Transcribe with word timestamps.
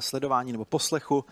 sledování 0.00 0.52
nebo 0.52 0.64
poslechu 0.64 1.24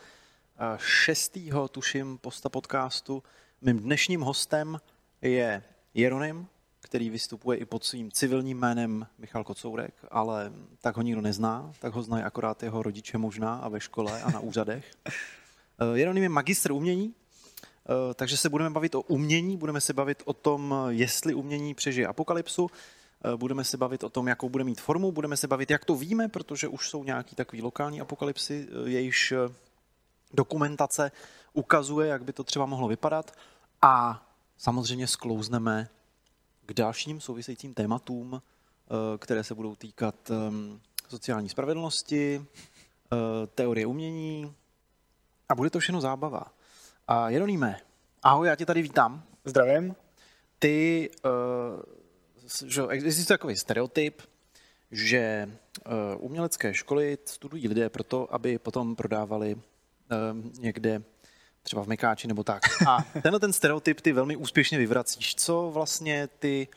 eh, 0.57 0.79
šestýho, 0.79 1.69
tuším, 1.69 2.19
posta 2.19 2.49
podcastu. 2.49 3.23
Mým 3.61 3.79
dnešním 3.79 4.21
hostem 4.21 4.81
je 5.23 5.63
Jeronym, 5.95 6.47
který 6.81 7.11
vystupuje 7.11 7.59
i 7.59 7.65
pod 7.65 7.85
svým 7.85 8.13
civilním 8.13 8.59
jménem 8.59 9.07
Michal 9.19 9.45
Kocourek, 9.45 9.95
ale 10.11 10.53
tak 10.81 10.97
ho 10.97 11.03
nikdo 11.03 11.21
nezná, 11.21 11.73
tak 11.79 11.93
ho 11.95 12.03
znají 12.03 12.25
akorát 12.25 12.63
jeho 12.63 12.83
rodiče 12.83 13.19
možná 13.19 13.57
a 13.57 13.69
ve 13.69 13.81
škole 13.81 14.23
a 14.23 14.31
na 14.31 14.41
úřadech. 14.41 14.91
Eh, 15.81 15.99
Jeronym 15.99 16.23
je 16.23 16.29
magistr 16.29 16.73
umění, 16.73 17.15
takže 18.15 18.37
se 18.37 18.49
budeme 18.49 18.71
bavit 18.71 18.95
o 18.95 19.01
umění, 19.01 19.57
budeme 19.57 19.81
se 19.81 19.93
bavit 19.93 20.23
o 20.25 20.33
tom, 20.33 20.75
jestli 20.89 21.35
umění 21.35 21.75
přežije 21.75 22.07
apokalypsu, 22.07 22.71
Eh, 22.71 22.73
budeme 23.37 23.65
se 23.65 23.77
bavit 23.77 24.05
o 24.05 24.09
tom, 24.09 24.29
jakou 24.29 24.49
bude 24.49 24.65
mít 24.65 24.81
formu, 24.81 25.13
budeme 25.13 25.37
se 25.37 25.47
bavit, 25.49 25.71
jak 25.71 25.85
to 25.85 25.95
víme, 25.95 26.29
protože 26.29 26.69
už 26.69 26.91
jsou 26.91 27.05
nějaký 27.05 27.37
takový 27.37 27.63
lokální 27.63 28.01
apokalypsy, 28.01 28.69
eh, 28.71 28.91
jejíž 28.91 29.33
eh, 29.33 29.55
dokumentace 30.33 31.13
ukazuje, 31.53 32.09
jak 32.09 32.25
by 32.25 32.33
to 32.33 32.45
třeba 32.45 32.67
mohlo 32.67 32.89
vypadat. 32.89 33.33
A 33.83 34.27
samozřejmě 34.57 35.07
sklouzneme 35.07 35.89
k 36.67 36.75
dalším 36.75 37.21
souvisejícím 37.21 37.75
tématům, 37.75 38.43
které 39.19 39.45
se 39.45 39.55
budou 39.55 39.75
týkat 39.75 40.31
ehm, 40.31 40.81
sociální 41.09 41.49
spravedlnosti, 41.49 42.47
teorie 43.55 43.87
umění 43.87 44.55
a 45.49 45.55
bude 45.55 45.71
to 45.71 45.79
všechno 45.79 46.01
zábava. 46.01 46.45
A 47.09 47.31
Jeroníme, 47.31 47.81
ahoj, 48.23 48.49
já 48.49 48.57
tě 48.57 48.67
tady 48.67 48.83
vítám. 48.83 49.23
Zdravím. 49.45 49.97
Ty 50.59 51.11
že 52.67 52.83
existuje 52.89 53.27
takový 53.27 53.57
stereotyp, 53.57 54.23
že 54.91 55.51
uh, 55.87 55.93
umělecké 56.19 56.75
školy 56.75 57.19
studují 57.25 57.69
lidé 57.69 57.89
proto, 57.89 58.35
aby 58.35 58.59
potom 58.59 58.97
prodávali 58.97 59.55
uh, 59.55 59.61
někde 60.61 61.03
třeba 61.63 61.83
v 61.83 61.87
Mekáči 61.87 62.29
nebo 62.29 62.45
tak. 62.45 62.63
A 62.89 62.99
tenhle 63.23 63.41
ten 63.41 63.53
stereotyp 63.53 64.01
ty 64.01 64.13
velmi 64.13 64.37
úspěšně 64.37 64.79
vyvracíš. 64.79 65.35
Co 65.35 65.71
vlastně 65.75 66.29
ty 66.39 66.69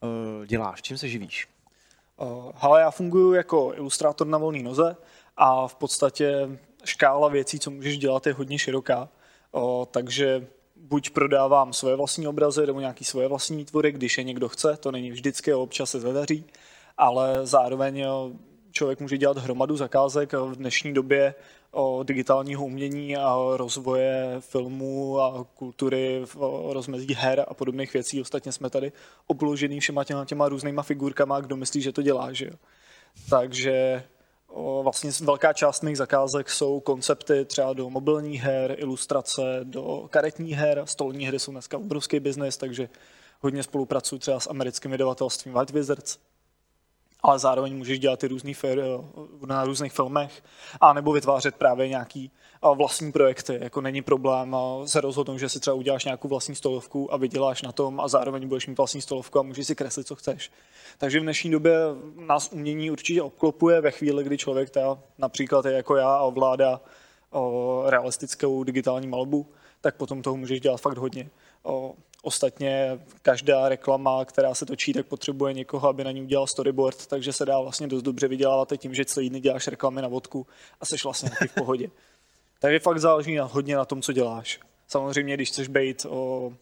uh, 0.00 0.46
děláš? 0.46 0.82
Čím 0.82 0.98
se 0.98 1.08
živíš? 1.08 1.48
Hele, 2.54 2.80
já 2.80 2.90
funguji 2.90 3.32
jako 3.32 3.72
ilustrátor 3.74 4.26
na 4.26 4.38
volné 4.38 4.62
noze 4.62 4.96
a 5.36 5.68
v 5.68 5.74
podstatě 5.74 6.58
škála 6.84 7.28
věcí, 7.28 7.58
co 7.58 7.70
můžeš 7.70 7.98
dělat, 7.98 8.26
je 8.26 8.32
hodně 8.32 8.58
široká. 8.58 9.08
Takže 9.90 10.46
buď 10.80 11.10
prodávám 11.10 11.72
svoje 11.72 11.96
vlastní 11.96 12.28
obrazy 12.28 12.66
nebo 12.66 12.80
nějaký 12.80 13.04
svoje 13.04 13.28
vlastní 13.28 13.56
výtvory, 13.56 13.92
když 13.92 14.18
je 14.18 14.24
někdo 14.24 14.48
chce, 14.48 14.76
to 14.80 14.92
není 14.92 15.10
vždycky, 15.10 15.54
občas 15.54 15.90
se 15.90 16.00
zadaří, 16.00 16.44
ale 16.96 17.46
zároveň 17.46 18.04
člověk 18.72 19.00
může 19.00 19.18
dělat 19.18 19.38
hromadu 19.38 19.76
zakázek 19.76 20.32
v 20.32 20.56
dnešní 20.56 20.94
době 20.94 21.34
o 21.70 22.02
digitálního 22.02 22.64
umění 22.64 23.16
a 23.16 23.36
rozvoje 23.56 24.36
filmů 24.40 25.20
a 25.20 25.44
kultury, 25.44 26.22
v 26.24 26.36
rozmezí 26.72 27.14
her 27.14 27.44
a 27.48 27.54
podobných 27.54 27.92
věcí. 27.92 28.20
Ostatně 28.20 28.52
jsme 28.52 28.70
tady 28.70 28.92
obložený 29.26 29.80
všema 29.80 30.04
těma, 30.04 30.24
těma 30.24 30.48
různýma 30.48 30.82
figurkama, 30.82 31.40
kdo 31.40 31.56
myslí, 31.56 31.82
že 31.82 31.92
to 31.92 32.02
dělá. 32.02 32.32
Že 32.32 32.46
jo? 32.46 32.54
Takže 33.30 34.04
Vlastně 34.82 35.10
velká 35.20 35.52
část 35.52 35.82
mých 35.82 35.96
zakázek 35.96 36.50
jsou 36.50 36.80
koncepty 36.80 37.44
třeba 37.44 37.72
do 37.72 37.90
mobilních 37.90 38.42
her, 38.42 38.74
ilustrace, 38.78 39.42
do 39.62 40.06
karetních 40.10 40.56
her. 40.56 40.82
Stolní 40.84 41.26
hry 41.26 41.38
jsou 41.38 41.52
dneska 41.52 41.78
obrovský 41.78 42.20
biznes, 42.20 42.56
takže 42.56 42.88
hodně 43.40 43.62
spolupracuji 43.62 44.18
třeba 44.18 44.40
s 44.40 44.50
americkým 44.50 44.90
vydavatelstvím 44.90 45.54
White 45.54 45.70
Wizards, 45.70 46.18
ale 47.22 47.38
zároveň 47.38 47.76
můžeš 47.76 47.98
dělat 47.98 48.24
i 48.24 48.28
různý 48.28 48.54
fir, 48.54 48.82
na 49.46 49.64
různých 49.64 49.92
filmech, 49.92 50.42
a 50.80 50.92
nebo 50.92 51.12
vytvářet 51.12 51.54
právě 51.54 51.88
nějaký 51.88 52.30
vlastní 52.74 53.12
projekty. 53.12 53.58
Jako 53.62 53.80
není 53.80 54.02
problém 54.02 54.56
se 54.84 55.00
rozhodnout, 55.00 55.38
že 55.38 55.48
si 55.48 55.60
třeba 55.60 55.74
uděláš 55.74 56.04
nějakou 56.04 56.28
vlastní 56.28 56.54
stolovku 56.54 57.12
a 57.14 57.16
vyděláš 57.16 57.62
na 57.62 57.72
tom 57.72 58.00
a 58.00 58.08
zároveň 58.08 58.48
budeš 58.48 58.66
mít 58.66 58.78
vlastní 58.78 59.00
stolovku 59.02 59.38
a 59.38 59.42
můžeš 59.42 59.66
si 59.66 59.74
kreslit, 59.74 60.06
co 60.06 60.14
chceš. 60.14 60.50
Takže 60.98 61.20
v 61.20 61.22
dnešní 61.22 61.50
době 61.50 61.78
nás 62.16 62.48
umění 62.52 62.90
určitě 62.90 63.22
obklopuje 63.22 63.80
ve 63.80 63.90
chvíli, 63.90 64.24
kdy 64.24 64.38
člověk 64.38 64.70
teda, 64.70 64.98
například 65.18 65.64
je 65.64 65.72
jako 65.72 65.96
já 65.96 66.14
a 66.14 66.22
ovládá 66.22 66.80
realistickou 67.86 68.64
digitální 68.64 69.06
malbu, 69.06 69.46
tak 69.80 69.96
potom 69.96 70.22
toho 70.22 70.36
můžeš 70.36 70.60
dělat 70.60 70.80
fakt 70.80 70.98
hodně. 70.98 71.30
Ostatně 72.22 73.00
každá 73.22 73.68
reklama, 73.68 74.24
která 74.24 74.54
se 74.54 74.66
točí, 74.66 74.92
tak 74.92 75.06
potřebuje 75.06 75.54
někoho, 75.54 75.88
aby 75.88 76.04
na 76.04 76.10
ní 76.10 76.22
udělal 76.22 76.46
storyboard, 76.46 77.06
takže 77.06 77.32
se 77.32 77.44
dá 77.44 77.60
vlastně 77.60 77.86
dost 77.86 78.02
dobře 78.02 78.28
vydělávat 78.28 78.72
tím, 78.76 78.94
že 78.94 79.04
celý 79.04 79.30
dny 79.30 79.40
děláš 79.40 79.68
reklamy 79.68 80.02
na 80.02 80.08
vodku 80.08 80.46
a 80.80 80.86
jsi 80.86 80.96
vlastně 81.04 81.30
v 81.48 81.54
pohodě. 81.54 81.90
Takže 82.60 82.78
fakt 82.78 82.98
záleží 82.98 83.34
na, 83.34 83.44
hodně 83.44 83.76
na 83.76 83.84
tom, 83.84 84.02
co 84.02 84.12
děláš. 84.12 84.60
Samozřejmě, 84.88 85.34
když 85.34 85.48
chceš 85.48 85.68
být 85.68 86.06
o 86.08 86.52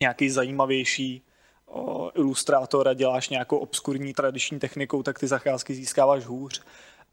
nějaký 0.00 0.30
zajímavější 0.30 1.22
o 1.66 2.10
ilustrátor 2.14 2.88
a 2.88 2.94
děláš 2.94 3.28
nějakou 3.28 3.58
obskurní 3.58 4.14
tradiční 4.14 4.58
technikou, 4.58 5.02
tak 5.02 5.18
ty 5.18 5.26
zacházky 5.26 5.74
získáváš 5.74 6.24
hůř. 6.24 6.62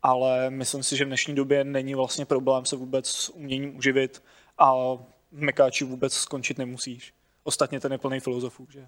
Ale 0.02 0.50
myslím 0.50 0.84
si, 0.84 0.98
že 0.98 1.06
v 1.06 1.08
dnešní 1.08 1.36
době 1.36 1.64
není 1.64 1.96
vlastně 1.96 2.26
problém 2.26 2.66
se 2.66 2.76
vůbec 2.76 3.08
s 3.08 3.30
uměním 3.30 3.78
uživit 3.78 4.24
a 4.58 4.74
v 4.76 5.06
Mekáči 5.32 5.86
vůbec 5.86 6.14
skončit 6.14 6.58
nemusíš. 6.58 7.14
Ostatně 7.44 7.80
ten 7.80 7.92
je 7.92 7.98
plný 7.98 8.20
filozofů, 8.20 8.68
že? 8.70 8.88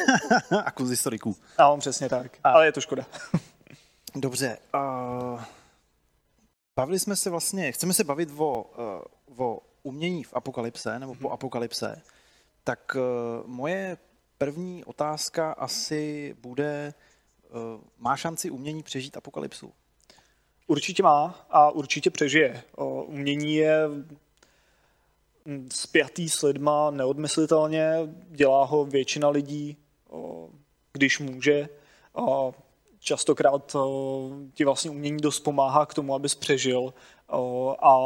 a 0.64 0.70
kus 0.70 0.90
historiků. 0.90 1.36
A 1.58 1.68
on 1.68 1.80
přesně 1.80 2.08
tak, 2.08 2.38
a... 2.44 2.50
ale 2.50 2.66
je 2.66 2.72
to 2.72 2.80
škoda. 2.80 3.06
Dobře. 4.14 4.58
Uh, 4.74 5.42
bavili 6.76 6.98
jsme 6.98 7.16
se 7.16 7.30
vlastně, 7.30 7.72
chceme 7.72 7.94
se 7.94 8.04
bavit 8.04 8.28
o, 8.36 8.62
uh, 9.28 9.40
o 9.46 9.60
umění 9.82 10.24
v 10.24 10.34
apokalypse, 10.34 10.98
nebo 10.98 11.14
po 11.14 11.28
mhm. 11.28 11.32
apokalypse. 11.32 12.02
Tak 12.64 12.96
uh, 12.96 13.46
moje 13.46 13.96
první 14.38 14.84
otázka 14.84 15.52
asi 15.52 16.36
bude, 16.40 16.94
uh, 17.50 17.80
má 17.98 18.16
šanci 18.16 18.50
umění 18.50 18.82
přežít 18.82 19.16
apokalypsu? 19.16 19.72
Určitě 20.66 21.02
má 21.02 21.46
a 21.50 21.70
určitě 21.70 22.10
přežije. 22.10 22.62
Umění 23.06 23.54
je 23.54 23.88
spjatý 25.72 26.28
s 26.28 26.42
lidma 26.42 26.90
neodmyslitelně, 26.90 27.92
dělá 28.30 28.64
ho 28.64 28.84
většina 28.84 29.28
lidí, 29.28 29.76
když 30.92 31.18
může. 31.18 31.68
A 32.14 32.50
častokrát 32.98 33.76
ti 34.54 34.64
vlastně 34.64 34.90
umění 34.90 35.16
dost 35.16 35.40
pomáhá 35.40 35.86
k 35.86 35.94
tomu, 35.94 36.14
abys 36.14 36.34
přežil 36.34 36.94
a 37.82 37.96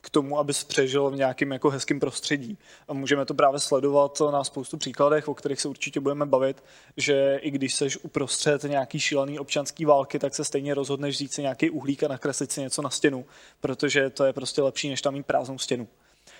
k 0.00 0.10
tomu, 0.10 0.38
abys 0.38 0.64
přežil 0.64 1.10
v 1.10 1.16
nějakém 1.16 1.52
jako 1.52 1.70
hezkém 1.70 2.00
prostředí. 2.00 2.58
A 2.88 2.92
můžeme 2.92 3.24
to 3.24 3.34
právě 3.34 3.60
sledovat 3.60 4.20
na 4.32 4.44
spoustu 4.44 4.76
příkladech, 4.76 5.28
o 5.28 5.34
kterých 5.34 5.60
se 5.60 5.68
určitě 5.68 6.00
budeme 6.00 6.26
bavit, 6.26 6.64
že 6.96 7.38
i 7.42 7.50
když 7.50 7.74
seš 7.74 7.96
uprostřed 7.96 8.62
nějaký 8.62 9.00
šílený 9.00 9.38
občanský 9.38 9.84
války, 9.84 10.18
tak 10.18 10.34
se 10.34 10.44
stejně 10.44 10.74
rozhodneš 10.74 11.14
vzít 11.14 11.32
si 11.32 11.42
nějaký 11.42 11.70
uhlík 11.70 12.02
a 12.02 12.08
nakreslit 12.08 12.52
si 12.52 12.60
něco 12.60 12.82
na 12.82 12.90
stěnu, 12.90 13.26
protože 13.60 14.10
to 14.10 14.24
je 14.24 14.32
prostě 14.32 14.62
lepší, 14.62 14.88
než 14.88 15.02
tam 15.02 15.14
mít 15.14 15.26
prázdnou 15.26 15.58
stěnu. 15.58 15.88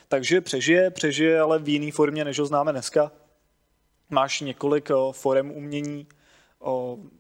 Takže 0.09 0.41
přežije, 0.41 0.91
přežije, 0.91 1.41
ale 1.41 1.59
v 1.59 1.69
jiné 1.69 1.93
formě, 1.93 2.25
než 2.25 2.39
ho 2.39 2.47
známe 2.47 2.73
dneska. 2.73 3.13
Máš 4.11 4.41
několik 4.41 4.91
forem 5.13 5.51
umění, 5.51 6.07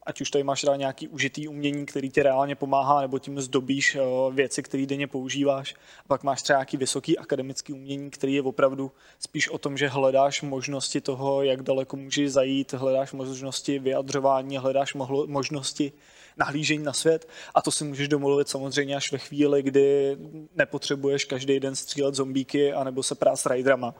ať 0.06 0.21
už 0.21 0.31
tady 0.31 0.44
máš 0.44 0.60
teda 0.60 0.76
nějaký 0.76 1.09
užitý 1.09 1.49
umění, 1.49 1.87
který 1.87 2.10
ti 2.10 2.22
reálně 2.22 2.54
pomáhá, 2.54 3.00
nebo 3.00 3.19
tím 3.19 3.41
zdobíš 3.41 3.96
věci, 4.32 4.62
které 4.62 4.87
denně 4.87 5.06
používáš. 5.06 5.75
A 6.05 6.08
pak 6.08 6.23
máš 6.23 6.43
třeba 6.43 6.58
nějaký 6.58 6.76
vysoký 6.76 7.19
akademický 7.19 7.73
umění, 7.73 8.11
který 8.11 8.35
je 8.35 8.43
opravdu 8.43 8.93
spíš 9.19 9.49
o 9.49 9.58
tom, 9.58 9.76
že 9.76 9.88
hledáš 9.88 10.43
možnosti 10.43 11.00
toho, 11.00 11.43
jak 11.43 11.62
daleko 11.62 11.96
můžeš 11.96 12.32
zajít, 12.32 12.73
hledáš 12.73 13.12
možnosti 13.12 13.79
vyjadřování, 13.79 14.58
hledáš 14.58 14.94
možnosti 15.26 15.93
nahlížení 16.38 16.85
na 16.85 16.93
svět 16.93 17.29
a 17.55 17.62
to 17.62 17.70
si 17.70 17.85
můžeš 17.85 18.08
domluvit 18.08 18.49
samozřejmě 18.49 18.96
až 18.96 19.12
ve 19.12 19.19
chvíli, 19.19 19.62
kdy 19.62 20.17
nepotřebuješ 20.55 21.25
každý 21.25 21.61
den 21.61 21.76
střílet 21.76 22.14
zombíky 22.14 22.73
anebo 22.73 23.02
se 23.02 23.14
prát 23.14 23.37
s 23.37 23.46
rajdrama. 23.46 23.94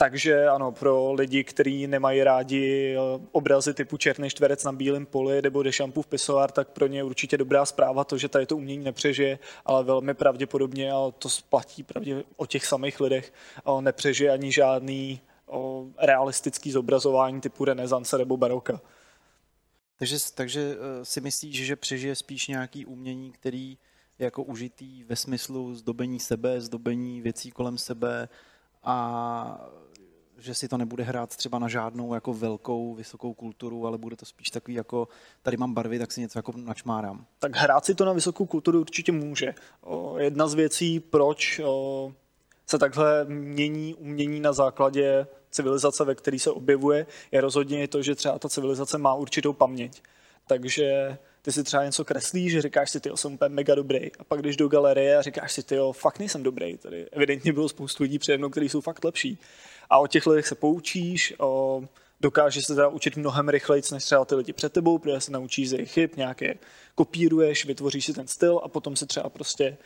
Takže 0.00 0.48
ano, 0.48 0.72
pro 0.72 1.12
lidi, 1.12 1.44
kteří 1.44 1.86
nemají 1.86 2.24
rádi 2.24 2.94
eh, 2.96 3.26
obrazy 3.32 3.74
typu 3.74 3.96
černý 3.96 4.30
čtverec 4.30 4.64
na 4.64 4.72
bílém 4.72 5.06
poli 5.06 5.42
nebo 5.42 5.62
dešampův 5.62 6.06
pisoár, 6.06 6.50
tak 6.50 6.68
pro 6.68 6.86
ně 6.86 6.98
je 6.98 7.04
určitě 7.04 7.38
dobrá 7.38 7.66
zpráva 7.66 8.04
to, 8.04 8.18
že 8.18 8.28
tady 8.28 8.46
to 8.46 8.56
umění 8.56 8.84
nepřežije, 8.84 9.38
ale 9.64 9.84
velmi 9.84 10.14
pravděpodobně, 10.14 10.92
a 10.92 11.10
to 11.18 11.28
platí 11.48 11.82
pravdě 11.82 12.24
o 12.36 12.46
těch 12.46 12.66
samých 12.66 13.00
lidech, 13.00 13.32
eh, 13.58 13.82
nepřežije 13.82 14.30
ani 14.30 14.52
žádný 14.52 15.20
eh, 15.20 15.56
realistický 16.06 16.70
zobrazování 16.72 17.40
typu 17.40 17.64
renesance 17.64 18.18
nebo 18.18 18.36
baroka. 18.36 18.80
Takže, 20.00 20.16
takže 20.34 20.76
si 21.02 21.20
myslíš, 21.20 21.66
že 21.66 21.76
přežije 21.76 22.14
spíš 22.14 22.48
nějaký 22.48 22.86
umění, 22.86 23.32
který 23.32 23.78
je 24.18 24.24
jako 24.24 24.42
užitý 24.42 25.04
ve 25.04 25.16
smyslu 25.16 25.74
zdobení 25.74 26.20
sebe, 26.20 26.60
zdobení 26.60 27.20
věcí 27.20 27.50
kolem 27.50 27.78
sebe 27.78 28.28
a 28.84 29.68
že 30.38 30.54
si 30.54 30.68
to 30.68 30.78
nebude 30.78 31.04
hrát 31.04 31.36
třeba 31.36 31.58
na 31.58 31.68
žádnou 31.68 32.14
jako 32.14 32.34
velkou, 32.34 32.94
vysokou 32.94 33.34
kulturu, 33.34 33.86
ale 33.86 33.98
bude 33.98 34.16
to 34.16 34.26
spíš 34.26 34.50
takový 34.50 34.74
jako, 34.74 35.08
tady 35.42 35.56
mám 35.56 35.74
barvy, 35.74 35.98
tak 35.98 36.12
si 36.12 36.20
něco 36.20 36.38
jako 36.38 36.52
načmárám. 36.56 37.26
Tak 37.38 37.56
hrát 37.56 37.84
si 37.84 37.94
to 37.94 38.04
na 38.04 38.12
vysokou 38.12 38.46
kulturu 38.46 38.80
určitě 38.80 39.12
může. 39.12 39.54
Jedna 40.18 40.48
z 40.48 40.54
věcí, 40.54 41.00
proč 41.00 41.60
se 42.66 42.78
takhle 42.78 43.24
mění 43.24 43.94
umění 43.94 44.40
na 44.40 44.52
základě 44.52 45.26
civilizace, 45.50 46.04
ve 46.04 46.14
které 46.14 46.38
se 46.38 46.50
objevuje, 46.50 47.06
je 47.32 47.40
rozhodně 47.40 47.88
to, 47.88 48.02
že 48.02 48.14
třeba 48.14 48.38
ta 48.38 48.48
civilizace 48.48 48.98
má 48.98 49.14
určitou 49.14 49.52
paměť. 49.52 50.02
Takže 50.46 51.18
ty 51.42 51.52
si 51.52 51.64
třeba 51.64 51.84
něco 51.84 52.04
kreslíš, 52.04 52.52
že 52.52 52.62
říkáš 52.62 52.90
si, 52.90 53.00
ty 53.00 53.10
jsem 53.14 53.34
úplně 53.34 53.54
mega 53.54 53.74
dobrý. 53.74 54.12
A 54.18 54.24
pak 54.24 54.42
jdeš 54.42 54.56
do 54.56 54.68
galerie 54.68 55.16
a 55.16 55.22
říkáš 55.22 55.52
si, 55.52 55.62
ty 55.62 55.76
fakt 55.92 56.18
nejsem 56.18 56.42
dobrý. 56.42 56.78
Tady 56.78 57.06
evidentně 57.12 57.52
bylo 57.52 57.68
spoustu 57.68 58.02
lidí 58.02 58.18
přede 58.18 58.38
mnou, 58.38 58.50
kteří 58.50 58.68
jsou 58.68 58.80
fakt 58.80 59.04
lepší. 59.04 59.38
A 59.90 59.98
o 59.98 60.06
těch 60.06 60.26
lidech 60.26 60.46
se 60.46 60.54
poučíš, 60.54 61.34
o, 61.38 61.82
dokážeš 62.20 62.66
se 62.66 62.74
teda 62.74 62.88
učit 62.88 63.16
mnohem 63.16 63.48
rychleji, 63.48 63.82
než 63.92 64.04
třeba 64.04 64.24
ty 64.24 64.34
lidi 64.34 64.52
před 64.52 64.72
tebou, 64.72 64.98
protože 64.98 65.20
se 65.20 65.32
naučíš 65.32 65.68
z 65.68 65.72
jejich 65.72 65.92
chyb, 65.92 66.10
nějaké 66.16 66.54
kopíruješ, 66.94 67.64
vytvoříš 67.64 68.04
si 68.04 68.12
ten 68.12 68.26
styl 68.26 68.60
a 68.64 68.68
potom 68.68 68.96
se 68.96 69.06
třeba 69.06 69.28
prostě 69.28 69.76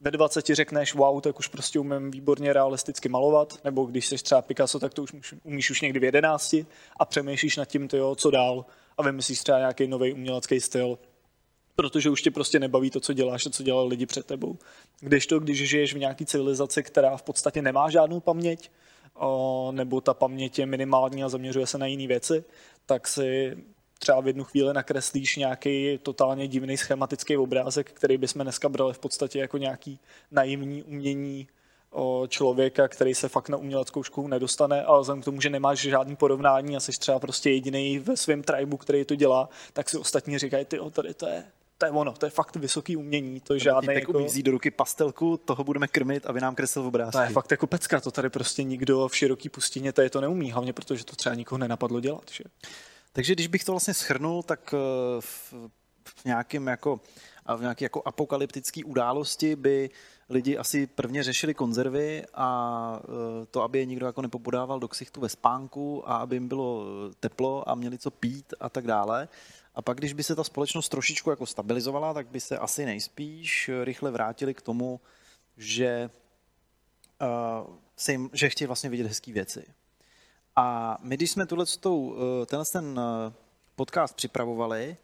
ve 0.00 0.10
20 0.10 0.46
řekneš, 0.46 0.94
wow, 0.94 1.20
tak 1.20 1.38
už 1.38 1.46
prostě 1.46 1.78
umím 1.78 2.10
výborně 2.10 2.52
realisticky 2.52 3.08
malovat, 3.08 3.64
nebo 3.64 3.84
když 3.84 4.06
jsi 4.06 4.16
třeba 4.16 4.42
Picasso, 4.42 4.78
tak 4.78 4.94
to 4.94 5.02
už 5.02 5.34
umíš 5.44 5.70
už 5.70 5.80
někdy 5.80 6.00
v 6.00 6.04
11 6.04 6.54
a 6.96 7.04
přemýšlíš 7.04 7.56
nad 7.56 7.64
tím, 7.64 7.88
tyjo, 7.88 8.14
co 8.14 8.30
dál 8.30 8.64
a 8.98 9.02
vymyslíš 9.02 9.40
třeba 9.40 9.58
nějaký 9.58 9.86
nový 9.86 10.12
umělecký 10.12 10.60
styl, 10.60 10.98
protože 11.74 12.10
už 12.10 12.22
tě 12.22 12.30
prostě 12.30 12.58
nebaví 12.58 12.90
to, 12.90 13.00
co 13.00 13.12
děláš 13.12 13.46
a 13.46 13.50
co 13.50 13.62
dělali 13.62 13.88
lidi 13.88 14.06
před 14.06 14.26
tebou. 14.26 14.58
Když 15.00 15.26
to, 15.26 15.40
když 15.40 15.68
žiješ 15.68 15.94
v 15.94 15.98
nějaké 15.98 16.24
civilizaci, 16.24 16.82
která 16.82 17.16
v 17.16 17.22
podstatě 17.22 17.62
nemá 17.62 17.90
žádnou 17.90 18.20
paměť, 18.20 18.70
nebo 19.70 20.00
ta 20.00 20.14
paměť 20.14 20.58
je 20.58 20.66
minimální 20.66 21.24
a 21.24 21.28
zaměřuje 21.28 21.66
se 21.66 21.78
na 21.78 21.86
jiné 21.86 22.06
věci, 22.06 22.44
tak 22.86 23.08
si 23.08 23.56
třeba 24.00 24.20
v 24.20 24.26
jednu 24.26 24.44
chvíli 24.44 24.74
nakreslíš 24.74 25.36
nějaký 25.36 25.98
totálně 26.02 26.48
divný 26.48 26.76
schematický 26.76 27.36
obrázek, 27.36 27.92
který 27.92 28.18
bychom 28.18 28.42
dneska 28.42 28.68
brali 28.68 28.94
v 28.94 28.98
podstatě 28.98 29.38
jako 29.38 29.58
nějaký 29.58 29.98
naivní 30.30 30.82
umění 30.82 31.48
o 31.90 32.26
člověka, 32.28 32.88
který 32.88 33.14
se 33.14 33.28
fakt 33.28 33.48
na 33.48 33.56
uměleckou 33.56 34.02
školu 34.02 34.28
nedostane, 34.28 34.84
ale 34.84 35.00
vzhledem 35.00 35.22
k 35.22 35.24
tomu, 35.24 35.40
že 35.40 35.50
nemáš 35.50 35.78
žádný 35.78 36.16
porovnání 36.16 36.76
a 36.76 36.80
jsi 36.80 36.92
třeba 36.92 37.18
prostě 37.18 37.50
jediný 37.50 37.98
ve 37.98 38.16
svém 38.16 38.42
tribu, 38.42 38.76
který 38.76 39.04
to 39.04 39.14
dělá, 39.14 39.48
tak 39.72 39.88
si 39.88 39.98
ostatní 39.98 40.38
říkají, 40.38 40.64
ty 40.64 40.78
tady 40.90 41.14
to 41.14 41.28
je, 41.28 41.44
to 41.78 41.86
je 41.86 41.92
ono, 41.92 42.12
to 42.12 42.26
je 42.26 42.30
fakt 42.30 42.56
vysoký 42.56 42.96
umění, 42.96 43.40
to 43.40 43.54
je 43.54 43.60
žádný 43.60 43.94
jako... 43.94 44.24
vzít 44.24 44.42
do 44.42 44.52
ruky 44.52 44.70
pastelku, 44.70 45.36
toho 45.36 45.64
budeme 45.64 45.88
krmit 45.88 46.26
a 46.26 46.32
vy 46.32 46.40
nám 46.40 46.54
kreslil 46.54 46.86
obrázky. 46.86 47.16
To 47.18 47.22
je 47.22 47.30
fakt 47.30 47.50
jako 47.50 47.66
pecka, 47.66 48.00
to 48.00 48.10
tady 48.10 48.30
prostě 48.30 48.62
nikdo 48.62 49.08
v 49.08 49.16
široký 49.16 49.48
pustině 49.48 49.92
tady 49.92 50.10
to 50.10 50.20
neumí, 50.20 50.52
hlavně 50.52 50.72
protože 50.72 51.04
to 51.04 51.16
třeba 51.16 51.34
nikoho 51.34 51.58
nenapadlo 51.58 52.00
dělat. 52.00 52.30
Že? 52.32 52.44
Takže 53.12 53.32
když 53.32 53.46
bych 53.46 53.64
to 53.64 53.72
vlastně 53.72 53.94
schrnul, 53.94 54.42
tak 54.42 54.74
eh, 54.74 55.20
v, 55.20 55.54
nějakém 56.24 56.66
jako 56.66 57.00
v 57.56 57.60
nějaké 57.60 57.84
jako 57.84 58.02
apokalyptické 58.04 58.84
události 58.84 59.56
by 59.56 59.90
lidi 60.28 60.58
asi 60.58 60.86
prvně 60.86 61.22
řešili 61.22 61.54
konzervy 61.54 62.24
a 62.34 63.00
eh, 63.02 63.46
to, 63.46 63.62
aby 63.62 63.78
je 63.78 63.84
nikdo 63.84 64.06
jako 64.06 64.22
nepopodával 64.22 64.80
do 64.80 64.88
ksichtu 64.88 65.20
ve 65.20 65.28
spánku 65.28 66.10
a 66.10 66.16
aby 66.16 66.36
jim 66.36 66.48
bylo 66.48 66.84
eh, 66.84 67.14
teplo 67.20 67.68
a 67.68 67.74
měli 67.74 67.98
co 67.98 68.10
pít 68.10 68.54
a 68.60 68.68
tak 68.68 68.86
dále. 68.86 69.28
A 69.74 69.82
pak, 69.82 69.98
když 69.98 70.12
by 70.12 70.22
se 70.22 70.34
ta 70.34 70.44
společnost 70.44 70.88
trošičku 70.88 71.30
jako 71.30 71.46
stabilizovala, 71.46 72.14
tak 72.14 72.26
by 72.26 72.40
se 72.40 72.58
asi 72.58 72.84
nejspíš 72.84 73.70
rychle 73.84 74.10
vrátili 74.10 74.54
k 74.54 74.62
tomu, 74.62 75.00
že, 75.56 76.10
uh, 77.20 77.76
se 77.96 78.12
jim, 78.12 78.30
že 78.32 78.48
chtějí 78.48 78.66
vlastně 78.66 78.90
vidět 78.90 79.06
hezké 79.06 79.32
věci. 79.32 79.64
A 80.60 80.96
my, 81.02 81.16
když 81.16 81.30
jsme 81.30 81.46
tuhle, 81.46 81.64
eh, 81.86 82.46
tenhle 82.46 82.64
ten 82.72 83.00
eh, 83.00 83.32
podcast 83.76 84.16
připravovali, 84.16 84.96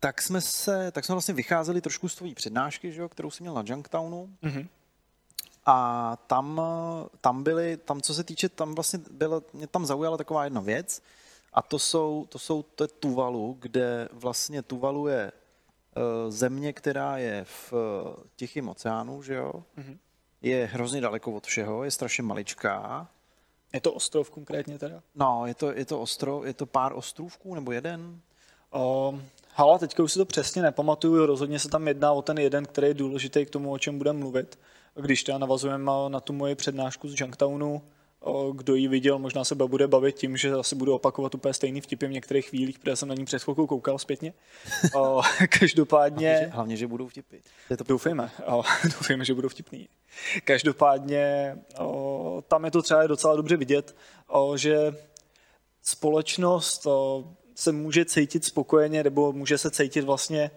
tak 0.00 0.22
jsme 0.22 0.40
se, 0.40 0.92
tak 0.92 1.04
jsme 1.04 1.14
vlastně 1.14 1.34
vycházeli 1.34 1.80
trošku 1.80 2.08
z 2.08 2.14
tvojí 2.14 2.34
přednášky, 2.34 2.92
že 2.92 3.00
jo, 3.00 3.08
kterou 3.08 3.30
jsi 3.30 3.42
měl 3.42 3.54
na 3.54 3.62
Junktownu. 3.66 4.36
Mm-hmm. 4.42 4.68
A 5.66 6.16
tam, 6.26 6.60
tam 7.20 7.42
byly, 7.42 7.76
tam 7.76 8.00
co 8.00 8.14
se 8.14 8.24
týče, 8.24 8.48
tam 8.48 8.74
vlastně 8.74 8.98
bylo, 9.10 9.42
mě 9.52 9.66
tam 9.66 9.86
zaujala 9.86 10.16
taková 10.16 10.44
jedna 10.44 10.60
věc, 10.60 11.02
a 11.52 11.62
to 11.62 11.78
jsou, 11.78 12.26
to 12.28 12.38
jsou 12.38 12.62
to 12.62 12.84
je 12.84 12.88
Tuvalu, 12.88 13.56
kde 13.60 14.08
vlastně 14.12 14.62
Tuvalu 14.62 15.08
je 15.08 15.32
uh, 15.32 16.02
země, 16.30 16.72
která 16.72 17.18
je 17.18 17.44
v 17.44 17.72
uh, 17.72 17.78
Tichém 18.36 18.68
oceánu, 18.68 19.22
že 19.22 19.34
jo? 19.34 19.52
Mm-hmm. 19.78 19.98
Je 20.42 20.66
hrozně 20.66 21.00
daleko 21.00 21.32
od 21.32 21.46
všeho, 21.46 21.84
je 21.84 21.90
strašně 21.90 22.22
maličká 22.22 23.08
je 23.72 23.80
to 23.80 23.92
ostrov 23.92 24.30
konkrétně 24.30 24.78
teda? 24.78 25.02
No, 25.14 25.46
je 25.46 25.54
to, 25.54 25.72
je 25.72 25.84
to 25.84 26.00
ostrov, 26.00 26.46
je 26.46 26.54
to 26.54 26.66
pár 26.66 26.92
ostrovků 26.96 27.54
nebo 27.54 27.72
jeden? 27.72 28.20
O, 28.70 29.14
hala, 29.54 29.78
teďka 29.78 30.02
už 30.02 30.12
si 30.12 30.18
to 30.18 30.24
přesně 30.24 30.62
nepamatuju, 30.62 31.26
rozhodně 31.26 31.58
se 31.58 31.68
tam 31.68 31.88
jedná 31.88 32.12
o 32.12 32.22
ten 32.22 32.38
jeden, 32.38 32.66
který 32.66 32.86
je 32.86 32.94
důležitý 32.94 33.46
k 33.46 33.50
tomu, 33.50 33.72
o 33.72 33.78
čem 33.78 33.98
budeme 33.98 34.18
mluvit. 34.18 34.58
Když 34.94 35.24
teda 35.24 35.38
navazujeme 35.38 35.92
na 36.08 36.20
tu 36.20 36.32
moji 36.32 36.54
přednášku 36.54 37.08
z 37.08 37.20
Junktownu, 37.20 37.82
kdo 38.52 38.74
ji 38.74 38.88
viděl, 38.88 39.18
možná 39.18 39.44
se 39.44 39.54
bude 39.54 39.86
bavit 39.86 40.16
tím, 40.16 40.36
že 40.36 40.52
asi 40.52 40.74
budu 40.74 40.94
opakovat 40.94 41.34
úplně 41.34 41.54
stejný 41.54 41.80
vtipy 41.80 42.06
v 42.06 42.10
některých 42.10 42.48
chvílích, 42.48 42.78
protože 42.78 42.96
jsem 42.96 43.08
na 43.08 43.14
ní 43.14 43.24
před 43.24 43.42
chvilkou 43.42 43.66
koukal 43.66 43.98
zpětně. 43.98 44.32
o, 44.94 45.22
každopádně... 45.60 46.30
Hlavně, 46.30 46.52
hlavně, 46.54 46.76
že 46.76 46.86
budou 46.86 47.08
vtipy. 47.08 47.36
Je 47.70 47.76
to 47.76 47.84
doufejme, 47.84 48.30
o, 48.46 48.62
doufejme, 48.84 49.24
že 49.24 49.34
budou 49.34 49.48
vtipný. 49.48 49.88
Každopádně 50.44 51.56
o, 51.78 52.44
tam 52.48 52.64
je 52.64 52.70
to 52.70 52.82
třeba 52.82 53.06
docela 53.06 53.36
dobře 53.36 53.56
vidět, 53.56 53.96
o, 54.26 54.56
že 54.56 54.96
společnost 55.82 56.86
o, 56.86 57.24
se 57.54 57.72
může 57.72 58.04
cítit 58.04 58.44
spokojeně, 58.44 59.04
nebo 59.04 59.32
může 59.32 59.58
se 59.58 59.70
cítit 59.70 60.04
vlastně 60.04 60.50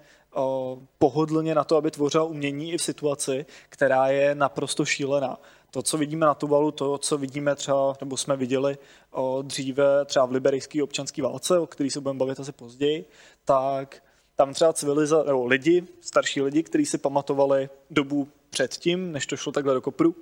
pohodlně 0.99 1.55
na 1.55 1.63
to, 1.63 1.77
aby 1.77 1.91
tvořila 1.91 2.23
umění 2.23 2.71
i 2.71 2.77
v 2.77 2.81
situaci, 2.81 3.45
která 3.69 4.07
je 4.07 4.35
naprosto 4.35 4.85
šílená. 4.85 5.39
To, 5.71 5.81
co 5.81 5.97
vidíme 5.97 6.25
na 6.25 6.33
Tuvalu, 6.33 6.71
to, 6.71 6.97
co 6.97 7.17
vidíme 7.17 7.55
třeba, 7.55 7.93
nebo 8.01 8.17
jsme 8.17 8.35
viděli 8.35 8.77
o, 9.11 9.41
dříve 9.41 10.05
třeba 10.05 10.25
v 10.25 10.31
liberijské 10.31 10.83
občanské 10.83 11.21
válce, 11.21 11.59
o 11.59 11.67
který 11.67 11.89
se 11.89 12.01
budeme 12.01 12.19
bavit 12.19 12.39
asi 12.39 12.51
později, 12.51 13.05
tak 13.45 14.03
tam 14.35 14.53
třeba 14.53 14.73
civiliza, 14.73 15.23
nebo 15.23 15.45
lidi, 15.45 15.83
starší 16.01 16.41
lidi, 16.41 16.63
kteří 16.63 16.85
si 16.85 16.97
pamatovali 16.97 17.69
dobu 17.89 18.27
předtím, 18.49 19.11
než 19.11 19.25
to 19.25 19.37
šlo 19.37 19.51
takhle 19.51 19.73
do 19.73 19.81
kopru, 19.81 20.15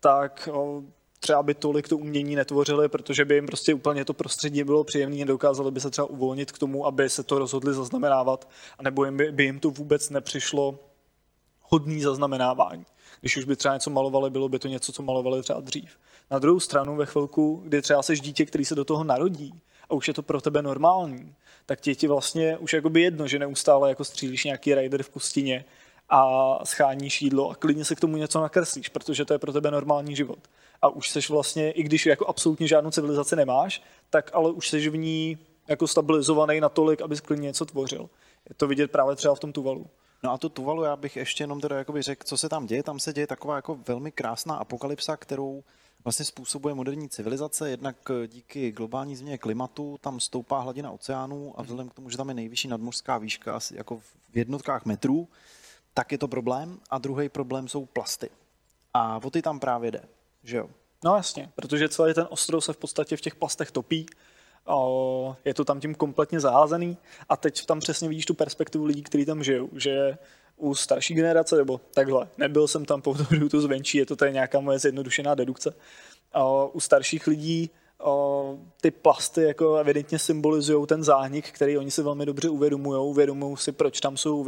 tak 0.00 0.48
o, 0.52 0.82
třeba 1.18 1.42
by 1.42 1.54
tolik 1.54 1.88
to 1.88 1.96
umění 1.96 2.36
netvořili, 2.36 2.88
protože 2.88 3.24
by 3.24 3.34
jim 3.34 3.46
prostě 3.46 3.74
úplně 3.74 4.04
to 4.04 4.14
prostředí 4.14 4.64
bylo 4.64 4.84
příjemné, 4.84 5.16
nedokázali 5.16 5.70
by 5.70 5.80
se 5.80 5.90
třeba 5.90 6.06
uvolnit 6.06 6.52
k 6.52 6.58
tomu, 6.58 6.86
aby 6.86 7.10
se 7.10 7.22
to 7.22 7.38
rozhodli 7.38 7.74
zaznamenávat, 7.74 8.48
anebo 8.78 9.04
jim 9.04 9.16
by, 9.16 9.32
by 9.32 9.44
jim 9.44 9.60
to 9.60 9.70
vůbec 9.70 10.10
nepřišlo 10.10 10.78
hodný 11.62 12.02
zaznamenávání. 12.02 12.86
Když 13.20 13.36
už 13.36 13.44
by 13.44 13.56
třeba 13.56 13.74
něco 13.74 13.90
malovali, 13.90 14.30
bylo 14.30 14.48
by 14.48 14.58
to 14.58 14.68
něco, 14.68 14.92
co 14.92 15.02
malovali 15.02 15.42
třeba 15.42 15.60
dřív. 15.60 15.90
Na 16.30 16.38
druhou 16.38 16.60
stranu, 16.60 16.96
ve 16.96 17.06
chvilku, 17.06 17.62
kdy 17.64 17.82
třeba 17.82 18.02
jsi 18.02 18.16
dítě, 18.16 18.46
který 18.46 18.64
se 18.64 18.74
do 18.74 18.84
toho 18.84 19.04
narodí 19.04 19.60
a 19.90 19.94
už 19.94 20.08
je 20.08 20.14
to 20.14 20.22
pro 20.22 20.40
tebe 20.40 20.62
normální, 20.62 21.34
tak 21.66 21.80
ti 21.80 22.08
vlastně 22.08 22.58
už 22.58 22.72
jakoby 22.72 23.02
jedno, 23.02 23.28
že 23.28 23.38
neustále 23.38 23.88
jako 23.88 24.04
střílíš 24.04 24.44
nějaký 24.44 24.74
rider 24.74 25.02
v 25.02 25.10
pustině 25.10 25.64
a 26.08 26.58
scháníš 26.64 27.22
jídlo 27.22 27.50
a 27.50 27.54
klidně 27.54 27.84
se 27.84 27.94
k 27.94 28.00
tomu 28.00 28.16
něco 28.16 28.40
nakreslíš, 28.40 28.88
protože 28.88 29.24
to 29.24 29.32
je 29.32 29.38
pro 29.38 29.52
tebe 29.52 29.70
normální 29.70 30.16
život. 30.16 30.38
A 30.82 30.88
už 30.88 31.10
seš 31.10 31.30
vlastně, 31.30 31.70
i 31.70 31.82
když 31.82 32.06
jako 32.06 32.26
absolutně 32.26 32.68
žádnou 32.68 32.90
civilizaci 32.90 33.36
nemáš, 33.36 33.82
tak 34.10 34.30
ale 34.34 34.52
už 34.52 34.68
seš 34.68 34.88
v 34.88 34.96
ní 34.96 35.38
jako 35.68 35.86
stabilizovaný 35.86 36.60
natolik, 36.60 37.00
abys 37.00 37.20
klidně 37.20 37.46
něco 37.46 37.66
tvořil. 37.66 38.10
Je 38.48 38.54
to 38.54 38.66
vidět 38.66 38.90
právě 38.90 39.16
třeba 39.16 39.34
v 39.34 39.40
tom 39.40 39.52
Tuvalu. 39.52 39.86
No 40.22 40.32
a 40.32 40.38
tu 40.38 40.48
Tuvalu 40.48 40.82
já 40.82 40.96
bych 40.96 41.16
ještě 41.16 41.42
jenom 41.42 41.60
teda 41.60 41.78
jakoby 41.78 42.02
řekl, 42.02 42.26
co 42.26 42.36
se 42.36 42.48
tam 42.48 42.66
děje. 42.66 42.82
Tam 42.82 42.98
se 42.98 43.12
děje 43.12 43.26
taková 43.26 43.56
jako 43.56 43.78
velmi 43.88 44.12
krásná 44.12 44.56
apokalypsa, 44.56 45.16
kterou 45.16 45.64
vlastně 46.04 46.24
způsobuje 46.24 46.74
moderní 46.74 47.08
civilizace. 47.08 47.70
Jednak 47.70 47.96
eh, 48.10 48.26
díky 48.26 48.72
globální 48.72 49.16
změně 49.16 49.38
klimatu 49.38 49.98
tam 50.00 50.20
stoupá 50.20 50.60
hladina 50.60 50.90
oceánů 50.90 51.54
a 51.56 51.62
vzhledem 51.62 51.88
k 51.88 51.94
tomu, 51.94 52.10
že 52.10 52.16
tam 52.16 52.28
je 52.28 52.34
nejvyšší 52.34 52.68
nadmořská 52.68 53.18
výška 53.18 53.56
asi 53.56 53.76
jako 53.76 53.98
v 53.98 54.36
jednotkách 54.36 54.84
metrů, 54.84 55.28
tak 55.94 56.12
je 56.12 56.18
to 56.18 56.28
problém. 56.28 56.78
A 56.90 56.98
druhý 56.98 57.28
problém 57.28 57.68
jsou 57.68 57.86
plasty. 57.86 58.30
A 58.94 59.20
o 59.24 59.30
ty 59.30 59.42
tam 59.42 59.60
právě 59.60 59.90
jde, 59.90 60.02
že 60.48 60.56
jo? 60.56 60.68
No 61.04 61.16
jasně, 61.16 61.50
protože 61.54 61.88
celý 61.88 62.14
ten 62.14 62.26
ostrov 62.30 62.64
se 62.64 62.72
v 62.72 62.76
podstatě 62.76 63.16
v 63.16 63.20
těch 63.20 63.34
plastech 63.34 63.70
topí 63.70 64.06
je 65.44 65.54
to 65.54 65.64
tam 65.64 65.80
tím 65.80 65.94
kompletně 65.94 66.40
zaházený. 66.40 66.96
A 67.28 67.36
teď 67.36 67.66
tam 67.66 67.80
přesně 67.80 68.08
vidíš 68.08 68.26
tu 68.26 68.34
perspektivu 68.34 68.84
lidí, 68.84 69.02
kteří 69.02 69.24
tam 69.24 69.44
žijou, 69.44 69.68
že 69.72 70.18
u 70.56 70.74
starší 70.74 71.14
generace, 71.14 71.56
nebo 71.56 71.80
takhle, 71.94 72.28
nebyl 72.38 72.68
jsem 72.68 72.84
tam, 72.84 73.02
po 73.02 73.14
to 73.50 73.60
zvenčí, 73.60 73.98
je 73.98 74.06
to 74.06 74.16
tady 74.16 74.32
nějaká 74.32 74.60
moje 74.60 74.78
zjednodušená 74.78 75.34
dedukce, 75.34 75.74
u 76.72 76.80
starších 76.80 77.26
lidí 77.26 77.70
o, 78.02 78.58
ty 78.80 78.90
plasty 78.90 79.42
jako 79.42 79.76
evidentně 79.76 80.18
symbolizují 80.18 80.86
ten 80.86 81.04
zánik, 81.04 81.50
který 81.50 81.78
oni 81.78 81.90
si 81.90 82.02
velmi 82.02 82.26
dobře 82.26 82.48
uvědomují. 82.48 83.10
Uvědomují 83.10 83.56
si, 83.56 83.72
proč 83.72 84.00
tam 84.00 84.16
jsou, 84.16 84.46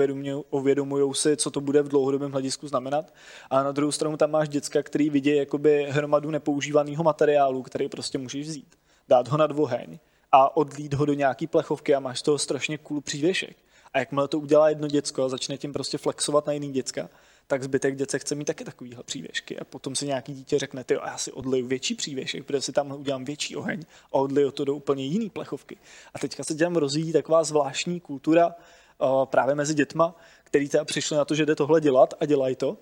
uvědomují 0.50 1.14
si, 1.14 1.36
co 1.36 1.50
to 1.50 1.60
bude 1.60 1.82
v 1.82 1.88
dlouhodobém 1.88 2.32
hledisku 2.32 2.68
znamenat. 2.68 3.14
A 3.50 3.62
na 3.62 3.72
druhou 3.72 3.92
stranu 3.92 4.16
tam 4.16 4.30
máš 4.30 4.48
děcka, 4.48 4.82
který 4.82 5.10
vidí 5.10 5.36
jakoby 5.36 5.86
hromadu 5.90 6.30
nepoužívaného 6.30 7.04
materiálu, 7.04 7.62
který 7.62 7.88
prostě 7.88 8.18
můžeš 8.18 8.46
vzít, 8.46 8.76
dát 9.08 9.28
ho 9.28 9.36
na 9.36 9.48
oheň 9.56 9.98
a 10.32 10.56
odlít 10.56 10.94
ho 10.94 11.04
do 11.04 11.14
nějaký 11.14 11.46
plechovky 11.46 11.94
a 11.94 12.00
máš 12.00 12.18
z 12.18 12.22
toho 12.22 12.38
strašně 12.38 12.78
cool 12.78 13.00
přívěšek. 13.00 13.56
A 13.92 13.98
jakmile 13.98 14.28
to 14.28 14.38
udělá 14.38 14.68
jedno 14.68 14.88
děcko 14.88 15.24
a 15.24 15.28
začne 15.28 15.58
tím 15.58 15.72
prostě 15.72 15.98
flexovat 15.98 16.46
na 16.46 16.52
jiný 16.52 16.72
děcka, 16.72 17.08
tak 17.50 17.62
zbytek 17.62 17.96
dětce 17.96 18.18
chce 18.18 18.34
mít 18.34 18.44
taky 18.44 18.64
takovýhle 18.64 19.02
přívěšky. 19.02 19.58
A 19.58 19.64
potom 19.64 19.94
si 19.94 20.06
nějaký 20.06 20.34
dítě 20.34 20.58
řekne, 20.58 20.84
ty 20.84 20.94
já 20.94 21.18
si 21.18 21.32
odliju 21.32 21.66
větší 21.66 21.94
přívěšek, 21.94 22.44
protože 22.44 22.60
si 22.60 22.72
tam 22.72 22.92
udělám 22.92 23.24
větší 23.24 23.56
oheň 23.56 23.82
a 24.12 24.14
odliju 24.14 24.50
to 24.50 24.64
do 24.64 24.74
úplně 24.74 25.04
jiný 25.04 25.30
plechovky. 25.30 25.78
A 26.14 26.18
teďka 26.18 26.44
se 26.44 26.54
dělám 26.54 26.76
rozvíjí 26.76 27.12
taková 27.12 27.44
zvláštní 27.44 28.00
kultura 28.00 28.46
uh, 28.46 29.24
právě 29.24 29.54
mezi 29.54 29.74
dětma, 29.74 30.14
který 30.44 30.68
teda 30.68 30.84
přišli 30.84 31.16
na 31.16 31.24
to, 31.24 31.34
že 31.34 31.46
jde 31.46 31.54
tohle 31.54 31.80
dělat 31.80 32.14
a 32.20 32.26
dělají 32.26 32.56
to. 32.56 32.76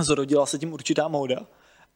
Zrodila 0.00 0.46
se 0.46 0.58
tím 0.58 0.72
určitá 0.72 1.08
móda. 1.08 1.46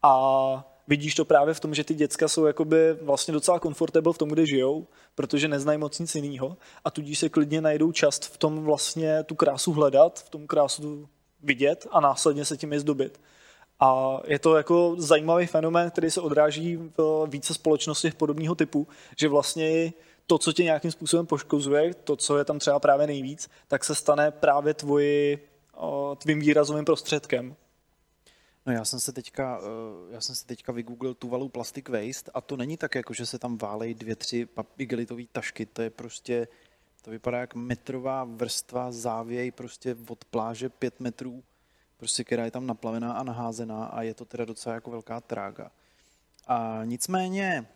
A 0.03 0.75
vidíš 0.89 1.15
to 1.15 1.25
právě 1.25 1.55
v 1.55 1.61
tom, 1.61 1.75
že 1.75 1.85
ty 1.85 1.95
děcka 1.95 2.29
jsou 2.29 2.47
jakoby 2.47 2.93
vlastně 3.03 3.35
docela 3.35 3.59
komfortable 3.59 4.13
v 4.13 4.19
tom, 4.19 4.29
kde 4.29 4.47
žijou, 4.47 4.87
protože 5.15 5.49
neznají 5.49 5.79
moc 5.79 5.99
nic 5.99 6.15
jiného 6.15 6.57
a 6.85 6.91
tudíž 6.91 7.19
se 7.19 7.29
klidně 7.29 7.61
najdou 7.61 7.93
čas 7.93 8.19
v 8.19 8.37
tom 8.37 8.65
vlastně 8.65 9.23
tu 9.23 9.35
krásu 9.35 9.73
hledat, 9.73 10.19
v 10.19 10.31
tom 10.31 10.47
krásu 10.47 11.09
vidět 11.43 11.87
a 11.91 12.01
následně 12.01 12.45
se 12.45 12.57
tím 12.57 12.73
je 12.73 12.81
zdobit. 12.81 13.21
A 13.81 14.21
je 14.27 14.39
to 14.39 14.57
jako 14.57 14.95
zajímavý 14.99 15.47
fenomén, 15.47 15.91
který 15.91 16.11
se 16.11 16.21
odráží 16.21 16.77
v 16.77 17.27
více 17.27 17.55
společnostech 17.55 18.15
podobného 18.15 18.55
typu, 18.55 18.89
že 19.17 19.29
vlastně 19.29 19.93
to, 20.27 20.39
co 20.39 20.53
tě 20.53 20.65
nějakým 20.65 20.91
způsobem 20.91 21.27
poškozuje, 21.27 21.95
to, 21.95 22.17
co 22.17 22.39
je 22.39 22.45
tam 22.45 22.59
třeba 22.59 22.81
právě 22.81 23.07
nejvíc, 23.07 23.51
tak 23.69 23.85
se 23.85 23.95
stane 23.95 24.31
právě 24.31 24.75
tvoji, 24.75 25.49
tvým 26.17 26.41
výrazovým 26.41 26.85
prostředkem. 26.85 27.57
No 28.67 28.73
já 28.73 28.85
jsem 28.85 29.01
se 29.01 29.13
teďka, 29.13 29.61
já 30.11 30.21
jsem 30.21 30.35
se 30.35 30.47
teďka 30.47 30.73
vygooglil 30.73 31.15
Tuvalu 31.15 31.49
Plastic 31.49 31.89
Waste 31.89 32.31
a 32.35 32.41
to 32.41 32.57
není 32.57 32.77
tak, 32.77 32.95
jako 32.95 33.15
že 33.15 33.27
se 33.27 33.39
tam 33.39 33.59
válejí 33.59 33.95
dvě, 33.95 34.17
tři 34.17 34.49
igelitové 34.79 35.23
tašky, 35.33 35.67
to 35.67 35.83
je 35.83 35.91
prostě 35.91 36.49
to 37.03 37.11
vypadá 37.11 37.39
jak 37.39 37.55
metrová 37.55 38.25
vrstva 38.25 38.93
závěj 38.93 39.51
prostě 39.51 39.97
od 40.09 40.25
pláže 40.25 40.69
pět 40.69 41.01
metrů, 41.01 41.45
prostě 41.97 42.25
která 42.25 42.45
je 42.45 42.51
tam 42.51 42.67
naplavená 42.67 43.13
a 43.13 43.23
naházená 43.23 43.85
a 43.85 44.03
je 44.03 44.15
to 44.15 44.25
teda 44.25 44.45
docela 44.45 44.75
jako 44.75 44.91
velká 44.91 45.21
trága. 45.21 45.71
A 46.47 46.81
nicméně, 46.85 47.67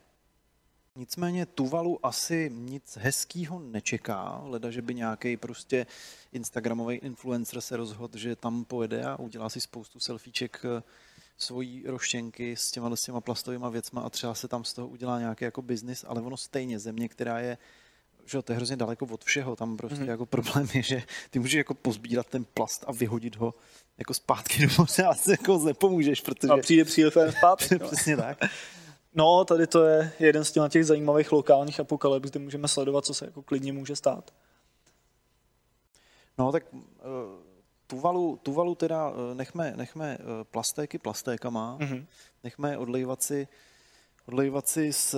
nicméně 0.96 1.46
Tuvalu 1.46 2.06
asi 2.06 2.50
nic 2.54 2.96
hezkýho 3.00 3.60
nečeká, 3.60 4.40
leda, 4.44 4.70
že 4.70 4.82
by 4.82 4.94
nějaký 4.94 5.36
prostě 5.36 5.86
Instagramový 6.32 6.96
influencer 6.96 7.60
se 7.60 7.76
rozhodl, 7.76 8.18
že 8.18 8.36
tam 8.36 8.64
pojede 8.64 9.04
a 9.04 9.18
udělá 9.18 9.48
si 9.48 9.60
spoustu 9.60 10.00
selfieček 10.00 10.64
eh, 10.64 10.82
svojí 11.36 11.82
roštěnky 11.86 12.56
s 12.56 12.70
těma, 12.70 12.96
s 12.96 13.02
těma 13.02 13.20
plastovými 13.20 13.66
věcma 13.70 14.02
a 14.02 14.10
třeba 14.10 14.34
se 14.34 14.48
tam 14.48 14.64
z 14.64 14.72
toho 14.72 14.88
udělá 14.88 15.18
nějaký 15.18 15.44
jako 15.44 15.62
biznis, 15.62 16.04
ale 16.08 16.22
ono 16.22 16.36
stejně 16.36 16.78
země, 16.78 17.08
která 17.08 17.40
je 17.40 17.58
že 18.26 18.42
to 18.42 18.52
je 18.52 18.56
hrozně 18.56 18.76
daleko 18.76 19.06
od 19.06 19.24
všeho, 19.24 19.56
tam 19.56 19.76
prostě 19.76 20.04
mm-hmm. 20.04 20.08
jako 20.08 20.26
problém 20.26 20.68
je, 20.74 20.82
že 20.82 21.02
ty 21.30 21.38
můžeš 21.38 21.54
jako 21.54 21.74
pozbírat 21.74 22.26
ten 22.26 22.44
plast 22.44 22.84
a 22.86 22.92
vyhodit 22.92 23.36
ho 23.36 23.54
jako 23.98 24.14
zpátky 24.14 24.66
do 24.66 24.68
moře 24.78 25.04
a 25.04 25.14
se 25.14 25.30
jako 25.30 25.58
nepomůžeš, 25.58 26.20
protože... 26.20 26.52
A 26.52 26.56
přijde 26.56 26.84
přílivem 26.84 27.32
zpátky. 27.32 27.68
No. 27.80 27.86
Přesně 27.86 28.16
tak. 28.16 28.38
No, 29.14 29.44
tady 29.44 29.66
to 29.66 29.84
je 29.84 30.12
jeden 30.18 30.44
z 30.44 30.52
těch 30.68 30.86
zajímavých 30.86 31.32
lokálních 31.32 31.80
apokalypс, 31.80 32.30
kde 32.30 32.40
můžeme 32.40 32.68
sledovat, 32.68 33.04
co 33.04 33.14
se 33.14 33.24
jako 33.24 33.42
klidně 33.42 33.72
může 33.72 33.96
stát. 33.96 34.30
No, 36.38 36.52
tak 36.52 36.64
uh, 36.72 36.78
Tuvalu, 37.86 38.38
Tuvalu 38.42 38.74
teda 38.74 39.10
uh, 39.10 39.16
nechme, 39.34 39.72
nechme 39.76 40.18
uh, 40.18 40.24
plastéky 40.50 40.98
plastékama, 40.98 41.78
mm-hmm. 41.80 42.06
nechme 42.44 42.78
odlejvat 42.78 43.22
si 43.22 43.48
odlejvat 44.28 44.68
si 44.68 44.92
z, 44.92 45.14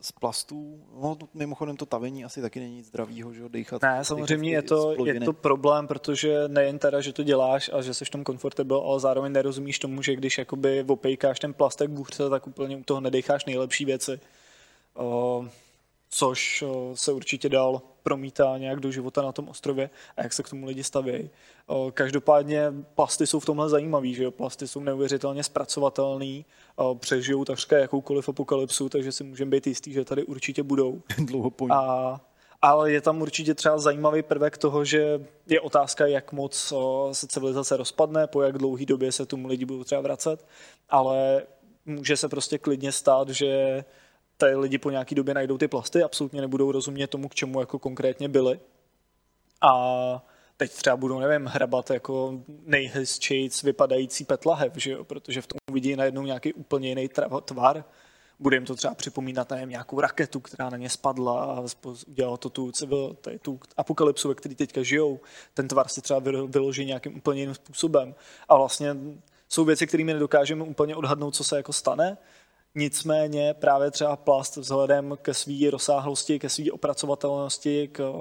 z 0.00 0.12
plastů. 0.12 0.80
No, 1.02 1.18
mimochodem 1.34 1.76
to 1.76 1.86
tavení 1.86 2.24
asi 2.24 2.42
taky 2.42 2.60
není 2.60 2.76
nic 2.76 2.86
zdravýho, 2.86 3.32
že 3.32 3.48
dejchat. 3.48 3.82
Ne, 3.82 4.04
samozřejmě 4.04 4.50
je 4.50 4.62
to, 4.62 5.06
je 5.06 5.20
to 5.20 5.32
problém, 5.32 5.86
protože 5.86 6.48
nejen 6.48 6.78
teda, 6.78 7.00
že 7.00 7.12
to 7.12 7.22
děláš 7.22 7.70
a 7.72 7.82
že 7.82 7.94
jsi 7.94 8.04
v 8.04 8.10
tom 8.10 8.24
komfortable, 8.24 8.80
ale 8.84 9.00
zároveň 9.00 9.32
nerozumíš 9.32 9.78
tomu, 9.78 10.02
že 10.02 10.16
když 10.16 10.38
jakoby 10.38 10.84
opejkáš 10.88 11.40
ten 11.40 11.54
plastek 11.54 11.90
bůřce, 11.90 12.30
tak 12.30 12.46
úplně 12.46 12.76
u 12.76 12.82
toho 12.82 13.00
nedecháš 13.00 13.44
nejlepší 13.44 13.84
věci. 13.84 14.20
O, 14.94 15.44
což 16.10 16.64
se 16.94 17.12
určitě 17.12 17.48
dál 17.48 17.82
promítá 18.02 18.58
nějak 18.58 18.80
do 18.80 18.90
života 18.90 19.22
na 19.22 19.32
tom 19.32 19.48
ostrově 19.48 19.90
a 20.16 20.22
jak 20.22 20.32
se 20.32 20.42
k 20.42 20.48
tomu 20.48 20.66
lidi 20.66 20.84
stavějí. 20.84 21.30
Každopádně 21.94 22.72
plasty 22.94 23.26
jsou 23.26 23.40
v 23.40 23.44
tomhle 23.44 23.68
zajímavý, 23.68 24.14
že 24.14 24.24
jo? 24.24 24.30
Plasty 24.30 24.68
jsou 24.68 24.80
neuvěřitelně 24.80 25.42
zpracovatelný, 25.44 26.44
přežijou 26.98 27.44
takřka 27.44 27.78
jakoukoliv 27.78 28.28
apokalypsu, 28.28 28.88
takže 28.88 29.12
si 29.12 29.24
můžeme 29.24 29.50
být 29.50 29.66
jistý, 29.66 29.92
že 29.92 30.04
tady 30.04 30.24
určitě 30.24 30.62
budou. 30.62 31.02
Dlouho 31.18 31.52
a, 31.70 32.20
ale 32.62 32.92
je 32.92 33.00
tam 33.00 33.22
určitě 33.22 33.54
třeba 33.54 33.78
zajímavý 33.78 34.22
prvek 34.22 34.58
toho, 34.58 34.84
že 34.84 35.26
je 35.46 35.60
otázka, 35.60 36.06
jak 36.06 36.32
moc 36.32 36.72
se 37.12 37.26
civilizace 37.26 37.76
rozpadne, 37.76 38.26
po 38.26 38.42
jak 38.42 38.58
dlouhý 38.58 38.86
době 38.86 39.12
se 39.12 39.26
tomu 39.26 39.48
lidi 39.48 39.64
budou 39.64 39.84
třeba 39.84 40.00
vracet, 40.00 40.46
ale 40.88 41.42
může 41.86 42.16
se 42.16 42.28
prostě 42.28 42.58
klidně 42.58 42.92
stát, 42.92 43.28
že 43.28 43.84
ty 44.40 44.56
lidi 44.56 44.78
po 44.78 44.90
nějaký 44.90 45.14
době 45.14 45.34
najdou 45.34 45.58
ty 45.58 45.68
plasty, 45.68 46.02
absolutně 46.02 46.40
nebudou 46.40 46.72
rozumět 46.72 47.06
tomu, 47.06 47.28
k 47.28 47.34
čemu 47.34 47.60
jako 47.60 47.78
konkrétně 47.78 48.28
byly. 48.28 48.60
A 49.62 50.22
teď 50.56 50.72
třeba 50.72 50.96
budou, 50.96 51.20
nevím, 51.20 51.46
hrabat 51.46 51.90
jako 51.90 52.40
nejhezčejc 52.66 53.62
vypadající 53.62 54.24
petlahev, 54.24 54.72
že 54.76 54.90
jo? 54.90 55.04
protože 55.04 55.42
v 55.42 55.46
tom 55.46 55.58
uvidí 55.70 55.96
najednou 55.96 56.22
nějaký 56.22 56.52
úplně 56.52 56.88
jiný 56.88 57.08
tvar. 57.44 57.84
Bude 58.38 58.56
jim 58.56 58.64
to 58.64 58.74
třeba 58.74 58.94
připomínat, 58.94 59.50
nevím, 59.50 59.68
nějakou 59.68 60.00
raketu, 60.00 60.40
která 60.40 60.70
na 60.70 60.76
ně 60.76 60.90
spadla 60.90 61.44
a 61.44 61.64
udělalo 62.06 62.36
to 62.36 62.50
tu, 62.50 62.72
civil, 62.72 63.16
tady, 63.20 63.38
tu 63.38 63.60
apokalypsu, 63.76 64.28
ve 64.28 64.34
které 64.34 64.54
teďka 64.54 64.82
žijou. 64.82 65.20
Ten 65.54 65.68
tvar 65.68 65.88
si 65.88 66.00
třeba 66.00 66.20
vyloží 66.46 66.84
nějakým 66.84 67.16
úplně 67.16 67.40
jiným 67.40 67.54
způsobem. 67.54 68.14
A 68.48 68.56
vlastně 68.56 68.96
jsou 69.48 69.64
věci, 69.64 69.86
kterými 69.86 70.12
nedokážeme 70.12 70.64
úplně 70.64 70.96
odhadnout, 70.96 71.34
co 71.34 71.44
se 71.44 71.56
jako 71.56 71.72
stane, 71.72 72.16
Nicméně 72.74 73.54
právě 73.54 73.90
třeba 73.90 74.16
plast 74.16 74.56
vzhledem 74.56 75.18
ke 75.22 75.34
své 75.34 75.70
rozsáhlosti, 75.70 76.38
ke 76.38 76.48
své 76.48 76.72
opracovatelnosti, 76.72 77.88
k 77.88 78.12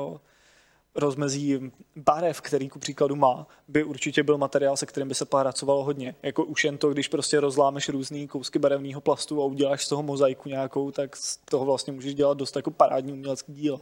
rozmezí 0.96 1.72
barev, 1.96 2.42
který 2.42 2.70
ku 2.70 2.80
příkladu 2.80 3.16
má, 3.16 3.48
by 3.68 3.84
určitě 3.84 4.24
byl 4.24 4.38
materiál, 4.38 4.78
se 4.78 4.86
kterým 4.86 5.08
by 5.08 5.16
se 5.16 5.26
pracovalo 5.26 5.84
hodně. 5.84 6.16
Jako 6.24 6.44
už 6.44 6.64
jen 6.64 6.78
to, 6.78 6.90
když 6.90 7.08
prostě 7.08 7.40
rozlámeš 7.40 7.90
různý 7.90 8.28
kousky 8.28 8.60
barevného 8.60 9.02
plastu 9.02 9.42
a 9.42 9.46
uděláš 9.46 9.86
z 9.86 9.90
toho 9.90 10.04
mozaiku 10.04 10.50
nějakou, 10.50 10.92
tak 10.92 11.16
z 11.16 11.38
toho 11.38 11.66
vlastně 11.66 11.94
můžeš 11.94 12.16
dělat 12.16 12.38
dost 12.38 12.56
jako 12.56 12.72
parádní 12.72 13.14
umělecký 13.14 13.54
dílo. 13.54 13.82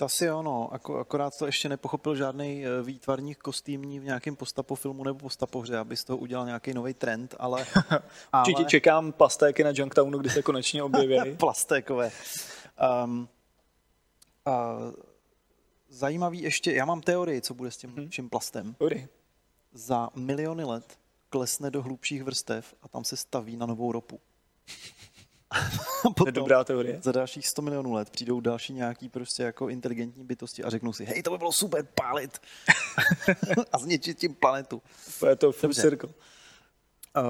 To 0.00 0.06
asi 0.06 0.30
ono, 0.30 0.72
akorát 1.00 1.38
to 1.38 1.46
ještě 1.46 1.68
nepochopil 1.68 2.16
žádný 2.16 2.64
eh, 2.66 2.82
výtvarník 2.82 3.38
kostýmní 3.38 4.00
v 4.00 4.04
nějakém 4.04 4.36
postapo 4.36 4.74
filmu 4.74 5.04
nebo 5.04 5.18
postapohře, 5.18 5.78
aby 5.78 5.96
z 5.96 6.04
toho 6.04 6.16
udělal 6.16 6.46
nějaký 6.46 6.74
nový 6.74 6.94
trend, 6.94 7.34
ale... 7.38 7.66
ale... 8.32 8.64
čekám 8.66 9.12
plastéky 9.12 9.64
na 9.64 9.70
Junktownu, 9.74 10.18
kdy 10.18 10.30
se 10.30 10.42
konečně 10.42 10.82
objeví. 10.82 11.36
Plastékové. 11.36 12.10
Um, 13.04 13.28
uh, 14.46 14.54
zajímavý 15.88 16.42
ještě, 16.42 16.72
já 16.72 16.84
mám 16.84 17.00
teorii, 17.00 17.40
co 17.40 17.54
bude 17.54 17.70
s 17.70 17.76
tím 17.76 17.90
hmm. 17.90 18.08
vším 18.08 18.30
plastem. 18.30 18.74
Teorii. 18.74 19.08
Za 19.72 20.10
miliony 20.14 20.64
let 20.64 20.98
klesne 21.28 21.70
do 21.70 21.82
hlubších 21.82 22.24
vrstev 22.24 22.74
a 22.82 22.88
tam 22.88 23.04
se 23.04 23.16
staví 23.16 23.56
na 23.56 23.66
novou 23.66 23.92
ropu. 23.92 24.20
potom, 26.02 26.14
to 26.14 26.28
je 26.28 26.32
dobrá 26.32 26.64
teorie. 26.64 27.00
Za 27.02 27.12
dalších 27.12 27.48
100 27.48 27.62
milionů 27.62 27.92
let 27.92 28.10
přijdou 28.10 28.40
další 28.40 28.72
nějaký 28.72 29.08
prostě 29.08 29.42
jako 29.42 29.68
inteligentní 29.68 30.24
bytosti 30.24 30.64
a 30.64 30.70
řeknou 30.70 30.92
si, 30.92 31.04
hej, 31.04 31.22
to 31.22 31.30
by 31.30 31.38
bylo 31.38 31.52
super 31.52 31.86
pálit 31.94 32.38
a 33.72 33.78
zničit 33.78 34.18
tím 34.18 34.34
planetu. 34.34 34.82
To 35.20 35.26
je 35.26 35.36
to 35.36 35.52
full 35.52 35.74
circle. 35.74 36.10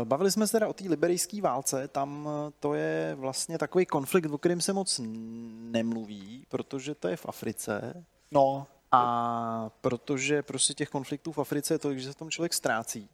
Bavili 0.05 0.31
jsme 0.31 0.47
se 0.47 0.53
teda 0.53 0.69
o 0.69 0.73
té 0.73 0.85
liberijské 0.85 1.43
válce, 1.43 1.89
tam 1.89 2.29
eh, 2.29 2.53
to 2.61 2.75
je 2.75 3.15
vlastně 3.15 3.59
takový 3.59 3.87
konflikt, 3.87 4.27
o 4.27 4.39
kterém 4.39 4.61
se 4.61 4.73
moc 4.73 5.01
nemluví, 5.05 6.47
protože 6.49 6.95
to 6.95 7.09
je 7.09 7.17
v 7.17 7.27
Africe. 7.27 8.05
No. 8.31 8.67
A 8.93 9.71
protože 9.81 10.43
prostě 10.43 10.75
těch 10.75 10.89
konfliktů 10.89 11.33
v 11.33 11.39
Africe 11.39 11.75
je 11.75 11.79
to, 11.79 11.95
že 11.95 12.09
se 12.09 12.19
tom 12.19 12.31
člověk 12.31 12.55
ztrácí 12.55 13.09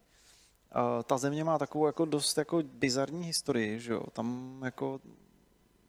ta 1.03 1.17
země 1.17 1.43
má 1.43 1.57
takovou 1.57 1.85
jako 1.85 2.05
dost 2.05 2.37
jako 2.37 2.63
bizarní 2.63 3.25
historii, 3.25 3.79
že 3.79 3.93
jo? 3.93 4.03
Tam 4.13 4.59
jako 4.65 4.99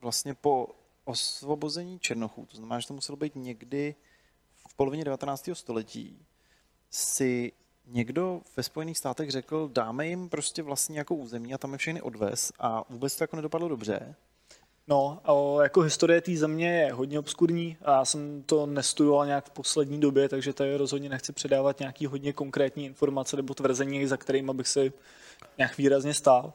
vlastně 0.00 0.34
po 0.34 0.68
osvobození 1.04 1.98
Černochů, 1.98 2.46
to 2.46 2.56
znamená, 2.56 2.80
že 2.80 2.88
to 2.88 2.94
muselo 2.94 3.16
být 3.16 3.36
někdy 3.36 3.94
v 4.68 4.74
polovině 4.74 5.04
19. 5.04 5.48
století, 5.52 6.26
si 6.90 7.52
někdo 7.86 8.42
ve 8.56 8.62
Spojených 8.62 8.98
státech 8.98 9.30
řekl, 9.30 9.68
dáme 9.72 10.06
jim 10.06 10.28
prostě 10.28 10.62
vlastně 10.62 10.98
jako 10.98 11.14
území 11.14 11.54
a 11.54 11.58
tam 11.58 11.72
je 11.72 11.78
všechny 11.78 12.02
odvez 12.02 12.52
a 12.58 12.84
vůbec 12.90 13.16
to 13.16 13.24
jako 13.24 13.36
nedopadlo 13.36 13.68
dobře. 13.68 14.14
No, 14.90 15.20
jako 15.62 15.80
historie 15.80 16.20
té 16.20 16.36
země 16.36 16.80
je 16.80 16.92
hodně 16.92 17.18
obskurní 17.18 17.76
a 17.82 17.92
já 17.92 18.04
jsem 18.04 18.42
to 18.42 18.66
nestudoval 18.66 19.26
nějak 19.26 19.44
v 19.44 19.50
poslední 19.50 20.00
době, 20.00 20.28
takže 20.28 20.52
tady 20.52 20.76
rozhodně 20.76 21.08
nechci 21.08 21.32
předávat 21.32 21.80
nějaký 21.80 22.06
hodně 22.06 22.32
konkrétní 22.32 22.84
informace 22.84 23.36
nebo 23.36 23.54
tvrzení, 23.54 24.06
za 24.06 24.16
kterými 24.16 24.54
bych 24.54 24.68
si 24.68 24.92
nějak 25.58 25.78
výrazně 25.78 26.14
stál. 26.14 26.52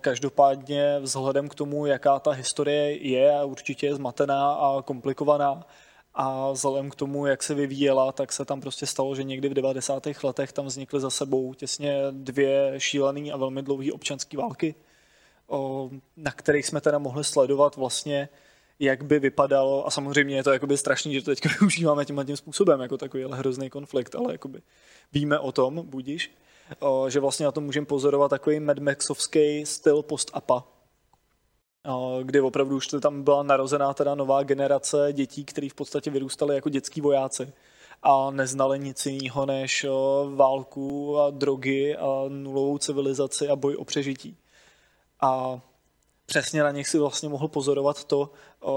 Každopádně 0.00 0.98
vzhledem 1.00 1.48
k 1.48 1.54
tomu, 1.54 1.86
jaká 1.86 2.18
ta 2.18 2.30
historie 2.30 3.08
je 3.08 3.38
a 3.38 3.44
určitě 3.44 3.86
je 3.86 3.94
zmatená 3.94 4.52
a 4.52 4.82
komplikovaná, 4.82 5.66
a 6.14 6.52
vzhledem 6.52 6.90
k 6.90 6.94
tomu, 6.94 7.26
jak 7.26 7.42
se 7.42 7.54
vyvíjela, 7.54 8.12
tak 8.12 8.32
se 8.32 8.44
tam 8.44 8.60
prostě 8.60 8.86
stalo, 8.86 9.14
že 9.14 9.22
někdy 9.22 9.48
v 9.48 9.54
90. 9.54 10.02
letech 10.22 10.52
tam 10.52 10.66
vznikly 10.66 11.00
za 11.00 11.10
sebou 11.10 11.54
těsně 11.54 12.02
dvě 12.10 12.74
šílené 12.78 13.30
a 13.30 13.36
velmi 13.36 13.62
dlouhé 13.62 13.92
občanské 13.92 14.36
války, 14.36 14.74
na 16.16 16.32
kterých 16.32 16.66
jsme 16.66 16.80
teda 16.80 16.98
mohli 16.98 17.24
sledovat 17.24 17.76
vlastně, 17.76 18.28
jak 18.78 19.04
by 19.04 19.18
vypadalo, 19.18 19.86
a 19.86 19.90
samozřejmě 19.90 20.36
je 20.36 20.44
to 20.44 20.52
jakoby 20.52 20.78
strašný, 20.78 21.14
že 21.14 21.22
to 21.22 21.30
teď 21.30 21.40
využíváme 21.60 22.04
tím 22.04 22.24
tím 22.26 22.36
způsobem, 22.36 22.80
jako 22.80 22.98
takový 22.98 23.24
hrozný 23.30 23.70
konflikt, 23.70 24.14
ale 24.14 24.32
jakoby 24.32 24.62
víme 25.12 25.38
o 25.38 25.52
tom, 25.52 25.82
budíš, 25.86 26.30
že 27.08 27.20
vlastně 27.20 27.46
na 27.46 27.52
tom 27.52 27.64
můžeme 27.64 27.86
pozorovat 27.86 28.30
takový 28.30 28.60
Mad 28.60 28.78
Maxovský 28.78 29.66
styl 29.66 30.02
post-apa, 30.02 30.64
kdy 32.22 32.40
opravdu 32.40 32.76
už 32.76 32.86
tam 32.86 33.22
byla 33.22 33.42
narozená 33.42 33.94
teda 33.94 34.14
nová 34.14 34.42
generace 34.42 35.08
dětí, 35.12 35.44
které 35.44 35.68
v 35.68 35.74
podstatě 35.74 36.10
vyrůstaly 36.10 36.54
jako 36.54 36.68
dětský 36.68 37.00
vojáci 37.00 37.52
a 38.02 38.30
neznali 38.30 38.78
nic 38.78 39.06
jiného 39.06 39.46
než 39.46 39.86
válku 40.34 41.18
a 41.18 41.30
drogy 41.30 41.96
a 41.96 42.24
nulovou 42.28 42.78
civilizaci 42.78 43.48
a 43.48 43.56
boj 43.56 43.76
o 43.76 43.84
přežití. 43.84 44.36
A 45.20 45.60
přesně 46.26 46.62
na 46.62 46.70
nich 46.70 46.88
si 46.88 46.98
vlastně 46.98 47.28
mohl 47.28 47.48
pozorovat 47.48 48.04
to, 48.04 48.30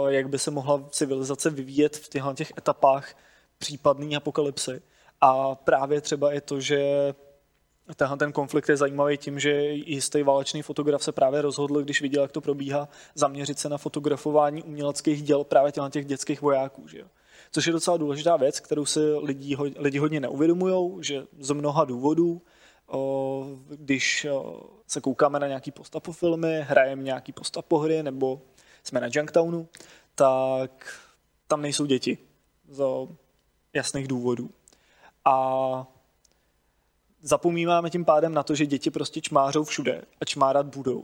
jak 0.07 0.29
by 0.29 0.39
se 0.39 0.51
mohla 0.51 0.83
civilizace 0.89 1.49
vyvíjet 1.49 1.95
v 1.95 2.09
těchto 2.09 2.33
těch 2.33 2.53
etapách 2.57 3.15
případné 3.57 4.15
apokalypsy. 4.15 4.81
A 5.21 5.55
právě 5.55 6.01
třeba 6.01 6.33
je 6.33 6.41
to, 6.41 6.59
že 6.59 7.13
Tenhle 7.95 8.17
ten 8.17 8.31
konflikt 8.31 8.69
je 8.69 8.77
zajímavý 8.77 9.17
tím, 9.17 9.39
že 9.39 9.51
jistý 9.71 10.23
válečný 10.23 10.61
fotograf 10.61 11.03
se 11.03 11.11
právě 11.11 11.41
rozhodl, 11.41 11.81
když 11.81 12.01
viděl, 12.01 12.21
jak 12.21 12.31
to 12.31 12.41
probíhá, 12.41 12.89
zaměřit 13.15 13.59
se 13.59 13.69
na 13.69 13.77
fotografování 13.77 14.63
uměleckých 14.63 15.23
děl 15.23 15.43
právě 15.43 15.71
těch 15.89 16.05
dětských 16.05 16.41
vojáků. 16.41 16.87
Že 16.87 16.99
jo? 16.99 17.05
Což 17.51 17.67
je 17.67 17.73
docela 17.73 17.97
důležitá 17.97 18.37
věc, 18.37 18.59
kterou 18.59 18.85
si 18.85 18.99
lidi, 18.99 19.57
lidi 19.77 19.97
hodně 19.97 20.19
neuvědomují, 20.19 21.03
že 21.03 21.23
z 21.39 21.51
mnoha 21.51 21.85
důvodů, 21.85 22.41
když 23.69 24.27
se 24.87 25.01
koukáme 25.01 25.39
na 25.39 25.47
nějaký 25.47 25.71
postapo 25.71 26.11
filmy, 26.11 26.61
hrajeme 26.61 27.03
nějaký 27.03 27.31
postapo 27.31 27.77
hry 27.77 28.03
nebo 28.03 28.41
jsme 28.83 28.99
na 29.01 29.07
Junktownu, 29.11 29.69
tak 30.15 30.99
tam 31.47 31.61
nejsou 31.61 31.85
děti 31.85 32.17
z 32.69 32.83
jasných 33.73 34.07
důvodů. 34.07 34.49
A 35.25 35.87
zapomínáme 37.21 37.89
tím 37.89 38.05
pádem 38.05 38.33
na 38.33 38.43
to, 38.43 38.55
že 38.55 38.65
děti 38.65 38.91
prostě 38.91 39.21
čmářou 39.21 39.63
všude 39.63 40.01
a 40.21 40.25
čmárat 40.25 40.75
budou. 40.75 41.03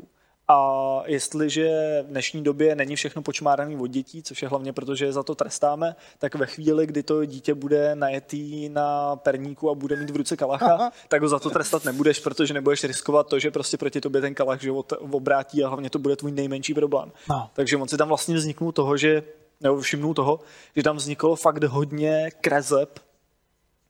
A 0.49 1.01
jestliže 1.05 1.69
v 2.03 2.07
dnešní 2.07 2.43
době 2.43 2.75
není 2.75 2.95
všechno 2.95 3.21
počmárané 3.21 3.77
od 3.77 3.87
dětí, 3.87 4.23
což 4.23 4.41
je 4.41 4.47
hlavně 4.47 4.73
proto, 4.73 4.95
že 4.95 5.13
za 5.13 5.23
to 5.23 5.35
trestáme, 5.35 5.95
tak 6.17 6.35
ve 6.35 6.45
chvíli, 6.45 6.87
kdy 6.87 7.03
to 7.03 7.25
dítě 7.25 7.53
bude 7.53 7.95
najetý 7.95 8.69
na 8.69 9.15
perníku 9.15 9.69
a 9.69 9.75
bude 9.75 9.95
mít 9.95 10.09
v 10.09 10.15
ruce 10.15 10.37
kalacha, 10.37 10.73
Aha. 10.73 10.91
tak 11.07 11.21
ho 11.21 11.27
za 11.27 11.39
to 11.39 11.49
trestat 11.49 11.85
nebudeš, 11.85 12.19
protože 12.19 12.53
nebudeš 12.53 12.83
riskovat 12.83 13.27
to, 13.27 13.39
že 13.39 13.51
prostě 13.51 13.77
proti 13.77 14.01
tobě 14.01 14.21
ten 14.21 14.33
kalach 14.33 14.61
že 14.61 14.71
obrátí 14.99 15.63
a 15.63 15.67
hlavně 15.67 15.89
to 15.89 15.99
bude 15.99 16.15
tvůj 16.15 16.31
nejmenší 16.31 16.73
problém. 16.73 17.11
No. 17.29 17.49
Takže 17.53 17.77
on 17.77 17.87
si 17.87 17.97
tam 17.97 18.07
vlastně 18.07 18.35
vzniknul 18.35 18.71
toho, 18.71 18.97
že 18.97 19.23
nebo 19.61 19.79
všimnul 19.79 20.13
toho, 20.13 20.39
že 20.75 20.83
tam 20.83 20.97
vzniklo 20.97 21.35
fakt 21.35 21.63
hodně 21.63 22.31
krezeb, 22.41 22.99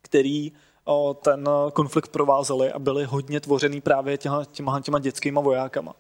který 0.02 0.52
ten 1.22 1.50
konflikt 1.74 2.08
provázely 2.08 2.72
a 2.72 2.80
byly 2.80 3.06
hodně 3.06 3.40
tvořený 3.40 3.82
právě 3.82 4.18
těma, 4.18 4.46
těma, 4.46 4.82
těma 4.82 5.00
dětskýma 5.00 5.42
vojákama. 5.42 5.96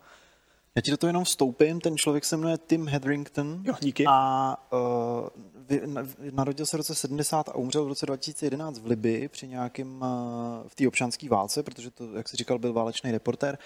Já 0.75 0.81
ti 0.81 0.91
do 0.91 0.97
toho 0.97 1.09
jenom 1.09 1.23
vstoupím, 1.23 1.81
ten 1.81 1.97
člověk 1.97 2.25
se 2.25 2.37
jmenuje 2.37 2.57
Tim 2.57 2.87
Hedrington. 2.87 3.61
Jo, 3.63 3.73
díky. 3.81 4.05
A 4.07 4.57
uh, 4.73 4.79
vy, 5.55 5.81
narodil 6.31 6.65
se 6.65 6.77
v 6.77 6.79
roce 6.79 6.95
70 6.95 7.49
a 7.49 7.55
umřel 7.55 7.85
v 7.85 7.87
roce 7.87 8.05
2011 8.05 8.79
v 8.79 8.85
Libii 8.85 9.27
při 9.27 9.47
nějakým, 9.47 10.01
uh, 10.01 10.07
v 10.67 10.75
té 10.75 10.87
občanské 10.87 11.29
válce, 11.29 11.63
protože 11.63 11.91
to, 11.91 12.13
jak 12.13 12.29
jsi 12.29 12.37
říkal, 12.37 12.59
byl 12.59 12.73
válečný 12.73 13.11
reportér. 13.11 13.57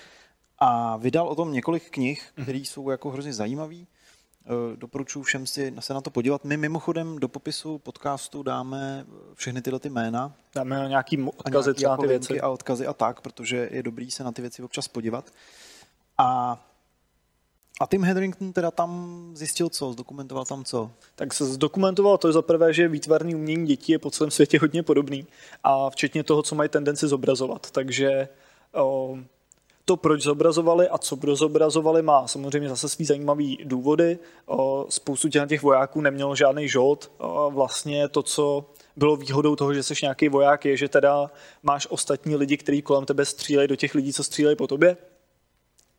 A 0.60 0.98
vydal 0.98 1.28
o 1.28 1.36
tom 1.36 1.52
několik 1.52 1.90
knih, 1.90 2.32
které 2.44 2.58
jsou 2.58 2.90
jako 2.90 3.10
hrozně 3.10 3.34
zajímavý. 3.34 3.88
Uh, 4.46 4.78
doporučuji 4.78 5.24
všem 5.24 5.48
si 5.48 5.74
se 5.80 5.94
na 5.94 6.02
to 6.02 6.10
podívat. 6.10 6.46
My 6.46 6.58
mimochodem 6.58 7.20
do 7.20 7.28
popisu 7.28 7.78
podcastu 7.78 8.44
dáme 8.44 9.06
všechny 9.36 9.62
tyhle 9.62 9.80
ty 9.80 9.90
jména. 9.90 10.34
Dáme 10.56 10.86
nějaký 10.88 11.24
odkazy 11.24 11.74
třeba 11.74 11.98
ty 11.98 12.08
věci. 12.08 12.42
A 12.42 12.50
odkazy 12.50 12.88
a 12.88 12.94
tak, 12.94 13.22
protože 13.22 13.70
je 13.72 13.84
dobrý 13.84 14.12
se 14.12 14.24
na 14.24 14.32
ty 14.32 14.42
věci 14.42 14.64
občas 14.64 14.88
podívat. 14.88 15.32
A 16.18 16.60
a 17.82 17.88
Tim 17.88 18.04
Hedrington 18.04 18.54
teda 18.54 18.72
tam 18.72 19.32
zjistil 19.34 19.70
co? 19.70 19.91
Zdokumentoval 19.91 20.46
tam 20.46 20.63
co? 20.63 20.91
Tak 21.15 21.34
se 21.34 21.46
zdokumentoval 21.46 22.17
to 22.17 22.32
za 22.32 22.41
prvé, 22.41 22.74
že 22.74 22.88
výtvarný 22.88 23.36
umění 23.36 23.67
dětí 23.67 23.91
je 23.91 24.00
po 24.00 24.12
celém 24.12 24.32
světě 24.32 24.60
hodně 24.60 24.84
podobný 24.84 25.28
a 25.63 25.89
včetně 25.89 26.24
toho, 26.24 26.44
co 26.44 26.56
mají 26.56 26.70
tendenci 26.70 27.08
zobrazovat. 27.08 27.72
Takže 27.72 28.28
o, 28.74 29.17
to, 29.86 29.98
proč 29.98 30.22
zobrazovali 30.22 30.89
a 30.89 30.98
co 30.98 31.17
zobrazovali, 31.34 32.02
má 32.02 32.28
samozřejmě 32.28 32.70
zase 32.70 32.89
svý 32.89 33.06
zajímavý 33.06 33.58
důvody. 33.63 34.20
O, 34.46 34.86
spoustu 34.89 35.30
těch, 35.30 35.48
těch 35.50 35.62
vojáků 35.62 36.02
nemělo 36.02 36.36
žádný 36.36 36.67
žolt. 36.67 37.12
O, 37.17 37.52
vlastně 37.52 38.08
to, 38.08 38.24
co 38.24 38.65
bylo 38.96 39.15
výhodou 39.15 39.56
toho, 39.56 39.74
že 39.74 39.84
jsi 39.84 39.94
nějaký 40.02 40.30
voják, 40.30 40.65
je, 40.65 40.78
že 40.78 40.89
teda 40.89 41.32
máš 41.63 41.88
ostatní 41.89 42.36
lidi, 42.36 42.58
kteří 42.58 42.82
kolem 42.82 43.06
tebe 43.06 43.26
střílejí 43.26 43.67
do 43.67 43.76
těch 43.76 43.96
lidí, 43.96 44.13
co 44.13 44.24
střílejí 44.24 44.56
po 44.56 44.67
tobě 44.67 44.98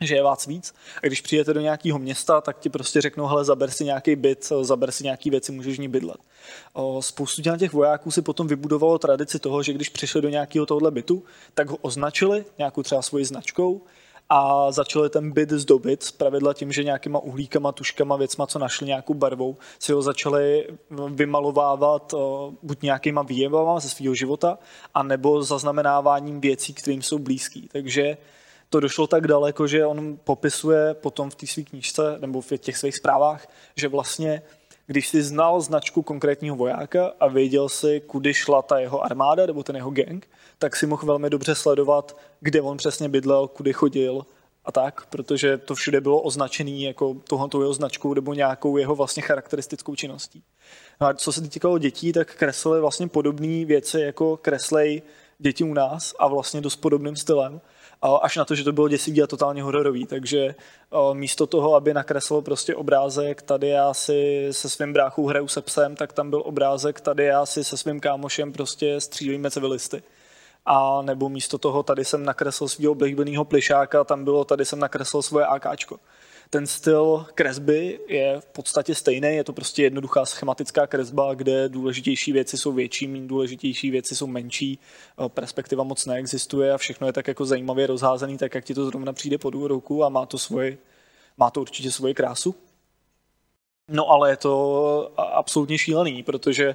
že 0.07 0.15
je 0.15 0.23
vás 0.23 0.47
víc. 0.47 0.75
A 1.03 1.07
když 1.07 1.21
přijete 1.21 1.55
do 1.55 1.61
nějakého 1.61 1.99
města, 1.99 2.41
tak 2.41 2.59
ti 2.59 2.69
prostě 2.69 3.01
řeknou, 3.01 3.27
hele, 3.27 3.45
zaber 3.45 3.71
si 3.71 3.85
nějaký 3.85 4.17
byt, 4.17 4.53
zaber 4.63 4.91
si 4.93 5.05
nějaký 5.05 5.31
věci, 5.31 5.53
můžeš 5.53 5.77
v 5.77 5.81
ní 5.81 5.89
bydlet. 5.89 6.21
Spoustu 7.01 7.43
těch 7.59 7.73
vojáků 7.73 8.11
si 8.11 8.23
potom 8.23 8.47
vybudovalo 8.47 8.99
tradici 8.99 9.39
toho, 9.39 9.63
že 9.63 9.73
když 9.73 9.89
přišli 9.89 10.23
do 10.23 10.29
nějakého 10.29 10.67
tohle 10.67 10.91
bytu, 10.91 11.23
tak 11.55 11.71
ho 11.71 11.77
označili 11.77 12.45
nějakou 12.59 12.83
třeba 12.83 13.03
svoji 13.03 13.25
značkou 13.25 13.81
a 14.29 14.73
začali 14.73 15.11
ten 15.11 15.33
byt 15.33 15.51
zdobit, 15.51 16.15
pravidla 16.17 16.55
tím, 16.55 16.73
že 16.73 16.85
nějakýma 16.85 17.19
uhlíkama, 17.19 17.73
tuškama, 17.73 18.17
věcma, 18.17 18.47
co 18.47 18.59
našli 18.59 18.87
nějakou 18.87 19.15
barvou, 19.15 19.57
si 19.79 19.93
ho 19.93 20.03
začali 20.03 20.67
vymalovávat 21.09 22.15
buď 22.63 22.83
nějakýma 22.83 23.23
výjevama 23.23 23.81
ze 23.81 23.89
svého 23.89 24.15
života, 24.15 24.59
anebo 24.95 25.43
zaznamenáváním 25.43 26.41
věcí, 26.41 26.75
kterým 26.75 27.03
jsou 27.03 27.19
blízký. 27.19 27.69
Takže 27.73 28.17
to 28.73 28.81
došlo 28.81 29.07
tak 29.07 29.27
daleko, 29.27 29.67
že 29.67 29.87
on 29.87 30.19
popisuje 30.25 30.95
potom 30.95 31.31
v 31.31 31.35
té 31.35 31.47
své 31.47 31.63
knížce 31.63 32.17
nebo 32.21 32.41
v 32.41 32.57
těch 32.59 32.77
svých 32.77 32.97
zprávách, 32.97 33.49
že 33.77 33.89
vlastně 33.89 34.43
když 34.87 35.09
si 35.09 35.23
znal 35.23 35.61
značku 35.61 36.03
konkrétního 36.03 36.57
vojáka 36.57 37.13
a 37.21 37.29
věděl 37.29 37.69
si, 37.69 38.01
kudy 38.01 38.35
šla 38.35 38.63
ta 38.63 38.79
jeho 38.79 39.05
armáda 39.05 39.47
nebo 39.47 39.63
ten 39.63 39.77
jeho 39.77 39.91
gang, 39.91 40.29
tak 40.59 40.77
si 40.77 40.87
mohl 40.87 41.07
velmi 41.07 41.31
dobře 41.31 41.55
sledovat, 41.55 42.17
kde 42.41 42.61
on 42.61 42.77
přesně 42.77 43.09
bydlel, 43.09 43.49
kudy 43.49 43.73
chodil 43.73 44.27
a 44.65 44.73
tak, 44.73 45.07
protože 45.07 45.59
to 45.59 45.75
všude 45.75 46.01
bylo 46.01 46.21
označené 46.21 46.71
jako 46.71 47.17
tohoto 47.29 47.63
jeho 47.63 47.75
značkou 47.75 48.15
nebo 48.15 48.35
nějakou 48.35 48.77
jeho 48.77 48.95
vlastně 48.95 49.23
charakteristickou 49.23 49.95
činností. 49.95 50.43
No 51.01 51.07
a 51.07 51.15
co 51.15 51.33
se 51.33 51.49
týkalo 51.49 51.79
dětí, 51.79 52.13
tak 52.13 52.35
kreslili 52.35 52.81
vlastně 52.81 53.09
podobné 53.09 53.65
věci, 53.65 54.01
jako 54.01 54.37
kreslej 54.37 55.03
děti 55.39 55.65
u 55.65 55.75
nás 55.75 56.15
a 56.19 56.29
vlastně 56.29 56.61
dost 56.61 56.77
podobným 56.77 57.17
stylem 57.17 57.61
až 58.03 58.37
na 58.37 58.45
to, 58.45 58.55
že 58.55 58.65
to 58.65 58.73
bylo 58.73 58.89
děsivý 58.89 59.23
a 59.23 59.27
totálně 59.27 59.63
hororový. 59.63 60.07
Takže 60.07 60.55
místo 61.13 61.47
toho, 61.47 61.75
aby 61.75 61.95
nakreslil 61.95 62.43
prostě 62.43 62.75
obrázek, 62.75 63.43
tady 63.43 63.69
já 63.69 63.95
si 63.95 64.49
se 64.51 64.69
svým 64.69 64.93
bráchou 64.93 65.27
hraju 65.27 65.49
se 65.49 65.63
psem, 65.63 65.97
tak 65.97 66.13
tam 66.13 66.31
byl 66.31 66.43
obrázek, 66.45 67.01
tady 67.01 67.25
já 67.25 67.47
si 67.47 67.65
se 67.65 67.77
svým 67.77 68.01
kámošem 68.01 68.53
prostě 68.53 69.01
střílíme 69.01 69.51
civilisty. 69.51 70.03
A 70.67 71.03
nebo 71.03 71.29
místo 71.29 71.59
toho 71.59 71.83
tady 71.83 72.05
jsem 72.05 72.25
nakreslil 72.25 72.69
svého 72.69 72.93
oblíbeného 72.93 73.45
plišáka, 73.45 74.05
tam 74.05 74.25
bylo 74.25 74.45
tady 74.45 74.65
jsem 74.65 74.79
nakreslil 74.79 75.23
svoje 75.23 75.47
AKčko 75.47 75.99
ten 76.53 76.67
styl 76.67 77.27
kresby 77.35 78.01
je 78.09 78.41
v 78.41 78.47
podstatě 78.47 78.95
stejný, 78.95 79.29
je 79.29 79.45
to 79.45 79.53
prostě 79.53 79.83
jednoduchá 79.83 80.27
schematická 80.27 80.87
kresba, 80.87 81.35
kde 81.35 81.69
důležitější 81.69 82.33
věci 82.33 82.59
jsou 82.59 82.73
větší, 82.73 83.09
méně 83.09 83.29
důležitější 83.29 83.91
věci 83.91 84.17
jsou 84.17 84.27
menší, 84.27 84.79
eh, 84.79 85.29
perspektiva 85.29 85.85
moc 85.85 86.07
neexistuje 86.07 86.73
a 86.73 86.79
všechno 86.79 87.07
je 87.07 87.13
tak 87.13 87.29
jako 87.29 87.45
zajímavě 87.45 87.87
rozházený, 87.87 88.39
tak 88.39 88.55
jak 88.55 88.65
ti 88.65 88.75
to 88.75 88.85
zrovna 88.85 89.13
přijde 89.13 89.39
pod 89.39 89.55
ruku 89.55 90.05
a 90.05 90.09
má 90.09 90.27
to, 90.27 90.39
svoje, 90.39 90.79
má 91.37 91.51
to 91.51 91.61
určitě 91.61 91.91
svoji 91.91 92.15
krásu. 92.15 92.55
No 93.89 94.11
ale 94.11 94.31
je 94.31 94.37
to 94.37 95.13
absolutně 95.17 95.79
šílený, 95.79 96.23
protože 96.23 96.75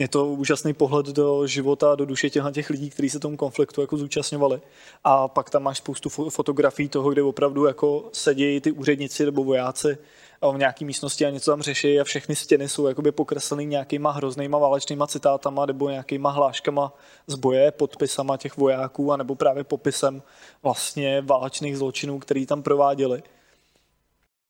je 0.00 0.08
to 0.08 0.26
úžasný 0.26 0.74
pohled 0.74 1.06
do 1.06 1.46
života, 1.46 1.94
do 1.94 2.04
duše 2.04 2.30
těch, 2.30 2.44
těch 2.52 2.70
lidí, 2.70 2.90
kteří 2.90 3.10
se 3.10 3.18
tomu 3.18 3.36
konfliktu 3.36 3.80
jako 3.80 3.96
zúčastňovali. 3.96 4.60
A 5.04 5.28
pak 5.28 5.50
tam 5.50 5.62
máš 5.62 5.78
spoustu 5.78 6.08
fotografií 6.08 6.88
toho, 6.88 7.10
kde 7.10 7.22
opravdu 7.22 7.66
jako 7.66 8.08
sedějí 8.12 8.60
ty 8.60 8.72
úředníci 8.72 9.24
nebo 9.24 9.44
vojáci 9.44 9.98
v 10.52 10.58
nějaké 10.58 10.84
místnosti 10.84 11.26
a 11.26 11.30
něco 11.30 11.50
tam 11.50 11.62
řeší 11.62 12.00
a 12.00 12.04
všechny 12.04 12.36
stěny 12.36 12.68
jsou 12.68 12.86
jakoby 12.86 13.12
pokresleny 13.12 13.66
nějakýma 13.66 14.10
hroznýma 14.10 14.58
válečnýma 14.58 15.06
citátama 15.06 15.66
nebo 15.66 15.90
nějakýma 15.90 16.30
hláškama 16.30 16.92
z 17.26 17.34
boje, 17.34 17.70
podpisama 17.70 18.36
těch 18.36 18.56
vojáků 18.56 19.12
a 19.12 19.16
nebo 19.16 19.34
právě 19.34 19.64
popisem 19.64 20.22
vlastně 20.62 21.20
válečných 21.20 21.78
zločinů, 21.78 22.18
který 22.18 22.46
tam 22.46 22.62
prováděli. 22.62 23.22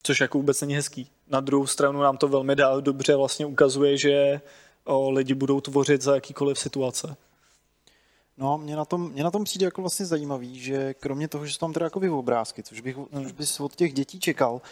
Což 0.03 0.21
jako 0.21 0.39
vůbec 0.39 0.61
není 0.61 0.75
hezký. 0.75 1.11
Na 1.29 1.41
druhou 1.41 1.67
stranu 1.67 2.01
nám 2.01 2.17
to 2.17 2.29
velmi 2.29 2.57
dá, 2.57 2.81
dobře 2.81 3.17
vlastně 3.17 3.47
ukazuje, 3.47 3.99
že 3.99 4.41
o, 4.85 5.11
lidi 5.11 5.35
budou 5.35 5.61
tvořit 5.61 6.03
za 6.03 6.15
jakýkoliv 6.15 6.59
situace. 6.59 7.17
No, 8.37 8.59
mě 8.59 8.77
na, 8.77 8.85
tom, 8.85 9.11
mě 9.11 9.25
na 9.25 9.31
tom 9.31 9.45
přijde 9.45 9.65
jako 9.65 9.81
vlastně 9.81 10.07
zajímavý, 10.07 10.61
že 10.61 10.95
kromě 10.95 11.29
toho, 11.29 11.47
že 11.47 11.53
jsou 11.53 11.59
tam 11.59 11.73
teda 11.73 11.87
jako 11.87 12.19
obrázky, 12.19 12.63
což 12.63 12.81
bych 12.81 12.97
což 13.23 13.33
bys 13.33 13.61
od 13.61 13.77
těch 13.77 13.93
dětí 13.93 14.21
čekal, 14.21 14.63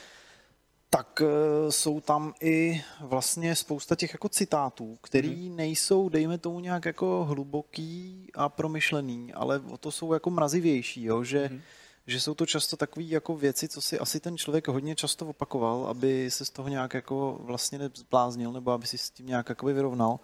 tak 0.90 1.22
uh, 1.22 1.70
jsou 1.70 2.00
tam 2.00 2.34
i 2.40 2.82
vlastně 3.00 3.56
spousta 3.56 3.96
těch 3.96 4.12
jako 4.12 4.28
citátů, 4.28 4.98
který 5.00 5.46
hmm. 5.48 5.56
nejsou, 5.56 6.08
dejme 6.08 6.38
tomu, 6.38 6.60
nějak 6.60 6.84
jako 6.84 7.24
hluboký 7.24 8.26
a 8.34 8.48
promyšlený, 8.48 9.32
ale 9.32 9.58
o 9.58 9.76
to 9.76 9.90
jsou 9.90 10.12
jako 10.12 10.30
mrazivější, 10.30 11.04
jo, 11.04 11.24
že, 11.24 11.46
hmm. 11.46 11.60
Že 12.06 12.20
jsou 12.20 12.34
to 12.34 12.46
často 12.46 12.76
takové 12.76 13.04
jako 13.04 13.36
věci, 13.36 13.68
co 13.68 13.82
si 13.82 13.98
asi 13.98 14.20
ten 14.20 14.38
člověk 14.38 14.68
hodně 14.68 14.96
často 14.96 15.26
opakoval, 15.26 15.86
aby 15.86 16.30
se 16.30 16.44
z 16.44 16.50
toho 16.50 16.68
nějak 16.68 16.94
jako 16.94 17.38
vlastně 17.42 17.78
nezbláznil, 17.78 18.52
nebo 18.52 18.70
aby 18.70 18.86
si 18.86 18.98
s 18.98 19.10
tím 19.10 19.26
nějak 19.26 19.48
jako 19.48 19.66
vyrovnal. 19.66 20.20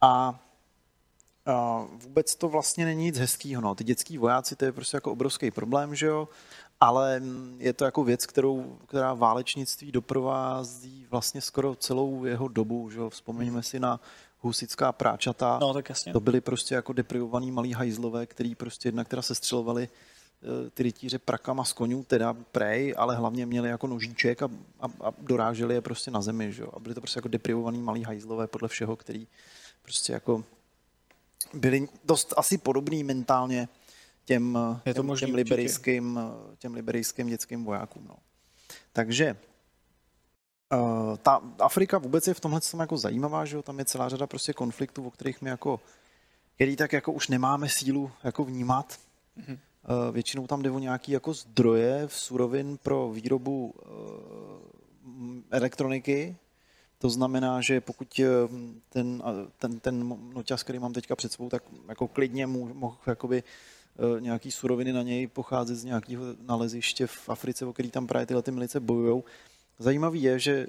A 0.00 0.40
a 1.46 1.86
vůbec 1.92 2.34
to 2.34 2.48
vlastně 2.48 2.84
není 2.84 3.04
nic 3.04 3.18
hezkého. 3.18 3.62
No. 3.62 3.74
Ty 3.74 3.84
dětský 3.84 4.18
vojáci, 4.18 4.56
to 4.56 4.64
je 4.64 4.72
prostě 4.72 4.96
jako 4.96 5.12
obrovský 5.12 5.50
problém, 5.50 5.94
že 5.94 6.06
jo? 6.06 6.28
ale 6.80 7.22
je 7.58 7.72
to 7.72 7.84
jako 7.84 8.04
věc, 8.04 8.26
kterou, 8.26 8.78
která 8.86 9.14
válečnictví 9.14 9.92
doprovází 9.92 11.06
vlastně 11.10 11.40
skoro 11.40 11.74
celou 11.74 12.24
jeho 12.24 12.48
dobu. 12.48 12.90
Že? 12.90 13.00
Vzpomeňme 13.08 13.62
si 13.62 13.80
na 13.80 14.00
husická 14.38 14.92
práčata. 14.92 15.58
No, 15.60 15.74
tak 15.74 15.88
jasně. 15.88 16.12
To 16.12 16.20
byly 16.20 16.40
prostě 16.40 16.74
jako 16.74 16.92
deprivovaný 16.92 17.50
malí 17.50 17.72
hajzlové, 17.72 18.26
který 18.26 18.54
prostě 18.54 18.88
jednak 18.88 19.08
teda 19.08 19.22
sestřelovali 19.22 19.88
eh, 19.92 20.19
ty 20.74 20.82
rytíře 20.82 21.18
prakama 21.18 21.64
z 21.64 21.72
konňů, 21.72 22.04
teda 22.04 22.36
prej, 22.52 22.94
ale 22.96 23.16
hlavně 23.16 23.46
měli 23.46 23.68
jako 23.68 23.86
nožíček 23.86 24.42
a, 24.42 24.48
a, 24.80 24.86
a 25.00 25.12
doráželi 25.18 25.74
je 25.74 25.80
prostě 25.80 26.10
na 26.10 26.22
zemi, 26.22 26.52
že? 26.52 26.64
A 26.72 26.78
byli 26.78 26.94
to 26.94 27.00
prostě 27.00 27.18
jako 27.18 27.28
deprivovaný 27.28 27.82
malí 27.82 28.02
hajzlové 28.02 28.46
podle 28.46 28.68
všeho, 28.68 28.96
který 28.96 29.26
prostě 29.82 30.12
jako 30.12 30.44
byli 31.54 31.88
dost 32.04 32.34
asi 32.36 32.58
podobný 32.58 33.04
mentálně 33.04 33.68
těm, 34.24 34.58
je 34.86 34.94
to 34.94 35.02
těm, 35.02 35.16
těm, 35.16 35.34
liberijským, 35.34 36.20
těm 36.58 36.74
liberijským 36.74 37.28
dětským 37.28 37.64
vojákům. 37.64 38.06
No. 38.08 38.16
Takže 38.92 39.36
uh, 40.72 41.16
ta 41.16 41.40
Afrika 41.58 41.98
vůbec 41.98 42.26
je 42.26 42.34
v 42.34 42.40
tomhle 42.40 42.60
jako 42.80 42.98
zajímavá, 42.98 43.44
že 43.44 43.56
jo? 43.56 43.62
tam 43.62 43.78
je 43.78 43.84
celá 43.84 44.08
řada 44.08 44.26
prostě 44.26 44.52
konfliktů, 44.52 45.06
o 45.06 45.10
kterých 45.10 45.42
my 45.42 45.50
jako, 45.50 45.80
který 46.54 46.76
tak 46.76 46.92
jako 46.92 47.12
už 47.12 47.28
nemáme 47.28 47.68
sílu 47.68 48.10
jako 48.24 48.44
vnímat. 48.44 48.98
Mm-hmm. 49.38 49.58
Uh, 49.88 50.14
většinou 50.14 50.46
tam 50.46 50.62
jde 50.62 50.70
o 50.70 50.78
nějaký 50.78 51.12
jako 51.12 51.34
zdroje 51.34 52.06
v 52.06 52.14
surovin 52.14 52.78
pro 52.82 53.10
výrobu 53.10 53.74
uh, 53.74 55.40
elektroniky, 55.50 56.36
to 56.98 57.10
znamená, 57.10 57.60
že 57.60 57.80
pokud 57.80 58.20
ten, 58.88 59.22
ten, 59.58 59.80
ten 59.80 60.16
noťaz, 60.34 60.62
který 60.62 60.78
mám 60.78 60.92
teďka 60.92 61.16
před 61.16 61.32
svou, 61.32 61.48
tak 61.48 61.62
jako 61.88 62.08
klidně 62.08 62.46
mohl 62.46 62.96
jakoby 63.06 63.42
Eh, 64.00 64.20
nějaký 64.20 64.50
suroviny 64.50 64.92
na 64.92 65.02
něj 65.02 65.26
pocházet 65.26 65.76
z 65.76 65.84
nějakého 65.84 66.24
naleziště 66.40 67.06
v 67.06 67.28
Africe, 67.28 67.66
o 67.66 67.72
který 67.72 67.90
tam 67.90 68.06
právě 68.06 68.26
tyhle 68.26 68.42
ty 68.42 68.50
milice 68.50 68.80
bojují. 68.80 69.22
Zajímavý 69.78 70.22
je, 70.22 70.38
že 70.38 70.52
eh, 70.52 70.68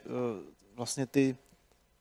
vlastně 0.76 1.06
ty 1.06 1.38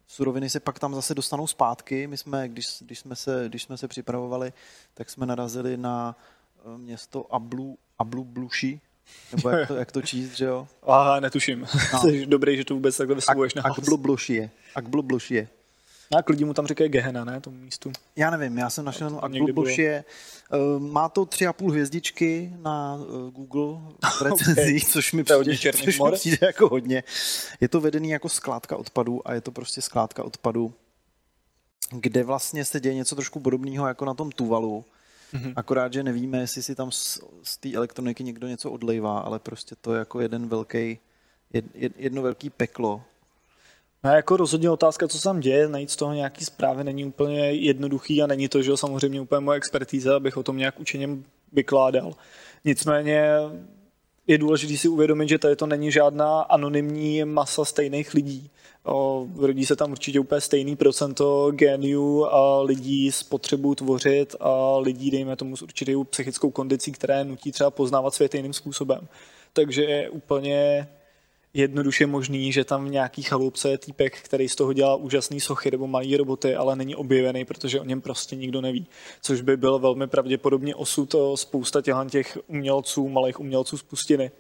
suroviny 0.07 0.51
se 0.51 0.61
pak 0.61 0.79
tam 0.79 0.95
zase 0.95 1.15
dostanou 1.15 1.47
zpátky. 1.47 2.07
My 2.07 2.17
jsme, 2.17 2.49
když, 2.49 2.67
když, 2.81 2.99
jsme, 2.99 3.17
se, 3.17 3.45
když 3.49 3.63
jsme 3.63 3.77
se 3.77 3.89
připravovali, 3.89 4.53
tak 4.95 5.11
jsme 5.11 5.27
narazili 5.27 5.77
na 5.77 6.17
eh, 6.17 6.40
město 6.77 7.35
Ablu, 7.35 7.79
Ablu 7.99 8.25
Bluši, 8.25 8.81
nebo 9.37 9.49
jak 9.49 9.69
to, 9.69 9.77
jak 9.77 9.93
to 9.93 10.03
číst, 10.03 10.37
že 10.37 10.45
jo? 10.45 10.69
Aha, 10.83 11.21
netuším. 11.21 11.67
No. 11.93 12.01
Jsi 12.01 12.27
dobrý, 12.27 12.57
že 12.57 12.65
to 12.65 12.75
vůbec 12.75 12.97
takhle 12.97 13.15
vyslovuješ 13.15 13.55
na 13.55 13.63
Akblu 13.63 13.97
Bluši 13.97 14.51
Akblu 14.75 15.03
Bluši 15.03 15.49
a 16.17 16.31
lidi 16.31 16.45
mu 16.45 16.55
tam 16.55 16.67
říkají 16.67 16.91
Gehena, 16.91 17.25
ne, 17.25 17.41
tomu 17.41 17.57
místu. 17.57 17.93
Já 18.17 18.31
nevím, 18.31 18.59
já 18.59 18.71
jsem 18.71 18.85
našel 18.85 19.07
jenom 19.07 19.21
Akbulbuš 19.23 19.79
je, 19.79 20.05
uh, 20.53 20.83
má 20.83 21.09
to 21.09 21.27
tři 21.27 21.47
a 21.47 21.53
půl 21.53 21.71
hvězdičky 21.71 22.53
na 22.63 22.95
uh, 22.95 23.31
Google 23.31 23.81
v 24.19 24.23
recenzích, 24.23 24.83
okay. 24.83 24.93
což 24.93 25.13
mi 25.13 25.25
přijde, 25.25 25.73
což 25.73 26.01
mi 26.01 26.13
přijde 26.13 26.39
jako 26.47 26.69
hodně. 26.69 27.05
Je 27.61 27.69
to 27.69 27.81
vedený 27.81 28.11
jako 28.11 28.29
skládka 28.29 28.77
odpadu 28.77 29.29
a 29.29 29.35
je 29.35 29.41
to 29.41 29.51
prostě 29.51 29.83
skládka 29.83 30.25
odpadu, 30.25 30.75
kde 31.91 32.25
vlastně 32.25 32.65
se 32.65 32.81
děje 32.81 32.95
něco 32.95 33.15
trošku 33.15 33.41
podobného 33.41 33.87
jako 33.87 34.05
na 34.05 34.15
tom 34.15 34.31
Tuvalu. 34.31 34.85
Mm-hmm. 35.35 35.53
Akorát, 35.57 35.93
že 35.93 36.03
nevíme, 36.03 36.39
jestli 36.39 36.63
si 36.63 36.75
tam 36.75 36.91
z, 36.91 37.21
z 37.43 37.59
té 37.59 37.73
elektroniky 37.75 38.25
někdo 38.25 38.49
něco 38.49 38.71
odlejvá, 38.71 39.19
ale 39.19 39.39
prostě 39.39 39.77
to 39.81 39.93
je 39.95 39.99
jako 39.99 40.21
jeden 40.21 40.49
velký, 40.49 40.99
jed, 41.53 41.65
jedno 41.97 42.23
velký 42.23 42.51
peklo, 42.51 43.03
No 44.05 44.11
jako 44.11 44.37
rozhodně 44.37 44.71
otázka, 44.71 45.09
co 45.09 45.19
se 45.19 45.25
tam 45.25 45.41
děje, 45.41 45.69
najít 45.69 45.91
z 45.91 45.97
toho 45.97 46.15
nějaký 46.15 46.45
zprávy 46.45 46.85
není 46.85 47.05
úplně 47.05 47.53
jednoduchý 47.53 48.23
a 48.23 48.27
není 48.27 48.49
to, 48.49 48.63
že 48.63 48.77
samozřejmě 48.77 49.21
úplně 49.21 49.41
moje 49.41 49.57
expertíza, 49.57 50.17
abych 50.17 50.37
o 50.37 50.43
tom 50.43 50.57
nějak 50.57 50.81
učeně 50.81 51.09
vykládal. 51.53 52.15
Nicméně 52.65 53.31
je 54.31 54.39
důležité 54.39 54.77
si 54.77 54.89
uvědomit, 54.89 55.29
že 55.29 55.39
tady 55.39 55.57
to 55.57 55.67
není 55.67 55.93
žádná 55.93 56.41
anonymní 56.41 57.25
masa 57.25 57.65
stejných 57.65 58.15
lidí. 58.15 58.51
O, 58.85 59.27
rodí 59.37 59.67
se 59.67 59.77
tam 59.77 59.91
určitě 59.93 60.21
úplně 60.21 60.41
stejný 60.41 60.77
procento 60.77 61.51
geniů 61.51 62.25
a 62.25 62.63
lidí 62.63 63.13
s 63.13 63.23
potřebou 63.23 63.75
tvořit 63.75 64.35
a 64.41 64.77
lidí, 64.77 65.11
dejme 65.11 65.37
tomu, 65.37 65.57
s 65.57 65.63
určitou 65.63 66.05
psychickou 66.05 66.51
kondicí, 66.51 66.93
které 66.93 67.25
nutí 67.25 67.53
třeba 67.53 67.71
poznávat 67.71 68.15
svět 68.15 68.35
jiným 68.35 68.53
způsobem. 68.53 69.09
Takže 69.53 69.83
je 69.83 70.11
úplně 70.11 70.89
jednoduše 71.55 72.07
možný, 72.07 72.53
že 72.53 72.65
tam 72.65 72.85
v 72.85 72.91
nějaký 72.91 73.23
chalupce 73.23 73.71
je 73.71 73.79
týpek, 73.79 74.21
který 74.21 74.49
z 74.49 74.55
toho 74.55 74.73
dělá 74.73 74.97
úžasný 74.97 75.41
sochy 75.41 75.71
nebo 75.71 75.87
malý 75.87 76.17
roboty, 76.17 76.55
ale 76.55 76.77
není 76.77 76.97
objevený, 76.97 77.45
protože 77.45 77.81
o 77.81 77.85
něm 77.85 78.01
prostě 78.01 78.37
nikdo 78.37 78.61
neví. 78.61 78.87
Což 79.23 79.41
by 79.41 79.57
byl 79.57 79.79
velmi 79.79 80.07
pravděpodobně 80.07 80.75
osud 80.75 81.15
spousta 81.35 81.83
těch 81.83 82.39
umělců, 82.47 83.09
malých 83.09 83.41
umělců 83.41 83.79
z 83.79 83.83
pustiny 83.83 84.31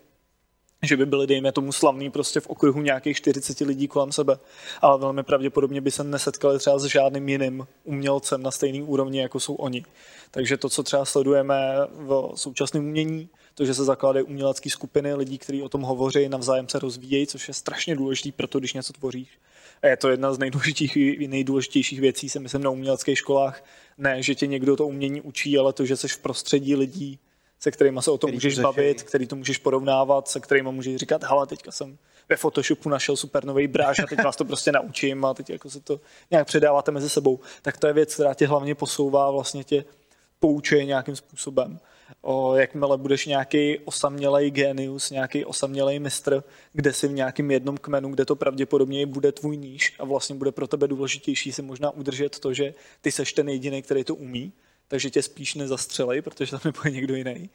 že 0.83 0.96
by 0.96 1.07
byli, 1.07 1.27
dejme 1.27 1.53
tomu, 1.53 1.73
slavný 1.73 2.11
prostě 2.11 2.40
v 2.40 2.46
okruhu 2.46 2.81
nějakých 2.81 3.16
40 3.16 3.61
lidí 3.61 3.88
kolem 3.88 4.12
sebe. 4.12 4.38
Ale 4.81 4.99
velmi 4.99 5.23
pravděpodobně 5.23 5.81
by 5.81 5.90
se 5.90 6.05
nesetkali 6.05 6.59
třeba 6.59 6.79
s 6.79 6.85
žádným 6.85 7.29
jiným 7.29 7.66
umělcem 7.85 8.42
na 8.42 8.51
stejný 8.51 8.83
úrovni, 8.83 9.20
jako 9.20 9.40
jsou 9.40 9.55
oni. 9.55 9.85
Takže 10.31 10.57
to, 10.57 10.68
co 10.68 10.83
třeba 10.83 11.05
sledujeme 11.05 11.57
v 11.90 12.33
současném 12.35 12.85
umění, 12.85 13.29
to, 13.61 13.64
že 13.66 13.75
se 13.75 13.85
zakládají 13.85 14.25
umělecké 14.25 14.70
skupiny 14.70 15.14
lidí, 15.14 15.38
kteří 15.38 15.62
o 15.62 15.68
tom 15.68 15.83
hovoří, 15.83 16.29
navzájem 16.29 16.68
se 16.68 16.79
rozvíjejí, 16.79 17.27
což 17.27 17.49
je 17.49 17.55
strašně 17.55 17.96
důležité 17.96 18.33
pro 18.37 18.46
to, 18.46 18.59
když 18.59 18.73
něco 18.73 18.92
tvoříš. 18.92 19.29
A 19.83 19.87
je 19.87 19.96
to 19.96 20.09
jedna 20.09 20.33
z 20.33 20.38
nejdůležitějších, 20.38 21.29
nejdůležitějších 21.29 22.01
věcí, 22.01 22.29
se 22.29 22.40
myslím, 22.40 22.62
na 22.62 22.70
uměleckých 22.70 23.18
školách. 23.18 23.64
Ne, 23.99 24.23
že 24.23 24.35
tě 24.35 24.46
někdo 24.46 24.77
to 24.77 24.87
umění 24.87 25.20
učí, 25.20 25.59
ale 25.59 25.73
to, 25.73 25.87
že 25.87 25.96
jsi 25.96 26.09
v 26.09 26.18
prostředí 26.18 26.77
lidí, 26.77 27.18
se 27.61 27.70
kterými 27.70 28.03
se 28.03 28.11
o 28.11 28.18
tom 28.18 28.29
který 28.29 28.37
můžeš 28.37 28.59
bavit, 28.59 29.03
který 29.03 29.27
to 29.27 29.37
můžeš 29.37 29.59
porovnávat, 29.59 30.29
se 30.29 30.40
kterými 30.40 30.73
můžeš 30.73 30.96
říkat, 30.96 31.25
hele, 31.25 31.46
teďka 31.46 31.73
jsem 31.73 31.99
ve 32.29 32.37
Photoshopu 32.37 32.88
našel 32.88 33.16
super 33.16 33.44
nový 33.44 33.68
bráž 33.68 33.99
a 33.99 34.07
teď 34.07 34.23
vás 34.25 34.37
to 34.37 34.44
prostě 34.44 34.73
naučím 34.73 35.25
a 35.25 35.35
teď 35.35 35.51
jako 35.51 35.70
se 35.70 35.81
to 35.81 36.01
nějak 36.31 36.46
předáváte 36.46 36.90
mezi 36.90 37.11
sebou. 37.11 37.40
Tak 37.62 37.77
to 37.77 37.87
je 37.87 37.92
věc, 37.92 38.14
která 38.14 38.35
tě 38.35 38.46
hlavně 38.46 38.75
posouvá, 38.75 39.31
vlastně 39.31 39.64
tě 39.64 39.85
poučuje 40.38 40.85
nějakým 40.85 41.16
způsobem 41.16 41.81
o, 42.20 42.57
jakmile 42.57 42.99
budeš 42.99 43.27
nějaký 43.27 43.79
osamělej 43.79 44.51
genius, 44.51 45.11
nějaký 45.11 45.44
osamělej 45.44 45.99
mistr, 45.99 46.44
kde 46.73 46.92
si 46.92 47.09
v 47.09 47.12
nějakém 47.12 47.51
jednom 47.51 47.77
kmenu, 47.77 48.11
kde 48.11 48.25
to 48.25 48.37
pravděpodobně 48.37 49.07
bude 49.07 49.33
tvůj 49.33 49.57
níž 49.57 49.94
a 49.99 50.05
vlastně 50.05 50.37
bude 50.37 50.53
pro 50.53 50.66
tebe 50.66 50.88
důležitější 50.88 51.53
si 51.53 51.62
možná 51.62 51.90
udržet 51.90 52.38
to, 52.38 52.55
že 52.55 52.75
ty 53.01 53.12
seš 53.12 53.33
ten 53.33 53.49
jediný, 53.49 53.83
který 53.83 54.05
to 54.05 54.14
umí, 54.14 54.53
takže 54.88 55.11
tě 55.11 55.23
spíš 55.23 55.55
nezastřelej, 55.55 56.23
protože 56.23 56.51
tam 56.51 56.61
nebude 56.64 56.90
někdo 56.90 57.14
jiný. 57.14 57.51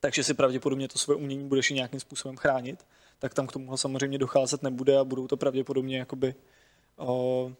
Takže 0.00 0.24
si 0.24 0.34
pravděpodobně 0.34 0.88
to 0.88 0.98
své 0.98 1.14
umění 1.14 1.48
budeš 1.48 1.70
nějakým 1.70 2.00
způsobem 2.00 2.36
chránit, 2.36 2.86
tak 3.18 3.34
tam 3.34 3.46
k 3.46 3.52
tomu 3.52 3.76
samozřejmě 3.76 4.18
docházet 4.18 4.62
nebude 4.62 4.98
a 4.98 5.04
budou 5.04 5.28
to 5.28 5.36
pravděpodobně 5.36 5.98
jakoby 5.98 6.34
o, 6.96 7.52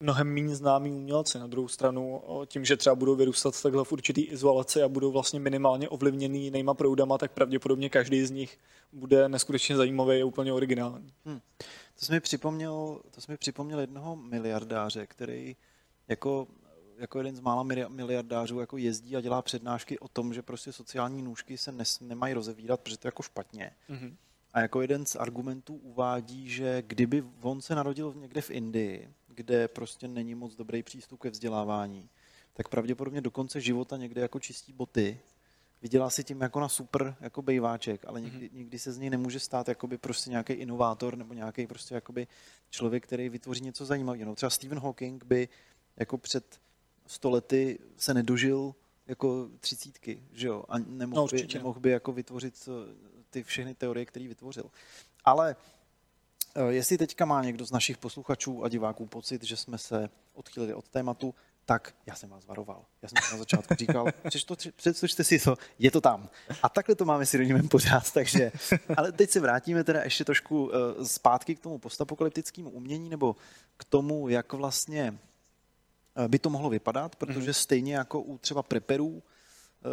mnohem 0.00 0.34
méně 0.34 0.56
známí 0.56 0.92
umělci. 0.92 1.38
Na 1.38 1.46
druhou 1.46 1.68
stranu, 1.68 2.22
tím, 2.46 2.64
že 2.64 2.76
třeba 2.76 2.94
budou 2.94 3.16
vyrůstat 3.16 3.62
takhle 3.62 3.84
v 3.84 3.92
určitý 3.92 4.24
izolaci 4.24 4.82
a 4.82 4.88
budou 4.88 5.12
vlastně 5.12 5.40
minimálně 5.40 5.88
ovlivněný 5.88 6.44
jinýma 6.44 6.74
proudama, 6.74 7.18
tak 7.18 7.32
pravděpodobně 7.32 7.90
každý 7.90 8.26
z 8.26 8.30
nich 8.30 8.58
bude 8.92 9.28
neskutečně 9.28 9.76
zajímavý 9.76 10.22
a 10.22 10.24
úplně 10.24 10.52
originální. 10.52 11.12
Hmm. 11.24 11.40
To 11.98 12.06
jsi 12.06 12.12
mi 12.12 12.20
připomněl, 12.20 13.00
to 13.10 13.20
jsi 13.20 13.32
mi 13.32 13.36
připomněl 13.36 13.80
jednoho 13.80 14.16
miliardáře, 14.16 15.06
který 15.06 15.56
jako 16.08 16.46
jako 16.98 17.18
jeden 17.18 17.36
z 17.36 17.40
mála 17.40 17.62
miliardářů 17.88 18.60
jako 18.60 18.76
jezdí 18.76 19.16
a 19.16 19.20
dělá 19.20 19.42
přednášky 19.42 19.98
o 19.98 20.08
tom, 20.08 20.34
že 20.34 20.42
prostě 20.42 20.72
sociální 20.72 21.22
nůžky 21.22 21.58
se 21.58 21.72
nes, 21.72 22.00
nemají 22.00 22.34
rozevírat, 22.34 22.80
protože 22.80 22.98
to 22.98 23.06
je 23.06 23.08
jako 23.08 23.22
špatně. 23.22 23.70
Mm-hmm. 23.90 24.14
A 24.52 24.60
jako 24.60 24.80
jeden 24.82 25.06
z 25.06 25.16
argumentů 25.16 25.74
uvádí, 25.74 26.50
že 26.50 26.82
kdyby 26.86 27.24
on 27.42 27.60
se 27.60 27.74
narodil 27.74 28.14
někde 28.16 28.40
v 28.40 28.50
Indii, 28.50 29.08
kde 29.38 29.68
prostě 29.68 30.08
není 30.08 30.34
moc 30.34 30.56
dobrý 30.56 30.82
přístup 30.82 31.20
ke 31.20 31.30
vzdělávání, 31.30 32.08
tak 32.52 32.68
pravděpodobně 32.68 33.20
do 33.20 33.30
konce 33.30 33.60
života 33.60 33.96
někde 33.96 34.20
jako 34.20 34.40
čistí 34.40 34.72
boty, 34.72 35.20
vydělá 35.82 36.10
si 36.10 36.24
tím 36.24 36.40
jako 36.40 36.60
na 36.60 36.68
super 36.68 37.16
jako 37.20 37.42
bejváček, 37.42 38.04
ale 38.06 38.20
nikdy, 38.20 38.48
mm-hmm. 38.48 38.56
nikdy 38.56 38.78
se 38.78 38.92
z 38.92 38.98
něj 38.98 39.10
nemůže 39.10 39.40
stát 39.40 39.68
jakoby 39.68 39.98
prostě 39.98 40.30
nějaký 40.30 40.52
inovátor 40.52 41.16
nebo 41.16 41.34
nějaký 41.34 41.66
prostě 41.66 41.94
jakoby 41.94 42.26
člověk, 42.70 43.06
který 43.06 43.28
vytvoří 43.28 43.64
něco 43.64 43.84
zajímavého. 43.84 44.26
No, 44.26 44.34
třeba 44.34 44.50
Stephen 44.50 44.78
Hawking 44.78 45.24
by 45.24 45.48
jako 45.96 46.18
před 46.18 46.60
stolety 47.06 47.78
se 47.96 48.14
nedožil 48.14 48.74
jako 49.06 49.48
třicítky, 49.60 50.22
že 50.32 50.46
jo? 50.46 50.64
A 50.68 50.78
nemohl, 50.78 51.20
no, 51.20 51.38
by, 51.38 51.46
nemohl 51.54 51.80
by 51.80 51.90
jako 51.90 52.12
vytvořit 52.12 52.68
eh, 52.68 52.94
ty 53.30 53.42
všechny 53.42 53.74
teorie, 53.74 54.06
které 54.06 54.28
vytvořil. 54.28 54.70
Ale 55.24 55.56
jestli 56.68 56.98
teďka 56.98 57.24
má 57.24 57.42
někdo 57.42 57.66
z 57.66 57.70
našich 57.70 57.98
posluchačů 57.98 58.64
a 58.64 58.68
diváků 58.68 59.06
pocit, 59.06 59.42
že 59.42 59.56
jsme 59.56 59.78
se 59.78 60.08
odchýlili 60.34 60.74
od 60.74 60.88
tématu, 60.88 61.34
tak 61.64 61.94
já 62.06 62.14
jsem 62.14 62.30
vás 62.30 62.46
varoval. 62.46 62.84
Já 63.02 63.08
jsem 63.08 63.16
to 63.28 63.34
na 63.34 63.38
začátku 63.38 63.74
říkal, 63.74 64.06
přečtěte 64.92 65.24
si 65.24 65.38
to, 65.38 65.56
je 65.78 65.90
to 65.90 66.00
tam. 66.00 66.28
A 66.62 66.68
takhle 66.68 66.94
to 66.94 67.04
máme 67.04 67.26
synonymem 67.26 67.68
pořád, 67.68 68.10
takže... 68.14 68.52
Ale 68.96 69.12
teď 69.12 69.30
se 69.30 69.40
vrátíme 69.40 69.84
teda 69.84 70.02
ještě 70.02 70.24
trošku 70.24 70.70
eh, 70.72 71.04
zpátky 71.04 71.54
k 71.54 71.60
tomu 71.60 71.78
postapokalyptickému 71.78 72.70
umění, 72.70 73.08
nebo 73.08 73.36
k 73.76 73.84
tomu, 73.84 74.28
jak 74.28 74.52
vlastně 74.52 75.18
Eh, 76.18 76.28
by 76.28 76.38
to 76.38 76.50
mohlo 76.50 76.70
vypadat, 76.70 77.16
protože 77.16 77.40
mhm. 77.40 77.54
stejně 77.54 77.94
jako 77.94 78.20
u 78.20 78.38
třeba 78.38 78.62
preperů, 78.62 79.22
eh, 79.22 79.28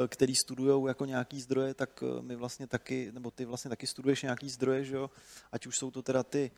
který 0.07 0.35
studují 0.35 0.87
jako 0.87 1.05
nějaký 1.05 1.41
zdroje, 1.41 1.73
tak 1.73 2.03
eh, 2.03 2.21
my 2.21 2.35
vlastně 2.35 2.67
taky, 2.67 3.11
nebo 3.11 3.31
ty 3.31 3.45
vlastně 3.45 3.69
taky 3.69 3.87
studuješ 3.87 4.21
nějaký 4.21 4.49
zdroje, 4.49 4.85
že 4.85 4.95
jo? 4.95 5.09
ať 5.51 5.67
už 5.67 5.77
jsou 5.77 5.91
to 5.91 6.01
teda 6.01 6.23
ty, 6.23 6.51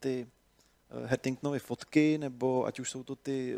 ty 0.00 0.26
Hertingtonovy 1.06 1.58
fotky, 1.58 2.18
nebo 2.18 2.66
ať 2.66 2.80
už 2.80 2.90
jsou 2.90 3.02
to 3.04 3.16
ty 3.16 3.56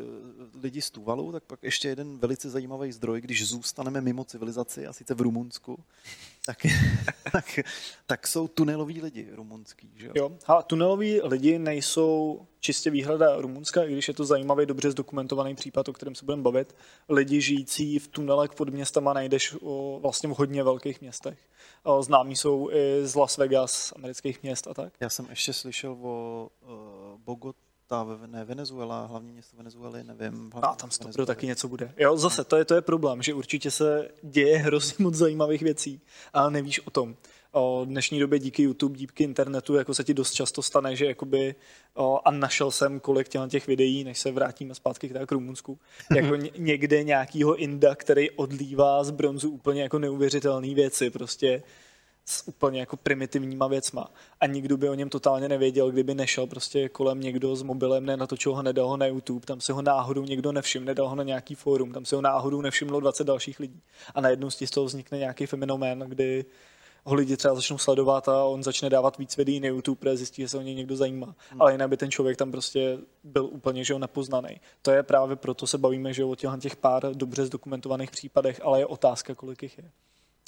lidi 0.62 0.82
z 0.82 0.90
Tuvalu, 0.90 1.32
tak 1.32 1.44
pak 1.44 1.62
ještě 1.62 1.88
jeden 1.88 2.18
velice 2.18 2.50
zajímavý 2.50 2.92
zdroj, 2.92 3.20
když 3.20 3.48
zůstaneme 3.48 4.00
mimo 4.00 4.24
civilizaci, 4.24 4.87
a 4.87 4.92
sice 4.92 5.14
v 5.14 5.20
Rumunsku, 5.20 5.84
tak, 6.46 6.57
tak, 7.33 7.59
tak 8.07 8.26
jsou 8.26 8.48
tuneloví 8.48 9.02
lidi 9.02 9.28
rumunský. 9.33 9.92
Že 9.96 10.07
jo? 10.07 10.12
jo, 10.16 10.30
ale 10.46 10.62
tuneloví 10.62 11.20
lidi 11.22 11.59
nejsou 11.59 12.46
čistě 12.61 12.90
výhrada 12.90 13.37
Rumunska, 13.37 13.85
i 13.85 13.92
když 13.92 14.09
je 14.09 14.14
to 14.14 14.24
zajímavý, 14.24 14.66
dobře 14.66 14.90
zdokumentovaný 14.90 15.54
případ, 15.54 15.88
o 15.88 15.92
kterém 15.92 16.14
se 16.14 16.24
budeme 16.24 16.42
bavit. 16.42 16.76
Lidi 17.09 17.40
žijící 17.40 17.98
v 17.98 18.09
tunelech 18.09 18.50
pod 18.50 18.68
městama 18.68 19.12
najdeš 19.12 19.57
o, 19.62 19.98
vlastně 20.02 20.28
v 20.28 20.33
hodně 20.33 20.62
velkých 20.62 21.00
městech. 21.00 21.38
Známí 22.00 22.37
jsou 22.37 22.70
i 22.70 23.07
z 23.07 23.14
Las 23.14 23.37
Vegas, 23.37 23.92
amerických 23.96 24.42
měst 24.42 24.66
a 24.66 24.74
tak. 24.74 24.92
Já 25.00 25.09
jsem 25.09 25.26
ještě 25.30 25.52
slyšel 25.52 25.96
o 26.02 26.48
uh, 26.62 27.18
Bogotá, 28.02 28.26
ne 28.26 28.44
Venezuela, 28.44 29.07
hlavní 29.07 29.33
město 29.33 29.57
Venezuely, 29.57 30.04
nevím. 30.04 30.50
A 30.62 30.74
tam 30.74 30.90
to 31.16 31.26
taky 31.26 31.46
něco 31.46 31.68
bude. 31.68 31.92
Jo, 31.96 32.16
zase, 32.16 32.44
to 32.44 32.57
je, 32.57 32.64
to 32.64 32.74
je 32.74 32.83
problém, 32.83 33.22
že 33.22 33.35
určitě 33.35 33.70
se 33.70 34.09
děje 34.22 34.59
hrozně 34.59 34.94
moc 34.98 35.14
zajímavých 35.14 35.62
věcí, 35.62 36.00
ale 36.33 36.50
nevíš 36.50 36.80
o 36.87 36.90
tom 36.90 37.16
o 37.54 37.85
dnešní 37.85 38.20
době 38.20 38.38
díky 38.38 38.62
YouTube, 38.62 38.98
díky 38.98 39.24
internetu, 39.24 39.74
jako 39.74 39.94
se 39.94 40.04
ti 40.04 40.14
dost 40.14 40.33
často 40.33 40.62
stane, 40.62 40.96
že 40.96 41.07
jakoby, 41.07 41.54
o, 41.94 42.20
a 42.24 42.30
našel 42.30 42.70
jsem 42.70 43.00
kolik 43.00 43.28
těch, 43.28 43.42
těch 43.48 43.66
videí, 43.66 44.04
než 44.04 44.18
se 44.18 44.33
vrátíme 44.33 44.74
zpátky 44.74 45.09
k, 45.09 45.26
k 45.26 45.33
Rumunsku, 45.33 45.78
jako 46.16 46.37
někde 46.59 47.02
nějakýho 47.02 47.57
Inda, 47.57 47.94
který 47.94 48.30
odlívá 48.30 49.04
z 49.04 49.11
bronzu 49.11 49.50
úplně 49.50 49.83
jako 49.83 49.98
neuvěřitelné 49.98 50.74
věci, 50.74 51.11
prostě 51.11 51.62
s 52.26 52.48
úplně 52.48 52.80
jako 52.80 52.96
primitivníma 52.96 53.66
věcma. 53.66 54.10
A 54.40 54.46
nikdo 54.46 54.76
by 54.76 54.88
o 54.88 54.94
něm 54.94 55.10
totálně 55.10 55.48
nevěděl, 55.48 55.90
kdyby 55.90 56.14
nešel 56.14 56.46
prostě 56.46 56.88
kolem 56.88 57.20
někdo 57.20 57.56
s 57.56 57.62
mobilem, 57.62 58.06
nenatočil 58.06 58.54
ho, 58.54 58.62
nedal 58.62 58.88
ho 58.88 58.96
na 58.96 59.06
YouTube, 59.06 59.46
tam 59.46 59.60
se 59.60 59.72
ho 59.72 59.82
náhodou 59.82 60.24
někdo 60.24 60.52
nevšiml, 60.52 60.87
nedal 60.87 61.08
ho 61.08 61.14
na 61.14 61.22
nějaký 61.22 61.54
fórum, 61.54 61.92
tam 61.92 62.04
se 62.04 62.16
ho 62.16 62.22
náhodou 62.22 62.60
nevšimlo 62.60 63.00
20 63.00 63.24
dalších 63.24 63.60
lidí. 63.60 63.80
A 64.14 64.20
najednou 64.20 64.50
z 64.50 64.70
toho 64.70 64.87
vznikne 64.87 65.18
nějaký 65.18 65.46
fenomén, 65.46 65.98
kdy 65.98 66.44
ho 67.04 67.14
lidi 67.14 67.37
třeba 67.37 67.54
začnou 67.54 67.78
sledovat 67.78 68.28
a 68.28 68.44
on 68.44 68.62
začne 68.62 68.90
dávat 68.90 69.18
víc 69.18 69.37
videí 69.37 69.60
na 69.60 69.68
YouTube, 69.68 69.98
protože 70.00 70.16
zjistí, 70.16 70.42
že 70.42 70.48
se 70.48 70.58
o 70.58 70.60
něj 70.60 70.74
někdo 70.74 70.96
zajímá. 70.96 71.34
Hmm. 71.50 71.62
Ale 71.62 71.72
jinak 71.72 71.88
by 71.88 71.96
ten 71.96 72.10
člověk 72.10 72.37
tam 72.37 72.50
prostě 72.50 72.98
byl 73.24 73.44
úplně 73.44 73.84
že 73.84 73.92
ho 73.92 73.98
nepoznaný. 73.98 74.60
To 74.82 74.90
je 74.90 75.02
právě 75.02 75.37
proto 75.37 75.66
se 75.66 75.78
bavíme, 75.78 76.12
že 76.12 76.24
o 76.24 76.34
těch, 76.34 76.50
těch 76.60 76.76
pár 76.76 77.14
dobře 77.14 77.46
zdokumentovaných 77.46 78.10
případech, 78.10 78.60
ale 78.64 78.78
je 78.78 78.87
otázka, 78.87 79.34
kolik 79.34 79.62
jich 79.62 79.78
je. 79.78 79.90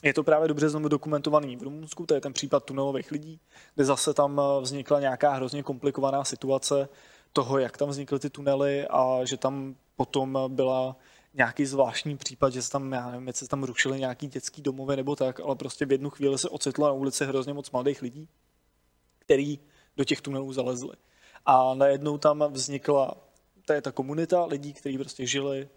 Je 0.02 0.14
to 0.14 0.24
právě 0.24 0.48
dobře 0.48 0.68
znovu 0.68 0.88
dokumentovaný 0.88 1.56
v 1.56 1.62
Rumunsku, 1.62 2.06
to 2.06 2.14
je 2.14 2.20
ten 2.20 2.32
případ 2.32 2.64
tunelových 2.64 3.10
lidí, 3.10 3.40
kde 3.74 3.84
zase 3.84 4.14
tam 4.14 4.40
eh, 4.40 4.60
vznikla 4.60 5.00
nějaká 5.00 5.32
hrozně 5.32 5.62
komplikovaná 5.62 6.24
situace 6.24 6.88
toho, 7.32 7.58
jak 7.58 7.76
tam 7.76 7.88
vznikly 7.88 8.18
ty 8.18 8.30
tunely 8.30 8.86
a 8.90 9.24
že 9.24 9.36
tam 9.36 9.74
potom 9.96 10.38
byla 10.48 10.96
nějaký 11.34 11.66
zvláštní 11.66 12.16
případ, 12.16 12.52
že 12.52 12.62
se 12.62 12.70
tam, 12.70 12.92
já 12.92 13.10
nevím, 13.10 13.32
se 13.32 13.48
tam 13.48 13.64
rušily 13.64 14.00
nějaký 14.00 14.26
dětský 14.26 14.62
domovy 14.62 14.96
nebo 14.96 15.16
tak, 15.16 15.40
ale 15.40 15.56
prostě 15.56 15.86
v 15.86 15.92
jednu 15.92 16.10
chvíli 16.10 16.38
se 16.38 16.48
ocitlo 16.48 16.86
na 16.86 16.92
ulici 16.92 17.24
hrozně 17.24 17.52
moc 17.52 17.70
mladých 17.70 18.02
lidí, 18.02 18.28
který 19.18 19.58
do 19.96 20.04
těch 20.04 20.20
tunelů 20.20 20.52
zalezli. 20.52 20.92
A 21.46 21.74
najednou 21.74 22.18
tam 22.18 22.44
vznikla, 22.50 23.14
to 23.66 23.72
je 23.72 23.82
ta 23.82 23.92
komunita 23.92 24.44
lidí, 24.44 24.72
kteří 24.72 24.98
prostě 24.98 25.26
žili 25.26 25.68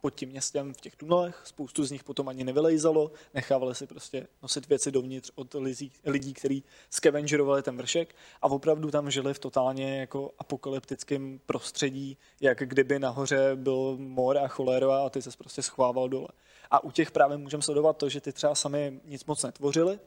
pod 0.00 0.14
tím 0.14 0.28
městem 0.28 0.74
v 0.74 0.80
těch 0.80 0.96
tunelech. 0.96 1.42
Spoustu 1.44 1.84
z 1.84 1.90
nich 1.90 2.04
potom 2.04 2.28
ani 2.28 2.44
nevylejzalo, 2.44 3.10
nechávali 3.34 3.74
si 3.74 3.86
prostě 3.86 4.26
nosit 4.42 4.68
věci 4.68 4.92
dovnitř 4.92 5.30
od 5.34 5.54
lidí, 5.54 5.92
lidí 6.04 6.34
kteří 6.34 6.64
scavengerovali 6.90 7.62
ten 7.62 7.76
vršek 7.76 8.14
a 8.42 8.50
opravdu 8.50 8.90
tam 8.90 9.10
žili 9.10 9.34
v 9.34 9.38
totálně 9.38 10.00
jako 10.00 10.32
apokalyptickém 10.38 11.40
prostředí, 11.46 12.18
jak 12.40 12.58
kdyby 12.58 12.98
nahoře 12.98 13.50
byl 13.54 13.96
mor 13.98 14.38
a 14.38 14.48
cholera 14.48 14.98
a 14.98 15.10
ty 15.10 15.22
se 15.22 15.30
prostě 15.38 15.62
schovával 15.62 16.08
dole. 16.08 16.28
A 16.70 16.84
u 16.84 16.90
těch 16.90 17.10
právě 17.10 17.36
můžeme 17.36 17.62
sledovat 17.62 17.96
to, 17.96 18.08
že 18.08 18.20
ty 18.20 18.32
třeba 18.32 18.54
sami 18.54 19.00
nic 19.04 19.24
moc 19.24 19.42
netvořili, 19.42 19.98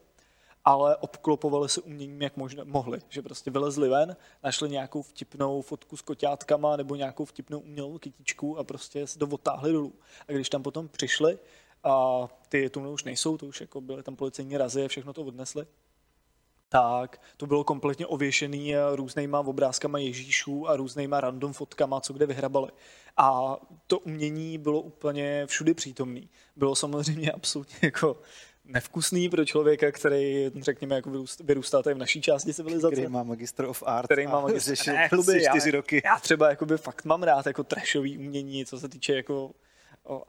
ale 0.66 0.96
obklopovali 0.98 1.70
se 1.70 1.82
uměním, 1.82 2.22
jak 2.22 2.38
možná, 2.38 2.64
mohli. 2.64 3.00
Že 3.10 3.22
prostě 3.22 3.52
vylezli 3.52 3.90
ven, 3.90 4.16
našli 4.44 4.70
nějakou 4.70 5.02
vtipnou 5.02 5.62
fotku 5.62 5.98
s 5.98 6.02
koťátkama 6.02 6.78
nebo 6.78 6.96
nějakou 6.96 7.26
vtipnou 7.26 7.60
umělou 7.60 7.98
kytičku 7.98 8.58
a 8.58 8.64
prostě 8.64 9.08
se 9.08 9.20
to 9.20 9.28
otáhli 9.28 9.72
dolů. 9.72 9.94
A 10.28 10.32
když 10.32 10.50
tam 10.50 10.64
potom 10.64 10.88
přišli, 10.88 11.40
a 11.84 12.28
ty 12.50 12.70
tunely 12.70 12.94
už 12.94 13.04
nejsou, 13.04 13.38
to 13.38 13.46
už 13.46 13.62
jako 13.62 13.82
byly 13.82 14.04
tam 14.04 14.16
policejní 14.16 14.58
razy, 14.58 14.88
všechno 14.88 15.14
to 15.14 15.24
odnesli, 15.24 15.66
tak 16.70 17.22
to 17.38 17.48
bylo 17.48 17.64
kompletně 17.64 18.08
ověšený 18.08 18.74
různýma 18.96 19.40
obrázkama 19.40 20.00
Ježíšů 20.00 20.70
a 20.70 20.76
různýma 20.76 21.22
random 21.22 21.54
fotkama, 21.54 22.02
co 22.02 22.14
kde 22.14 22.26
vyhrabali. 22.26 22.72
A 23.18 23.58
to 23.88 24.00
umění 24.00 24.58
bylo 24.58 24.82
úplně 24.82 25.46
všudy 25.46 25.74
přítomný. 25.74 26.30
Bylo 26.56 26.76
samozřejmě 26.76 27.32
absolutně 27.36 27.80
jako 27.82 28.18
nevkusný 28.66 29.30
pro 29.30 29.46
člověka, 29.46 29.92
který, 29.92 30.52
řekněme, 30.62 30.96
jako 30.96 31.26
vyrůstá 31.44 31.82
tady 31.82 31.94
v 31.94 31.98
naší 31.98 32.22
části 32.22 32.54
civilizace. 32.54 32.96
Který 32.96 33.08
má 33.08 33.24
Magister 33.24 33.66
of 33.66 33.84
Art. 33.86 34.06
Který 34.06 34.28
má 34.28 34.42
Magister 34.42 34.78
ne, 34.88 35.10
kluby, 35.10 35.42
čtyři 35.50 35.70
já, 35.70 35.76
roky. 35.76 36.02
Já 36.06 36.20
třeba 36.20 36.50
jakoby 36.50 36.78
fakt 36.78 37.06
mám 37.06 37.24
rád 37.24 37.46
jako 37.46 37.64
trashový 37.64 38.18
umění, 38.18 38.66
co 38.66 38.80
se 38.80 38.90
týče 38.90 39.16
jako 39.16 39.52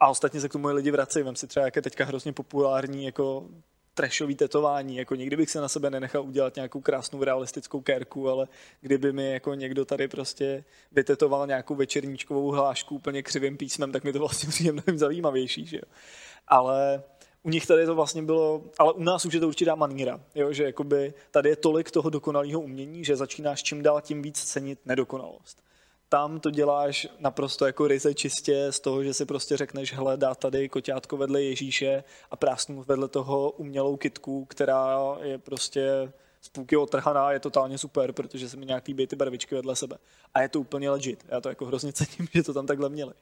a 0.00 0.08
ostatně 0.08 0.40
se 0.40 0.48
k 0.48 0.52
tomu 0.52 0.68
lidi 0.68 0.90
vrací. 0.90 1.22
Vem 1.22 1.36
si 1.36 1.46
třeba, 1.46 1.64
jak 1.64 1.76
je 1.76 1.82
teďka 1.82 2.04
hrozně 2.04 2.32
populární 2.32 3.04
jako 3.04 3.48
trashový 3.94 4.34
tetování, 4.34 4.96
jako 4.96 5.14
nikdy 5.14 5.36
bych 5.36 5.50
se 5.50 5.60
na 5.60 5.68
sebe 5.68 5.90
nenechal 5.90 6.22
udělat 6.22 6.56
nějakou 6.56 6.80
krásnou 6.80 7.24
realistickou 7.24 7.80
kérku, 7.80 8.28
ale 8.28 8.48
kdyby 8.80 9.12
mi 9.12 9.32
jako 9.32 9.54
někdo 9.54 9.84
tady 9.84 10.08
prostě 10.08 10.64
vytetoval 10.92 11.46
nějakou 11.46 11.74
večerníčkovou 11.74 12.50
hlášku 12.50 12.94
úplně 12.94 13.22
křivým 13.22 13.56
písmem, 13.56 13.92
tak 13.92 14.04
mi 14.04 14.12
to 14.12 14.18
vlastně 14.18 14.48
přijde 14.50 14.72
mnohem 14.72 14.98
zajímavější, 14.98 15.66
že 15.66 15.76
jo. 15.76 15.82
Ale 16.48 17.02
u 17.42 17.50
nich 17.50 17.66
tady 17.66 17.86
to 17.86 17.94
vlastně 17.94 18.22
bylo, 18.22 18.62
ale 18.78 18.92
u 18.92 19.02
nás 19.02 19.24
už 19.24 19.34
je 19.34 19.40
to 19.40 19.48
určitá 19.48 19.74
maníra, 19.74 20.20
jo, 20.34 20.52
že 20.52 20.64
jakoby 20.64 21.14
tady 21.30 21.48
je 21.48 21.56
tolik 21.56 21.90
toho 21.90 22.10
dokonalého 22.10 22.60
umění, 22.60 23.04
že 23.04 23.16
začínáš 23.16 23.62
čím 23.62 23.82
dál 23.82 24.00
tím 24.00 24.22
víc 24.22 24.42
cenit 24.42 24.78
nedokonalost. 24.86 25.62
Tam 26.08 26.40
to 26.40 26.50
děláš 26.50 27.08
naprosto 27.18 27.66
jako 27.66 27.86
ryze 27.86 28.14
čistě 28.14 28.72
z 28.72 28.80
toho, 28.80 29.04
že 29.04 29.14
si 29.14 29.26
prostě 29.26 29.56
řekneš, 29.56 29.92
hele, 29.92 30.16
dá 30.16 30.34
tady 30.34 30.68
koťátko 30.68 31.16
vedle 31.16 31.42
Ježíše 31.42 32.04
a 32.30 32.36
prásnu 32.36 32.84
vedle 32.88 33.08
toho 33.08 33.50
umělou 33.50 33.96
kitku, 33.96 34.44
která 34.44 34.98
je 35.22 35.38
prostě 35.38 36.12
z 36.42 36.48
půlky 36.48 36.76
otrhaná, 36.76 37.32
je 37.32 37.40
totálně 37.40 37.78
super, 37.78 38.12
protože 38.12 38.48
se 38.48 38.56
mi 38.56 38.66
nějak 38.66 38.86
líbí 38.86 39.06
ty 39.06 39.16
barvičky 39.16 39.54
vedle 39.54 39.76
sebe. 39.76 39.98
A 40.34 40.42
je 40.42 40.48
to 40.48 40.60
úplně 40.60 40.90
legit. 40.90 41.24
Já 41.28 41.40
to 41.40 41.48
jako 41.48 41.66
hrozně 41.66 41.92
cením, 41.92 42.28
že 42.34 42.42
to 42.42 42.54
tam 42.54 42.66
takhle 42.66 42.88
měli. 42.88 43.12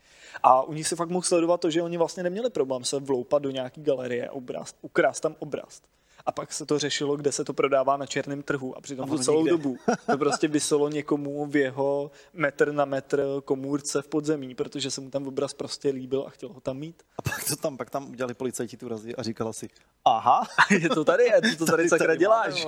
A 0.43 0.63
u 0.63 0.73
nich 0.73 0.89
se 0.89 0.97
fakt 0.97 1.09
mohl 1.09 1.23
sledovat 1.23 1.61
to, 1.61 1.71
že 1.71 1.83
oni 1.83 1.99
vlastně 1.99 2.23
neměli 2.23 2.51
problém 2.51 2.85
se 2.85 3.01
vloupat 3.01 3.43
do 3.43 3.51
nějaký 3.51 3.83
galerie, 3.83 4.31
obraz, 4.31 4.75
ukrást 4.83 5.21
tam 5.21 5.37
obraz 5.39 5.83
a 6.27 6.33
pak 6.33 6.53
se 6.53 6.67
to 6.67 6.79
řešilo, 6.79 7.17
kde 7.17 7.33
se 7.33 7.45
to 7.45 7.53
prodává 7.53 7.97
na 7.97 8.07
černém 8.07 8.43
trhu 8.43 8.77
a 8.77 8.81
přitom 8.81 9.05
a 9.05 9.17
tu 9.17 9.23
celou 9.23 9.39
nikde. 9.39 9.51
dobu 9.51 9.77
to 10.07 10.19
prostě 10.19 10.49
vyselo 10.49 10.89
někomu 10.89 11.47
v 11.47 11.57
jeho 11.57 12.11
metr 12.33 12.73
na 12.73 12.85
metr 12.85 13.25
komůrce 13.45 14.03
v 14.03 14.09
podzemí, 14.09 14.55
protože 14.55 14.91
se 14.91 15.01
mu 15.01 15.11
tam 15.11 15.27
obraz 15.27 15.55
prostě 15.55 15.89
líbil 15.89 16.25
a 16.27 16.31
chtěl 16.31 16.49
ho 16.49 16.61
tam 16.61 16.77
mít. 16.77 17.03
A 17.19 17.23
pak 17.23 17.45
to 17.45 17.57
tam, 17.57 17.77
pak 17.77 17.91
tam 17.91 18.11
udělali 18.11 18.35
policajti 18.35 18.77
tu 18.77 18.89
razy 18.89 19.17
a 19.17 19.23
říkala 19.23 19.53
si, 19.53 19.69
aha, 20.05 20.47
je 20.71 20.89
to 20.89 21.05
tady, 21.05 21.25
je 21.25 21.57
to 21.57 21.67
tady, 21.67 21.77
tady 21.77 21.89
sakra 21.89 22.15
děláš. 22.15 22.67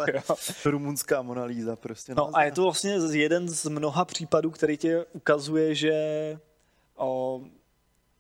Rumunská 0.64 1.22
monalýza 1.22 1.76
prostě. 1.76 2.14
No 2.14 2.30
a 2.36 2.44
je 2.44 2.52
to 2.52 2.62
vlastně 2.62 2.98
jeden 3.12 3.48
z 3.48 3.64
mnoha 3.64 4.04
případů, 4.04 4.50
který 4.50 4.76
tě 4.76 5.04
ukazuje, 5.12 5.74
že 5.74 5.92
o, 6.96 7.40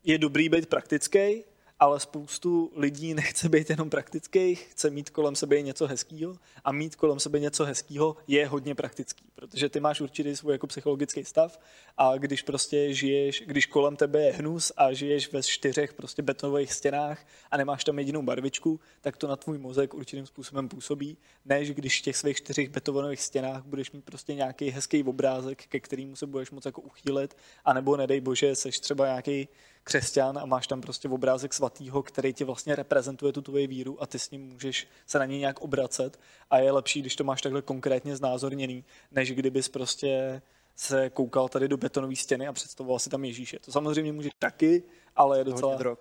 je 0.04 0.18
dobrý 0.18 0.48
být 0.48 0.66
praktický, 0.66 1.44
ale 1.82 2.00
spoustu 2.00 2.72
lidí 2.76 3.14
nechce 3.14 3.48
být 3.48 3.70
jenom 3.70 3.90
praktický, 3.90 4.54
chce 4.54 4.90
mít 4.90 5.10
kolem 5.10 5.36
sebe 5.36 5.62
něco 5.62 5.86
hezkého 5.86 6.36
a 6.64 6.72
mít 6.72 6.96
kolem 6.96 7.20
sebe 7.20 7.40
něco 7.40 7.64
hezkého 7.64 8.16
je 8.26 8.46
hodně 8.46 8.74
praktický, 8.74 9.24
protože 9.34 9.68
ty 9.68 9.80
máš 9.80 10.00
určitý 10.00 10.36
svůj 10.36 10.52
jako 10.52 10.66
psychologický 10.66 11.24
stav 11.24 11.60
a 11.96 12.16
když 12.16 12.42
prostě 12.42 12.94
žiješ, 12.94 13.42
když 13.46 13.66
kolem 13.66 13.96
tebe 13.96 14.22
je 14.22 14.32
hnus 14.32 14.72
a 14.76 14.92
žiješ 14.92 15.32
ve 15.32 15.42
čtyřech 15.42 15.94
prostě 15.94 16.22
betonových 16.22 16.72
stěnách 16.72 17.26
a 17.50 17.56
nemáš 17.56 17.84
tam 17.84 17.98
jedinou 17.98 18.22
barvičku, 18.22 18.80
tak 19.00 19.16
to 19.16 19.28
na 19.28 19.36
tvůj 19.36 19.58
mozek 19.58 19.94
určitým 19.94 20.26
způsobem 20.26 20.68
působí, 20.68 21.16
než 21.44 21.70
když 21.70 21.98
v 21.98 22.02
těch 22.02 22.16
svých 22.16 22.36
čtyřech 22.36 22.68
betonových 22.68 23.20
stěnách 23.20 23.64
budeš 23.64 23.92
mít 23.92 24.04
prostě 24.04 24.34
nějaký 24.34 24.70
hezký 24.70 25.02
obrázek, 25.02 25.66
ke 25.66 25.80
kterému 25.80 26.16
se 26.16 26.26
budeš 26.26 26.50
moc 26.50 26.64
jako 26.64 26.80
uchýlit, 26.80 27.36
anebo 27.64 27.96
nedej 27.96 28.20
bože, 28.20 28.54
seš 28.54 28.80
třeba 28.80 29.06
nějaký 29.06 29.48
křesťan 29.84 30.38
a 30.38 30.46
máš 30.46 30.66
tam 30.66 30.80
prostě 30.80 31.08
obrázek 31.08 31.54
svatýho, 31.54 32.02
který 32.02 32.32
ti 32.32 32.44
vlastně 32.44 32.76
reprezentuje 32.76 33.32
tu 33.32 33.42
tvoji 33.42 33.66
víru 33.66 34.02
a 34.02 34.06
ty 34.06 34.18
s 34.18 34.30
ním 34.30 34.48
můžeš 34.48 34.88
se 35.06 35.18
na 35.18 35.24
něj 35.24 35.38
nějak 35.38 35.60
obracet 35.60 36.20
a 36.50 36.58
je 36.58 36.72
lepší, 36.72 37.00
když 37.00 37.16
to 37.16 37.24
máš 37.24 37.42
takhle 37.42 37.62
konkrétně 37.62 38.16
znázorněný, 38.16 38.84
než 39.10 39.32
kdybys 39.32 39.68
prostě 39.68 40.42
se 40.76 41.10
koukal 41.10 41.48
tady 41.48 41.68
do 41.68 41.76
betonové 41.76 42.16
stěny 42.16 42.46
a 42.46 42.52
představoval 42.52 42.98
si 42.98 43.10
tam 43.10 43.24
Ježíše. 43.24 43.58
To 43.58 43.72
samozřejmě 43.72 44.12
můžeš 44.12 44.32
taky, 44.38 44.82
ale 45.16 45.38
je 45.38 45.44
docela... 45.44 45.76
drog. 45.76 45.98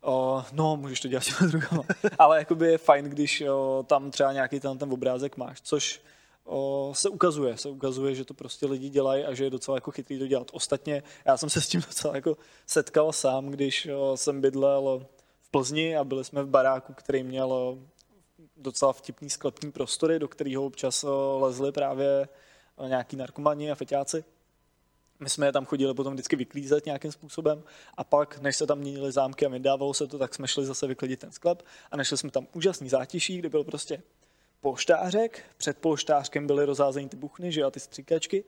O, 0.00 0.44
no, 0.52 0.76
můžeš 0.76 1.00
to 1.00 1.08
dělat 1.08 1.24
s 1.24 1.42
drogama. 1.42 1.82
ale 2.18 2.38
jakoby 2.38 2.66
je 2.66 2.78
fajn, 2.78 3.04
když 3.04 3.40
o, 3.40 3.84
tam 3.88 4.10
třeba 4.10 4.32
nějaký 4.32 4.60
ten, 4.60 4.78
ten 4.78 4.92
obrázek 4.92 5.36
máš, 5.36 5.60
což 5.60 6.00
se 6.92 7.08
ukazuje, 7.08 7.56
se 7.56 7.68
ukazuje, 7.68 8.14
že 8.14 8.24
to 8.24 8.34
prostě 8.34 8.66
lidi 8.66 8.88
dělají 8.88 9.24
a 9.24 9.34
že 9.34 9.44
je 9.44 9.50
docela 9.50 9.76
jako 9.76 9.90
chytrý 9.90 10.18
to 10.18 10.26
dělat. 10.26 10.50
Ostatně 10.52 11.02
já 11.24 11.36
jsem 11.36 11.50
se 11.50 11.60
s 11.60 11.68
tím 11.68 11.80
docela 11.86 12.14
jako 12.14 12.36
setkal 12.66 13.12
sám, 13.12 13.50
když 13.50 13.88
jsem 14.14 14.40
bydlel 14.40 15.06
v 15.40 15.50
Plzni 15.50 15.96
a 15.96 16.04
byli 16.04 16.24
jsme 16.24 16.42
v 16.42 16.48
baráku, 16.48 16.92
který 16.92 17.22
měl 17.22 17.78
docela 18.56 18.92
vtipný 18.92 19.30
sklepní 19.30 19.72
prostory, 19.72 20.18
do 20.18 20.28
kterého 20.28 20.64
občas 20.64 21.04
lezli 21.38 21.72
právě 21.72 22.28
nějaký 22.88 23.16
narkomani 23.16 23.70
a 23.70 23.74
feťáci. 23.74 24.24
My 25.20 25.30
jsme 25.30 25.46
je 25.46 25.52
tam 25.52 25.64
chodili 25.64 25.94
potom 25.94 26.12
vždycky 26.12 26.36
vyklízet 26.36 26.86
nějakým 26.86 27.12
způsobem 27.12 27.62
a 27.94 28.04
pak, 28.04 28.38
než 28.38 28.56
se 28.56 28.66
tam 28.66 28.78
měnily 28.78 29.12
zámky 29.12 29.46
a 29.46 29.48
vydávalo 29.48 29.94
se 29.94 30.06
to, 30.06 30.18
tak 30.18 30.34
jsme 30.34 30.48
šli 30.48 30.66
zase 30.66 30.86
vyklidit 30.86 31.20
ten 31.20 31.32
sklep 31.32 31.62
a 31.90 31.96
našli 31.96 32.16
jsme 32.16 32.30
tam 32.30 32.46
úžasný 32.52 32.88
zátiší, 32.88 33.38
kde 33.38 33.48
byl 33.48 33.64
prostě 33.64 34.02
polštářek, 34.66 35.42
před 35.56 35.78
polštářkem 35.78 36.46
byly 36.46 36.64
rozházeny 36.64 37.08
ty 37.08 37.16
buchny, 37.16 37.52
že 37.52 37.60
jo, 37.60 37.70
ty 37.70 37.80
stříkačky 37.80 38.44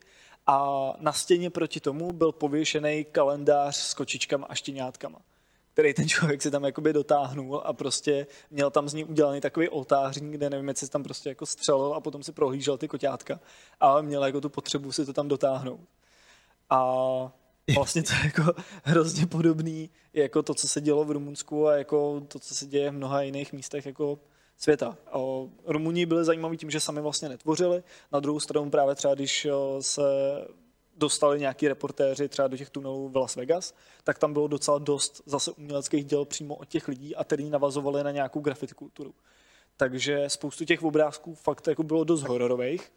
a 0.47 0.93
na 1.01 1.13
stěně 1.13 1.51
proti 1.51 1.81
tomu 1.81 2.13
byl 2.13 2.33
pověšený 2.33 3.05
kalendář 3.13 3.77
s 3.77 3.95
kočičkama 3.95 4.47
a 4.47 4.55
štěňátkama 4.55 5.19
který 5.73 5.95
ten 5.95 6.09
člověk 6.09 6.43
si 6.43 6.51
tam 6.51 6.65
jakoby 6.65 6.93
dotáhnul 6.93 7.63
a 7.65 7.73
prostě 7.73 8.27
měl 8.51 8.71
tam 8.71 8.89
z 8.89 8.95
ní 8.95 9.05
udělaný 9.05 9.41
takový 9.41 9.69
oltářní, 9.69 10.33
kde 10.33 10.51
nevím, 10.51 10.69
jestli 10.69 10.89
tam 10.89 11.03
prostě 11.03 11.29
jako 11.29 11.47
střelil 11.47 11.95
a 11.95 12.01
potom 12.01 12.23
si 12.23 12.33
prohlížel 12.33 12.79
ty 12.79 12.89
koťátka, 12.89 13.41
ale 13.81 14.03
měl 14.03 14.25
jako 14.25 14.41
tu 14.41 14.49
potřebu 14.49 14.93
si 14.93 15.07
to 15.07 15.13
tam 15.13 15.29
dotáhnout. 15.29 15.81
A 16.71 16.83
vlastně 17.75 18.03
to 18.03 18.13
je 18.13 18.21
jako 18.25 18.53
hrozně 18.85 19.27
podobný 19.27 19.91
jako 20.13 20.43
to, 20.43 20.55
co 20.55 20.69
se 20.69 20.81
dělo 20.81 21.05
v 21.05 21.11
Rumunsku 21.11 21.69
a 21.69 21.77
jako 21.77 22.23
to, 22.29 22.39
co 22.39 22.55
se 22.55 22.67
děje 22.67 22.91
v 22.91 22.95
mnoha 22.95 23.23
jiných 23.23 23.53
místech 23.53 23.87
jako 23.87 24.19
světa. 24.59 24.97
Rumuni 25.67 26.07
byli 26.07 26.25
zajímaví 26.25 26.57
tím, 26.57 26.71
že 26.71 26.81
sami 26.81 27.01
vlastně 27.01 27.29
netvořili. 27.29 27.83
Na 28.13 28.21
druhou 28.21 28.41
stranu 28.41 28.71
právě 28.71 28.95
třeba, 28.95 29.15
když 29.15 29.47
se 29.81 30.03
dostali 30.97 31.41
nějaký 31.41 31.69
reportéři 31.69 32.29
třeba 32.29 32.49
do 32.49 32.57
těch 32.57 32.71
tunelů 32.71 33.09
v 33.09 33.17
Las 33.17 33.37
Vegas, 33.37 33.75
tak 34.05 34.19
tam 34.19 34.33
bylo 34.33 34.49
docela 34.49 34.79
dost 34.79 35.23
zase 35.27 35.53
uměleckých 35.53 36.05
děl 36.05 36.25
přímo 36.25 36.55
od 36.55 36.69
těch 36.69 36.89
lidí 36.89 37.17
a 37.17 37.25
který 37.25 37.51
navazovali 37.51 38.05
na 38.05 38.11
nějakou 38.11 38.41
grafity 38.41 38.75
kulturu. 38.75 39.15
Takže 39.77 40.25
spoustu 40.29 40.65
těch 40.65 40.83
obrázků 40.83 41.35
fakt 41.35 41.69
jako 41.69 41.83
bylo 41.83 42.05
dost 42.05 42.23
hororových. 42.23 42.93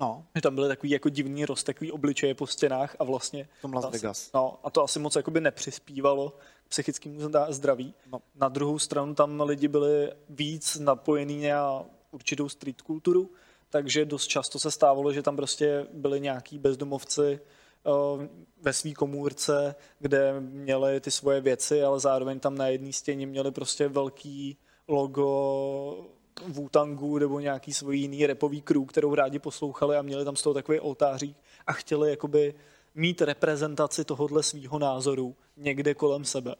No. 0.00 0.24
Že 0.34 0.42
tam 0.42 0.54
byly 0.54 0.68
takový 0.68 0.90
jako 0.90 1.08
divný 1.08 1.44
rozteklý 1.44 1.92
obličeje 1.92 2.34
po 2.34 2.46
stěnách 2.46 2.96
a 2.98 3.04
vlastně... 3.04 3.48
V 3.58 3.62
tom 3.62 3.74
Las 3.74 3.90
Vegas. 3.90 4.30
No, 4.34 4.58
a 4.64 4.70
to 4.70 4.82
asi 4.82 4.98
moc 4.98 5.16
jakoby 5.16 5.40
nepřispívalo 5.40 6.36
psychickému 6.70 7.20
zdraví. 7.48 7.94
No. 8.12 8.20
Na 8.34 8.48
druhou 8.48 8.78
stranu 8.78 9.14
tam 9.14 9.40
lidi 9.40 9.68
byli 9.68 10.12
víc 10.28 10.78
napojení 10.78 11.48
na 11.48 11.84
určitou 12.10 12.48
street 12.48 12.82
kulturu, 12.82 13.30
takže 13.70 14.04
dost 14.04 14.26
často 14.26 14.58
se 14.58 14.70
stávalo, 14.70 15.12
že 15.12 15.22
tam 15.22 15.36
prostě 15.36 15.86
byli 15.92 16.20
nějaký 16.20 16.58
bezdomovci 16.58 17.40
eh, 17.40 18.28
ve 18.62 18.72
své 18.72 18.92
komůrce, 18.92 19.74
kde 19.98 20.40
měli 20.40 21.00
ty 21.00 21.10
svoje 21.10 21.40
věci, 21.40 21.82
ale 21.82 22.00
zároveň 22.00 22.40
tam 22.40 22.54
na 22.54 22.66
jedné 22.66 22.92
stěně 22.92 23.26
měli 23.26 23.50
prostě 23.50 23.88
velký 23.88 24.56
logo 24.88 26.06
Wutangu 26.46 27.18
nebo 27.18 27.40
nějaký 27.40 27.72
svůj 27.72 27.98
jiný 27.98 28.26
repový 28.26 28.62
crew, 28.62 28.84
kterou 28.84 29.14
rádi 29.14 29.38
poslouchali 29.38 29.96
a 29.96 30.02
měli 30.02 30.24
tam 30.24 30.36
z 30.36 30.42
toho 30.42 30.54
takový 30.54 30.80
oltářík 30.80 31.36
a 31.66 31.72
chtěli 31.72 32.10
jakoby 32.10 32.54
mít 32.94 33.22
reprezentaci 33.22 34.04
tohohle 34.04 34.42
svého 34.42 34.78
názoru 34.78 35.36
někde 35.56 35.94
kolem 35.94 36.24
sebe. 36.24 36.54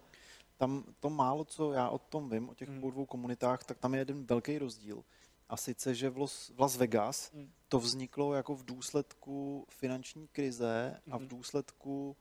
Tam 0.57 0.85
to 1.01 1.11
málo, 1.11 1.45
co 1.45 1.73
já 1.73 1.89
o 1.89 1.99
tom 1.99 2.31
vím, 2.31 2.49
o 2.49 2.55
těch 2.55 2.69
hmm. 2.69 2.81
dvou 2.81 3.07
komunitách, 3.07 3.65
tak 3.65 3.79
tam 3.79 3.95
je 3.95 4.01
jeden 4.01 4.27
velký 4.27 4.59
rozdíl. 4.59 5.05
A 5.49 5.57
sice, 5.57 5.95
že 5.95 6.11
v 6.11 6.19
Las, 6.19 6.53
v 6.55 6.61
Las 6.61 6.77
Vegas 6.77 7.33
hmm. 7.33 7.51
to 7.69 7.81
vzniklo 7.81 8.35
jako 8.35 8.55
v 8.55 8.65
důsledku 8.65 9.67
finanční 9.69 10.29
krize 10.29 11.01
hmm. 11.07 11.15
a 11.15 11.17
v 11.17 11.21
hmm. 11.21 11.29
důsledku 11.29 12.17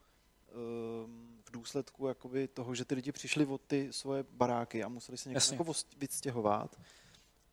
um, 1.05 1.39
v 1.45 1.51
důsledku 1.51 2.07
jakoby 2.07 2.47
toho, 2.47 2.75
že 2.75 2.85
ty 2.85 2.95
lidi 2.95 3.11
přišli 3.11 3.45
od 3.45 3.61
ty 3.61 3.87
svoje 3.91 4.25
baráky 4.31 4.83
a 4.83 4.89
museli 4.89 5.17
se 5.17 5.29
někde 5.29 5.41
jako 5.51 5.73
vystěhovat. 5.97 6.79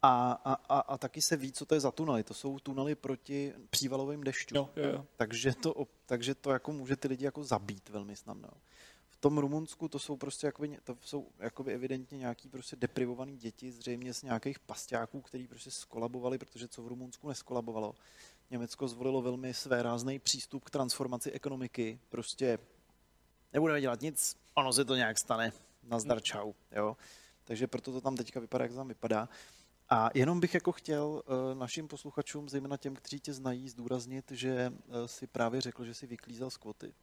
A, 0.07 0.33
a, 0.45 0.53
a, 0.53 0.81
a 0.81 0.99
taky 0.99 1.23
se 1.23 1.37
ví, 1.37 1.53
co 1.53 1.67
to 1.67 1.75
je 1.75 1.81
za 1.81 1.91
tunely. 1.91 2.23
To 2.23 2.35
jsou 2.35 2.59
tunely 2.59 2.95
proti 2.95 3.55
přívalovým 3.71 4.25
dešťům. 4.25 4.57
Jo, 4.57 4.71
jo, 4.77 4.89
jo. 4.89 5.07
Takže, 5.17 5.55
to, 5.55 5.87
takže 6.07 6.35
to 6.35 6.51
jako 6.51 6.73
může 6.73 6.97
ty 6.97 7.09
lidi 7.09 7.25
jako 7.25 7.45
zabít 7.45 7.89
velmi 7.89 8.17
snadno. 8.17 8.49
V 9.09 9.17
tom 9.17 9.39
Rumunsku 9.39 9.89
to 9.89 9.99
jsou 9.99 10.17
prostě 10.17 10.47
jakoby, 10.47 10.79
to 10.85 10.97
jsou 11.01 11.29
jakoby 11.39 11.75
evidentně 11.75 12.19
nějaký 12.19 12.49
prostě 12.49 12.77
deprivovaný 12.77 13.37
děti, 13.37 13.73
zřejmě 13.73 14.15
z 14.15 14.23
nějakých 14.23 14.59
pasťáků, 14.59 15.21
který 15.21 15.47
prostě 15.47 15.71
skolabovali, 15.71 16.39
protože 16.39 16.69
co 16.69 16.83
v 16.83 16.87
Rumunsku 16.87 17.29
neskolabovalo. 17.29 17.95
Německo 18.51 18.89
zvolilo 18.89 19.23
velmi 19.23 19.55
své 19.55 19.83
rázný 19.83 20.19
přístup 20.19 20.65
k 20.65 20.71
transformaci 20.71 21.33
ekonomiky. 21.33 22.01
Prostě 22.09 22.59
nebudeme 23.53 23.81
dělat 23.81 24.01
nic, 24.01 24.37
ono 24.55 24.73
se 24.73 24.85
to 24.85 24.97
nějak 24.97 25.19
stane. 25.19 25.53
Nazdar, 25.83 26.23
čau. 26.23 26.53
Jo? 26.73 26.97
Takže 27.45 27.67
proto 27.67 27.93
to 27.93 28.01
tam 28.01 28.17
teďka 28.17 28.41
vypadá, 28.41 28.65
jak 28.65 28.73
to 28.73 28.77
tam 28.77 28.89
vypadá. 28.89 29.29
A 29.89 30.11
jenom 30.15 30.41
bych 30.41 30.55
jako 30.55 30.73
chtěl 30.73 31.23
eh, 31.27 31.55
našim 31.55 31.89
posluchačům, 31.89 32.49
zejména 32.49 32.77
těm, 32.77 32.97
kteří 32.97 33.21
tě 33.21 33.33
znají, 33.33 33.69
zdůraznit, 33.69 34.31
že 34.31 34.73
eh, 34.89 35.09
si 35.09 35.27
právě 35.27 35.61
řekl, 35.61 35.85
že 35.85 35.95
si 35.95 36.07
vyklízel 36.07 36.51
skvoty. 36.51 36.95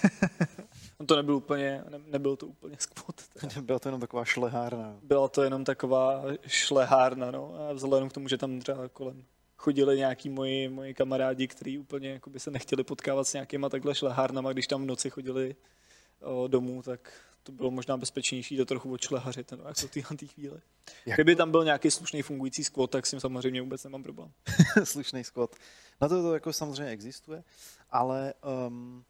no 1.00 1.06
to 1.06 1.16
nebyl 1.16 1.34
úplně, 1.34 1.84
ne, 1.90 1.98
nebyl 2.06 2.36
to 2.36 2.46
úplně 2.46 2.76
skvot. 2.78 3.22
Byla 3.60 3.78
to 3.78 3.88
jenom 3.88 4.00
taková 4.00 4.24
šlehárna. 4.24 4.96
Byla 5.02 5.28
to 5.28 5.42
jenom 5.42 5.64
taková 5.64 6.22
šlehárna, 6.46 7.30
no. 7.30 7.54
A 7.68 7.72
vzhledem 7.72 8.08
k 8.08 8.12
tomu, 8.12 8.28
že 8.28 8.38
tam 8.38 8.60
třeba 8.60 8.88
kolem 8.88 9.24
chodili 9.56 9.98
nějaký 9.98 10.28
moji, 10.28 10.68
moji 10.68 10.94
kamarádi, 10.94 11.48
kteří 11.48 11.78
úplně 11.78 12.10
jakoby 12.10 12.40
se 12.40 12.50
nechtěli 12.50 12.84
potkávat 12.84 13.26
s 13.26 13.32
nějakýma 13.32 13.68
takhle 13.68 13.94
šlehárnama, 13.94 14.52
když 14.52 14.66
tam 14.66 14.82
v 14.82 14.86
noci 14.86 15.10
chodili 15.10 15.56
o, 16.20 16.48
domů, 16.48 16.82
tak 16.82 17.12
to 17.44 17.52
bylo 17.52 17.70
možná 17.70 17.96
bezpečnější 17.96 18.56
to 18.56 18.64
trochu 18.64 18.92
odšlehařit, 18.92 19.52
no, 19.52 19.64
jak 19.68 19.80
to 19.80 19.88
tyhle 19.88 20.16
té 20.16 20.26
chvíli. 20.26 20.60
Jak 21.06 21.16
Kdyby 21.16 21.36
tam 21.36 21.50
byl 21.50 21.64
nějaký 21.64 21.90
slušný 21.90 22.22
fungující 22.22 22.64
squat, 22.64 22.90
tak 22.90 23.06
s 23.06 23.10
tím 23.10 23.20
samozřejmě 23.20 23.62
vůbec 23.62 23.84
nemám 23.84 24.02
problém. 24.02 24.32
slušný 24.84 25.24
squat. 25.24 25.56
Na 26.00 26.08
to, 26.08 26.22
to 26.22 26.34
jako 26.34 26.52
samozřejmě 26.52 26.92
existuje, 26.92 27.44
ale 27.90 28.34
um, 28.66 29.04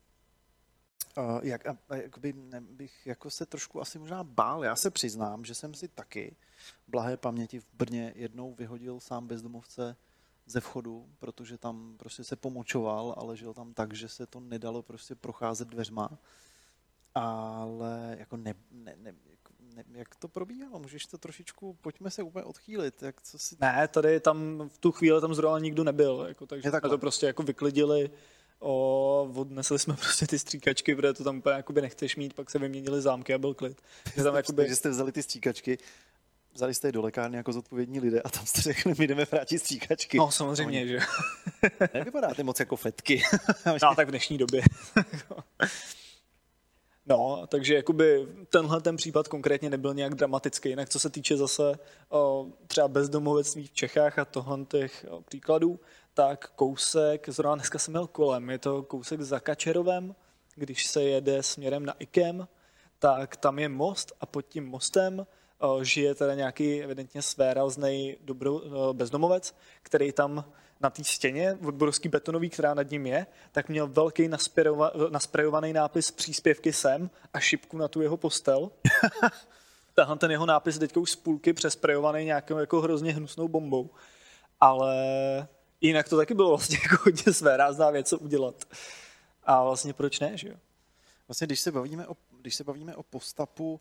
uh, 1.17 1.41
jak, 1.43 1.63
uh, 1.91 1.97
jakoby, 1.97 2.33
ne, 2.33 2.61
bych 2.61 3.07
jako 3.07 3.31
se 3.31 3.47
trošku 3.47 3.81
asi 3.81 3.99
možná 3.99 4.25
bál. 4.25 4.65
Já 4.65 4.77
se 4.77 4.91
přiznám, 4.91 5.45
že 5.45 5.55
jsem 5.55 5.75
si 5.75 5.89
taky 5.89 6.37
blahé 6.89 7.17
paměti 7.17 7.61
v 7.61 7.67
Brně 7.73 8.13
jednou 8.17 8.55
vyhodil 8.55 9.01
sám 9.01 9.27
bezdomovce 9.27 9.97
ze 10.47 10.61
vchodu, 10.61 11.09
protože 11.19 11.59
tam 11.59 11.95
prostě 11.97 12.25
se 12.25 12.37
pomočoval, 12.37 13.15
ale 13.17 13.37
žil 13.37 13.55
tam 13.55 13.75
tak, 13.75 13.95
že 13.95 14.09
se 14.09 14.27
to 14.27 14.41
nedalo 14.41 14.83
prostě 14.83 15.15
procházet 15.15 15.69
dveřma. 15.69 16.19
Ale 17.15 18.17
jako 18.19 18.37
ne, 18.37 18.55
ne, 18.71 18.95
ne, 18.99 19.15
ne, 19.75 19.85
jak 19.93 20.15
to 20.15 20.29
probíhalo? 20.29 20.79
Můžeš 20.79 21.07
to 21.07 21.19
trošičku, 21.19 21.79
pojďme 21.81 22.11
se 22.11 22.23
úplně 22.23 22.45
odchýlit. 22.45 23.03
Jak, 23.03 23.23
co 23.23 23.39
si... 23.39 23.57
Ne, 23.61 23.89
tady 23.89 24.21
tam 24.21 24.69
v 24.69 24.79
tu 24.79 24.93
chvíli 24.93 25.21
tam 25.21 25.35
zrovna 25.35 25.59
nikdo 25.59 25.85
nebyl, 25.85 26.25
jako, 26.29 26.47
takže 26.47 26.71
jsme 26.71 26.81
to 26.81 26.99
prostě 26.99 27.27
jako 27.27 27.43
vyklidili, 27.43 28.11
o, 28.59 29.33
odnesli 29.35 29.79
jsme 29.79 29.95
prostě 30.01 30.27
ty 30.27 30.39
stříkačky, 30.39 30.95
protože 30.95 31.13
to 31.13 31.25
tam 31.25 31.39
úplně 31.39 31.57
jakoby 31.57 31.81
nechceš 31.81 32.17
mít, 32.17 32.35
pak 32.35 32.51
se 32.51 32.59
vyměnili 32.59 33.03
zámky 33.03 33.35
a 33.35 33.39
byl 33.39 33.55
klid. 33.55 33.83
Že, 34.17 34.23
tam 34.23 34.37
jakoby... 34.37 34.69
že 34.69 34.77
jste 34.77 34.91
vzali 34.91 35.13
ty 35.13 35.23
stříkačky, 35.23 35.79
vzali 36.55 36.75
jste 36.75 36.89
je 36.89 36.93
do 36.93 37.03
lékárny 37.03 37.37
jako 37.37 37.53
zodpovědní 37.53 38.01
lidé 38.01 38.23
a 38.23 38.29
tam 38.29 38.47
jste 38.47 38.61
řekli, 38.61 38.95
my 38.99 39.07
jdeme 39.07 39.25
vrátit 39.25 39.59
stříkačky. 39.59 40.19
No 40.19 40.31
samozřejmě, 40.31 40.81
Oni... 40.81 40.89
že. 40.89 40.99
Nevypadáte 41.95 42.43
moc 42.43 42.61
jako 42.61 42.77
fetky. 42.77 43.23
no, 43.67 43.95
tak 43.97 44.09
v 44.09 44.11
dnešní 44.11 44.39
době. 44.39 44.63
No, 47.07 47.47
takže 47.47 47.75
jakoby 47.75 48.29
tenhle 48.51 48.81
ten 48.81 48.97
případ 48.97 49.29
konkrétně 49.29 49.71
nebyl 49.71 49.95
nějak 49.95 50.15
dramatický. 50.15 50.69
Jinak 50.69 50.89
co 50.89 51.01
se 51.01 51.11
týče 51.11 51.37
zase 51.37 51.79
o, 52.09 52.47
třeba 52.67 52.89
bezdomovectví 52.89 53.67
v 53.67 53.73
Čechách 53.73 54.19
a 54.19 54.25
tohle 54.25 54.65
těch 54.65 55.07
o, 55.11 55.23
příkladů, 55.23 55.81
tak 56.15 56.51
kousek, 56.57 57.29
zrovna 57.29 57.55
dneska 57.55 57.79
jsem 57.79 57.93
měl 57.93 58.07
kolem, 58.07 58.51
je 58.51 58.59
to 58.59 58.83
kousek 58.83 59.21
za 59.21 59.41
Kačerovem, 59.41 60.15
když 60.55 60.87
se 60.87 61.03
jede 61.03 61.43
směrem 61.43 61.87
na 61.87 61.93
Ikem, 61.99 62.49
tak 62.99 63.37
tam 63.37 63.59
je 63.59 63.69
most 63.69 64.13
a 64.21 64.27
pod 64.27 64.43
tím 64.43 64.67
mostem 64.67 65.27
o, 65.59 65.85
žije 65.85 66.15
teda 66.15 66.35
nějaký 66.35 66.83
evidentně 66.83 67.23
svérazný 67.23 68.17
dobro, 68.21 68.61
bezdomovec, 68.93 69.55
který 69.83 70.13
tam 70.13 70.45
na 70.81 70.91
té 70.91 71.05
stěně, 71.05 71.59
obrovský 71.67 72.09
betonový, 72.09 72.51
která 72.51 72.75
nad 72.75 72.91
ním 72.91 73.07
je, 73.07 73.27
tak 73.53 73.69
měl 73.69 73.87
velký 73.87 74.31
nasprejovaný 75.11 75.73
nápis 75.73 76.11
příspěvky 76.11 76.73
sem 76.73 77.11
a 77.33 77.41
šipku 77.41 77.79
na 77.79 77.89
tu 77.89 78.03
jeho 78.03 78.17
postel. 78.17 78.71
Tahle 79.95 80.17
ten 80.17 80.31
jeho 80.31 80.47
nápis 80.47 80.79
teďka 80.79 81.01
už 81.01 81.11
z 81.11 81.17
půlky 81.17 81.53
přesprejovaný 81.53 82.25
nějakou 82.25 82.59
jako 82.59 82.81
hrozně 82.81 83.13
hnusnou 83.13 83.49
bombou. 83.49 83.91
Ale 84.61 84.97
jinak 85.81 86.09
to 86.09 86.17
taky 86.17 86.35
bylo 86.35 86.49
vlastně 86.49 86.79
jako 86.83 86.97
hodně 87.05 87.33
své 87.33 87.57
rázná 87.57 87.91
věc, 87.91 88.09
co 88.09 88.19
udělat. 88.19 88.65
A 89.45 89.65
vlastně 89.65 89.93
proč 89.93 90.21
ne, 90.21 90.37
že 90.37 90.49
jo? 90.49 90.55
Vlastně, 91.29 91.47
když 91.47 91.61
se 91.61 91.73
bavíme 91.73 92.07
o, 92.07 92.17
když 92.41 92.55
se 92.55 92.65
bavíme 92.65 92.97
o 92.97 93.03
postapu 93.03 93.81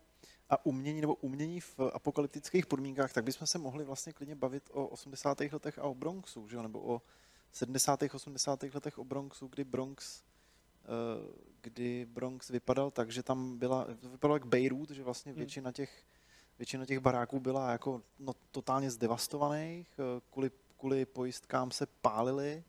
a 0.50 0.66
umění 0.66 1.00
nebo 1.00 1.14
umění 1.14 1.60
v 1.60 1.76
apokalyptických 1.92 2.66
podmínkách, 2.66 3.12
tak 3.12 3.24
bychom 3.24 3.46
se 3.46 3.58
mohli 3.58 3.84
vlastně 3.84 4.12
klidně 4.12 4.34
bavit 4.34 4.70
o 4.72 4.86
80. 4.86 5.40
letech 5.40 5.78
a 5.78 5.82
o 5.82 5.94
Bronxu, 5.94 6.48
že? 6.48 6.62
nebo 6.62 6.80
o 6.80 7.02
70. 7.52 8.02
80. 8.14 8.62
letech 8.62 8.98
o 8.98 9.04
Bronxu, 9.04 9.48
kdy 9.48 9.64
Bronx 9.64 10.22
eh, 10.84 11.44
kdy 11.64 12.06
Bronx 12.10 12.50
vypadal 12.50 12.90
tak, 12.90 13.10
že 13.10 13.22
tam 13.22 13.58
byla, 13.58 13.86
vypadal 14.02 14.36
jak 14.36 14.46
Beirut, 14.46 14.90
že 14.90 15.02
vlastně 15.02 15.32
hmm. 15.32 15.38
většina 15.38 15.72
těch, 15.72 16.06
většina 16.58 16.86
těch 16.86 16.98
baráků 16.98 17.40
byla 17.40 17.72
jako 17.72 18.02
no, 18.18 18.32
totálně 18.50 18.90
zdevastovaných, 18.90 19.88
eh, 19.98 20.20
kvůli, 20.30 20.50
kvůli 20.78 21.06
pojistkám 21.06 21.70
se 21.70 21.86
pálily, 21.86 22.64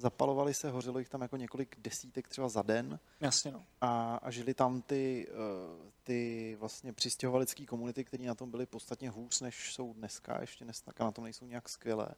zapalovali 0.00 0.54
se, 0.54 0.70
hořelo 0.70 0.98
jich 0.98 1.08
tam 1.08 1.22
jako 1.22 1.36
několik 1.36 1.76
desítek 1.80 2.28
třeba 2.28 2.48
za 2.48 2.62
den. 2.62 3.00
Jasně, 3.20 3.52
no. 3.52 3.64
A, 3.80 4.16
a 4.16 4.30
žili 4.30 4.54
tam 4.54 4.82
ty, 4.82 5.28
eh, 5.30 5.90
ty 6.04 6.56
vlastně 6.60 6.92
přistěhovalecké 6.92 7.66
komunity, 7.66 8.04
které 8.04 8.24
na 8.24 8.34
tom 8.34 8.50
byly 8.50 8.66
podstatně 8.66 9.10
hůř, 9.10 9.40
než 9.40 9.74
jsou 9.74 9.92
dneska, 9.92 10.40
ještě 10.40 10.64
dneska 10.64 11.04
na 11.04 11.10
tom 11.10 11.24
nejsou 11.24 11.46
nějak 11.46 11.68
skvělé. 11.68 12.08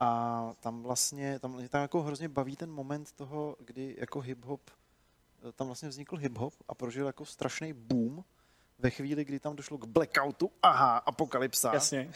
A 0.00 0.50
tam 0.60 0.82
vlastně, 0.82 1.38
tam, 1.38 1.68
tam 1.68 1.82
jako 1.82 2.02
hrozně 2.02 2.28
baví 2.28 2.56
ten 2.56 2.70
moment 2.70 3.12
toho, 3.12 3.56
kdy 3.60 3.96
jako 3.98 4.18
hip-hop, 4.18 4.60
eh, 5.48 5.52
tam 5.52 5.66
vlastně 5.66 5.88
vznikl 5.88 6.16
hip-hop 6.16 6.52
a 6.68 6.74
prožil 6.74 7.06
jako 7.06 7.24
strašný 7.24 7.72
boom 7.72 8.24
ve 8.78 8.90
chvíli, 8.90 9.24
kdy 9.24 9.40
tam 9.40 9.56
došlo 9.56 9.78
k 9.78 9.84
blackoutu, 9.84 10.50
aha, 10.62 10.98
apokalypsa. 10.98 11.74
Jasně 11.74 12.12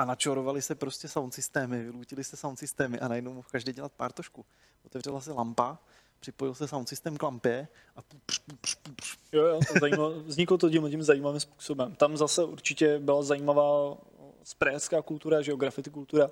a 0.00 0.04
načorovali 0.04 0.62
se 0.62 0.74
prostě 0.74 1.08
sound 1.08 1.34
systémy, 1.34 1.82
vylutili 1.82 2.24
se 2.24 2.36
sound 2.36 2.58
systémy 2.58 3.00
a 3.00 3.08
najednou 3.08 3.34
mohl 3.34 3.48
každý 3.50 3.72
dělat 3.72 3.92
pár 3.92 4.12
tošku. 4.12 4.44
Otevřela 4.86 5.20
se 5.20 5.32
lampa, 5.32 5.78
připojil 6.20 6.54
se 6.54 6.68
sound 6.68 6.88
systém 6.88 7.16
k 7.16 7.22
lampě 7.22 7.68
a 7.96 8.02
pš, 8.26 8.38
pš, 8.60 8.74
pš. 8.74 9.18
Jo, 9.32 9.46
jo, 9.46 9.60
zajímavé, 9.80 10.14
vzniklo 10.18 10.58
to 10.58 10.70
tím, 10.70 10.90
tím 10.90 11.02
zajímavým 11.02 11.40
způsobem. 11.40 11.94
Tam 11.94 12.16
zase 12.16 12.44
určitě 12.44 12.98
byla 12.98 13.22
zajímavá 13.22 13.96
sprejecká 14.44 15.02
kultura, 15.02 15.42
geografity 15.42 15.90
kultura, 15.90 16.30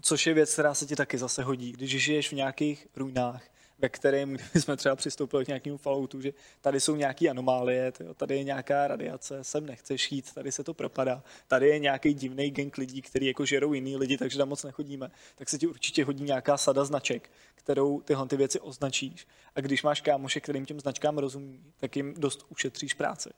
což 0.00 0.26
je 0.26 0.34
věc, 0.34 0.52
která 0.52 0.74
se 0.74 0.86
ti 0.86 0.96
taky 0.96 1.18
zase 1.18 1.42
hodí. 1.42 1.72
Když 1.72 2.02
žiješ 2.02 2.28
v 2.28 2.34
nějakých 2.34 2.86
ruinách, 2.96 3.42
ve 3.82 3.88
kterém 3.88 4.36
jsme 4.54 4.76
třeba 4.76 4.96
přistoupili 4.96 5.44
k 5.44 5.48
nějakému 5.48 5.76
Falloutu, 5.76 6.20
že 6.20 6.32
tady 6.60 6.80
jsou 6.80 6.96
nějaké 6.96 7.28
anomálie, 7.28 7.92
tyjo, 7.92 8.14
tady 8.14 8.36
je 8.36 8.44
nějaká 8.44 8.88
radiace, 8.88 9.44
sem 9.44 9.66
nechceš 9.66 10.12
jít, 10.12 10.34
tady 10.34 10.52
se 10.52 10.64
to 10.64 10.74
propadá, 10.74 11.22
tady 11.48 11.68
je 11.68 11.78
nějaký 11.78 12.14
divný 12.14 12.50
gang 12.50 12.78
lidí, 12.78 13.02
který 13.02 13.26
jako 13.26 13.44
žerou 13.44 13.72
jiný 13.72 13.96
lidi, 13.96 14.18
takže 14.18 14.38
tam 14.38 14.48
moc 14.48 14.64
nechodíme, 14.64 15.10
tak 15.34 15.48
se 15.48 15.58
ti 15.58 15.66
určitě 15.66 16.04
hodí 16.04 16.24
nějaká 16.24 16.56
sada 16.56 16.84
značek, 16.84 17.30
kterou 17.54 18.00
tyhle 18.00 18.28
ty 18.28 18.36
věci 18.36 18.60
označíš. 18.60 19.26
A 19.54 19.60
když 19.60 19.82
máš 19.82 20.00
kámoše, 20.00 20.40
kterým 20.40 20.66
těm 20.66 20.80
značkám 20.80 21.18
rozumí, 21.18 21.60
tak 21.76 21.96
jim 21.96 22.14
dost 22.14 22.46
ušetříš 22.48 22.94
práci. 22.94 23.30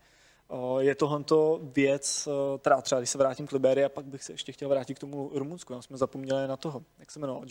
Je 0.79 0.95
tohle 0.95 1.25
věc, 1.63 2.29
která 2.61 2.81
třeba, 2.81 3.01
když 3.01 3.11
se 3.11 3.19
vrátím 3.19 3.47
k 3.47 3.53
Liberii, 3.53 3.85
a 3.85 3.89
pak 3.89 4.05
bych 4.05 4.23
se 4.23 4.33
ještě 4.33 4.53
chtěl 4.53 4.69
vrátit 4.69 4.95
k 4.95 4.99
tomu 4.99 5.31
Rumunsku, 5.35 5.73
tam 5.73 5.83
jsme 5.83 5.97
zapomněli 5.97 6.49
na 6.49 6.57
toho, 6.57 6.85
jak 6.99 7.11
se 7.11 7.19
jmenoval? 7.19 7.45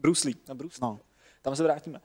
Bruce 0.00 0.26
Lee, 0.26 0.34
na 0.48 0.54
Bruce 0.54 0.78
Lee. 0.84 0.90
No. 0.90 1.00
Tam 1.42 1.56
se 1.56 1.62
vrátíme. 1.62 2.00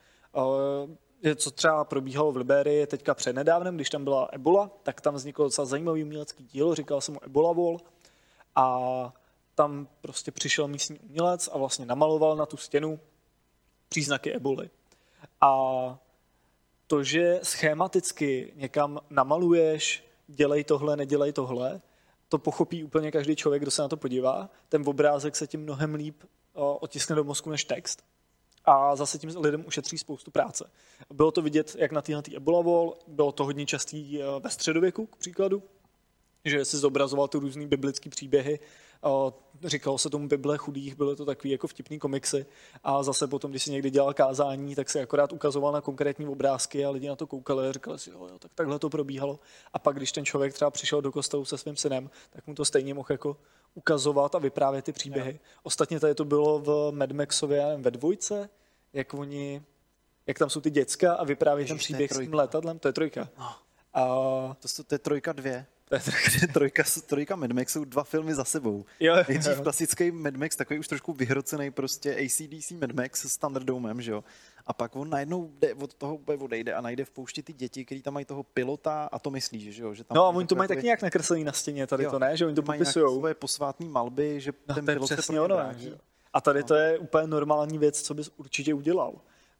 Co 1.35 1.51
třeba 1.51 1.85
probíhalo 1.85 2.31
v 2.31 2.37
Liberii 2.37 2.87
teďka 2.87 3.13
přednedávnem, 3.13 3.75
když 3.75 3.89
tam 3.89 4.03
byla 4.03 4.29
Ebola, 4.31 4.71
tak 4.83 5.01
tam 5.01 5.15
vzniklo 5.15 5.45
docela 5.45 5.65
zajímavý 5.65 6.03
umělecký 6.03 6.43
dílo, 6.43 6.75
říkal 6.75 7.01
jsem 7.01 7.13
mu 7.13 7.23
Ebola 7.23 7.53
Wall. 7.53 7.77
A 8.55 9.13
tam 9.55 9.87
prostě 10.01 10.31
přišel 10.31 10.67
místní 10.67 10.99
umělec 10.99 11.49
a 11.53 11.57
vlastně 11.57 11.85
namaloval 11.85 12.35
na 12.35 12.45
tu 12.45 12.57
stěnu 12.57 12.99
příznaky 13.89 14.33
eboli. 14.33 14.69
A 15.41 15.99
to, 16.87 17.03
že 17.03 17.39
schematicky 17.43 18.53
někam 18.55 18.99
namaluješ, 19.09 20.03
dělej 20.27 20.63
tohle, 20.63 20.97
nedělej 20.97 21.33
tohle, 21.33 21.81
to 22.29 22.37
pochopí 22.37 22.83
úplně 22.83 23.11
každý 23.11 23.35
člověk, 23.35 23.61
kdo 23.61 23.71
se 23.71 23.81
na 23.81 23.87
to 23.87 23.97
podívá. 23.97 24.49
Ten 24.69 24.83
obrázek 24.85 25.35
se 25.35 25.47
tím 25.47 25.61
mnohem 25.61 25.95
líp 25.95 26.23
otiskne 26.53 27.15
do 27.15 27.23
mozku 27.23 27.49
než 27.49 27.65
text 27.65 28.03
a 28.65 28.95
zase 28.95 29.19
tím 29.19 29.31
lidem 29.37 29.63
ušetří 29.67 29.97
spoustu 29.97 30.31
práce. 30.31 30.69
Bylo 31.13 31.31
to 31.31 31.41
vidět 31.41 31.75
jak 31.79 31.91
na 31.91 32.01
téhle 32.01 32.23
Ebola 32.35 32.61
Wall, 32.61 32.97
bylo 33.07 33.31
to 33.31 33.43
hodně 33.43 33.65
častý 33.65 34.21
eh, 34.21 34.25
ve 34.39 34.49
středověku, 34.49 35.05
k 35.05 35.15
příkladu, 35.15 35.63
že 36.45 36.65
si 36.65 36.77
zobrazoval 36.77 37.27
ty 37.27 37.37
různé 37.37 37.67
biblické 37.67 38.09
příběhy, 38.09 38.59
říkalo 39.63 39.97
se 39.97 40.09
tomu 40.09 40.27
Bible 40.27 40.57
chudých, 40.57 40.95
byly 40.95 41.15
to 41.15 41.25
takový 41.25 41.49
jako 41.49 41.67
vtipný 41.67 41.99
komiksy 41.99 42.45
a 42.83 43.03
zase 43.03 43.27
potom, 43.27 43.51
když 43.51 43.63
si 43.63 43.71
někdy 43.71 43.89
dělal 43.89 44.13
kázání, 44.13 44.75
tak 44.75 44.89
se 44.89 45.01
akorát 45.01 45.33
ukazoval 45.33 45.71
na 45.71 45.81
konkrétní 45.81 46.27
obrázky 46.27 46.85
a 46.85 46.89
lidi 46.89 47.07
na 47.07 47.15
to 47.15 47.27
koukali 47.27 47.69
a 47.69 47.71
říkali 47.71 47.99
si, 47.99 48.09
jo, 48.09 48.27
jo, 48.31 48.39
tak 48.39 48.51
takhle 48.55 48.79
to 48.79 48.89
probíhalo. 48.89 49.39
A 49.73 49.79
pak, 49.79 49.95
když 49.95 50.11
ten 50.11 50.25
člověk 50.25 50.53
třeba 50.53 50.71
přišel 50.71 51.01
do 51.01 51.11
kostelu 51.11 51.45
se 51.45 51.57
svým 51.57 51.75
synem, 51.75 52.09
tak 52.29 52.47
mu 52.47 52.55
to 52.55 52.65
stejně 52.65 52.93
mohl 52.93 53.07
jako 53.11 53.37
ukazovat 53.73 54.35
a 54.35 54.39
vyprávět 54.39 54.85
ty 54.85 54.91
příběhy. 54.91 55.31
Jo. 55.31 55.39
Ostatně 55.63 55.99
tady 55.99 56.15
to 56.15 56.25
bylo 56.25 56.59
v 56.59 56.91
Mad 56.91 57.11
Maxově, 57.11 57.77
ve 57.77 57.91
dvojce, 57.91 58.49
jak 58.93 59.13
oni, 59.13 59.61
jak 60.27 60.39
tam 60.39 60.49
jsou 60.49 60.61
ty 60.61 60.69
děcka 60.69 61.13
a 61.13 61.23
vyprávějí 61.23 61.67
ten 61.67 61.77
příběh 61.77 62.11
s 62.11 62.19
tím 62.19 62.33
letadlem, 62.33 62.79
to 62.79 62.87
je 62.87 62.93
trojka. 62.93 63.29
No. 63.37 63.51
A... 63.93 64.05
To, 64.59 64.83
to 64.83 64.95
je 64.95 64.99
trojka 64.99 65.33
dvě. 65.33 65.65
To 65.89 65.95
je 65.95 66.01
trojka, 66.01 66.53
trojka, 66.53 66.83
trojka 67.07 67.35
Mad 67.35 67.51
Max 67.51 67.73
jsou 67.73 67.85
dva 67.85 68.03
filmy 68.03 68.35
za 68.35 68.45
sebou. 68.45 68.85
Jo, 68.99 69.15
Nejdřív 69.27 69.61
klasický 69.61 70.11
Mad 70.11 70.35
Max, 70.35 70.55
takový 70.55 70.79
už 70.79 70.87
trošku 70.87 71.13
vyhrocený 71.13 71.71
prostě 71.71 72.15
ACDC 72.15 72.71
Mad 72.71 72.91
Max 72.91 73.25
s 73.25 73.37
Thunderdomem, 73.37 74.01
že 74.01 74.11
jo. 74.11 74.23
A 74.67 74.73
pak 74.73 74.95
on 74.95 75.09
najednou 75.09 75.51
jde, 75.59 75.73
od 75.73 75.93
toho 75.93 76.15
úplně 76.15 76.43
odejde 76.43 76.73
a 76.73 76.81
najde 76.81 77.05
v 77.05 77.09
poušti 77.09 77.43
ty 77.43 77.53
děti, 77.53 77.85
kteří 77.85 78.01
tam 78.01 78.13
mají 78.13 78.25
toho 78.25 78.43
pilota 78.43 79.09
a 79.11 79.19
to 79.19 79.29
myslí, 79.31 79.71
že 79.71 79.83
jo. 79.83 79.93
Že 79.93 80.03
tam 80.03 80.15
no 80.15 80.25
a 80.25 80.29
oni 80.29 80.47
to 80.47 80.55
mají 80.55 80.67
taky 80.67 80.83
nějak 80.83 81.01
nakreslený 81.01 81.43
na 81.43 81.51
stěně, 81.51 81.87
tady 81.87 82.03
jo, 82.03 82.11
to 82.11 82.19
ne, 82.19 82.37
že 82.37 82.45
oni 82.45 82.55
to 82.55 82.61
popisují. 82.61 83.17
svoje 83.17 83.33
posvátní 83.33 83.87
malby, 83.89 84.41
že 84.41 84.53
no, 84.67 84.75
ten 84.75 84.85
pilot 84.85 85.07
se 85.07 85.39
ono, 85.39 85.59
A 86.33 86.41
tady 86.41 86.59
no. 86.59 86.65
to 86.65 86.75
je 86.75 86.99
úplně 86.99 87.27
normální 87.27 87.77
věc, 87.77 88.01
co 88.01 88.13
bys 88.13 88.29
určitě 88.37 88.73
udělal 88.73 89.13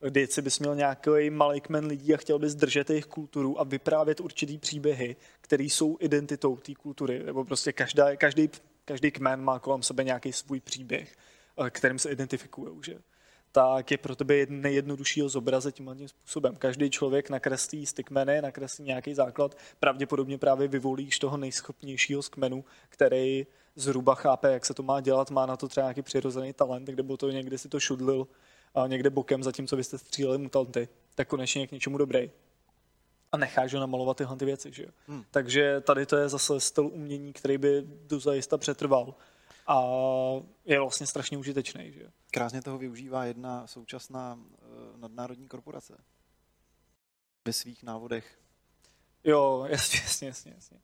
vždycky 0.09 0.41
bys 0.41 0.59
měl 0.59 0.75
nějaký 0.75 1.29
malý 1.29 1.61
kmen 1.61 1.85
lidí 1.85 2.13
a 2.13 2.17
chtěl 2.17 2.39
bys 2.39 2.55
držet 2.55 2.89
jejich 2.89 3.05
kulturu 3.05 3.59
a 3.59 3.63
vyprávět 3.63 4.19
určitý 4.19 4.57
příběhy, 4.57 5.15
které 5.41 5.63
jsou 5.63 5.97
identitou 5.99 6.57
té 6.57 6.75
kultury, 6.75 7.23
nebo 7.23 7.45
prostě 7.45 7.73
každá, 7.73 8.15
každý, 8.15 8.49
každý 8.85 9.11
kmen 9.11 9.41
má 9.41 9.59
kolem 9.59 9.83
sebe 9.83 10.03
nějaký 10.03 10.33
svůj 10.33 10.59
příběh, 10.59 11.15
eh, 11.65 11.69
kterým 11.69 11.99
se 11.99 12.11
identifikují. 12.11 12.83
Že? 12.85 12.95
tak 13.55 13.91
je 13.91 13.97
pro 13.97 14.15
tebe 14.15 14.45
nejjednodušší 14.49 15.21
ho 15.21 15.29
zobrazit 15.29 15.75
tímhle 15.75 15.95
tím 15.95 16.07
způsobem. 16.07 16.55
Každý 16.55 16.89
člověk 16.89 17.29
nakreslí 17.29 17.85
stickmeny, 17.85 18.41
nakreslí 18.41 18.85
nějaký 18.85 19.13
základ, 19.13 19.57
pravděpodobně 19.79 20.37
právě 20.37 20.67
vyvolíš 20.67 21.19
toho 21.19 21.37
nejschopnějšího 21.37 22.21
z 22.21 22.29
kmenu, 22.29 22.65
který 22.89 23.47
zhruba 23.75 24.15
chápe, 24.15 24.51
jak 24.51 24.65
se 24.65 24.73
to 24.73 24.83
má 24.83 25.01
dělat, 25.01 25.31
má 25.31 25.45
na 25.45 25.57
to 25.57 25.67
třeba 25.67 25.83
nějaký 25.83 26.01
přirozený 26.01 26.53
talent, 26.53 26.87
kde 26.87 27.17
to 27.17 27.31
někdy 27.31 27.57
si 27.57 27.69
to 27.69 27.79
šudlil 27.79 28.27
a 28.75 28.87
někde 28.87 29.09
bokem, 29.09 29.43
zatímco 29.43 29.75
vy 29.75 29.83
jste 29.83 29.97
stříleli 29.97 30.37
mutanty, 30.37 30.87
tak 31.15 31.27
konečně 31.27 31.61
je 31.61 31.67
k 31.67 31.71
něčemu 31.71 31.97
dobrý. 31.97 32.31
A 33.31 33.37
necháš 33.37 33.73
ho 33.73 33.79
namalovat 33.79 34.17
tyhle 34.17 34.37
ty 34.37 34.45
věci. 34.45 34.71
Že 34.73 34.83
jo? 34.83 34.89
Hmm. 35.07 35.23
Takže 35.31 35.81
tady 35.81 36.05
to 36.05 36.17
je 36.17 36.29
zase 36.29 36.59
styl 36.59 36.87
umění, 36.87 37.33
který 37.33 37.57
by 37.57 37.83
dozajista 38.07 38.57
přetrval 38.57 39.15
a 39.67 39.81
je 40.65 40.79
vlastně 40.79 41.07
strašně 41.07 41.37
užitečný. 41.37 41.91
Že? 41.91 42.11
Krásně 42.31 42.61
toho 42.61 42.77
využívá 42.77 43.25
jedna 43.25 43.67
současná 43.67 44.33
uh, 44.33 44.99
nadnárodní 44.99 45.47
korporace 45.47 45.97
ve 47.45 47.53
svých 47.53 47.83
návodech. 47.83 48.39
Jo, 49.23 49.65
jasně, 49.69 49.99
jasně, 50.03 50.27
jasně. 50.27 50.51
jasně. 50.55 50.77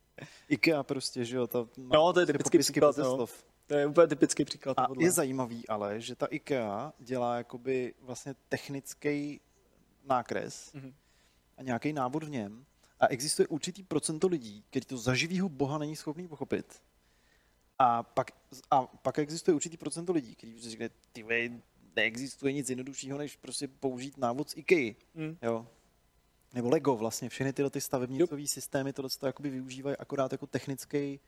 IKEA 0.48 0.82
prostě, 0.82 1.24
že 1.24 1.36
jo, 1.36 1.48
má 1.76 1.96
no, 1.96 2.12
to 2.12 2.20
je 2.20 2.26
typický 2.26 2.58
příklad, 2.58 2.96
no. 2.96 3.04
slov. 3.04 3.44
To 3.72 3.78
je 3.78 3.86
úplně 3.86 4.06
typický 4.06 4.44
příklad. 4.44 4.78
A 4.78 4.88
je 4.98 5.10
zajímavý 5.10 5.68
ale, 5.68 6.00
že 6.00 6.14
ta 6.14 6.26
IKEA 6.26 6.92
dělá 6.98 7.36
jakoby 7.36 7.94
vlastně 8.00 8.34
technický 8.48 9.40
nákres 10.04 10.74
mm-hmm. 10.74 10.92
a 11.56 11.62
nějaký 11.62 11.92
návod 11.92 12.24
v 12.24 12.30
něm 12.30 12.64
a 13.00 13.06
existuje 13.06 13.46
určitý 13.46 13.82
procento 13.82 14.26
lidí, 14.26 14.64
kteří 14.70 14.86
to 14.86 14.96
za 14.96 15.14
živýho 15.14 15.48
boha 15.48 15.78
není 15.78 15.96
schopný 15.96 16.28
pochopit 16.28 16.82
a 17.78 18.02
pak, 18.02 18.30
a 18.70 18.82
pak 18.82 19.18
existuje 19.18 19.54
určitý 19.54 19.76
procento 19.76 20.12
lidí, 20.12 20.34
kteří 20.34 20.70
říkají, 20.70 20.90
ty 21.12 21.24
neexistuje 21.96 22.52
nic 22.52 22.70
jednoduššího, 22.70 23.18
než 23.18 23.36
prostě 23.36 23.68
použít 23.68 24.18
návod 24.18 24.50
z 24.50 24.56
IKEA. 24.56 24.94
Mm. 25.14 25.36
Jo. 25.42 25.66
Nebo 26.54 26.68
Lego 26.68 26.96
vlastně, 26.96 27.28
všechny 27.28 27.52
tyhle 27.52 27.70
ty 27.70 27.80
stavebnicové 27.80 28.46
systémy 28.46 28.92
tohle 28.92 29.10
to 29.20 29.26
jakoby 29.26 29.50
využívají 29.50 29.96
akorát 29.96 30.32
jako 30.32 30.46
technický 30.46 31.20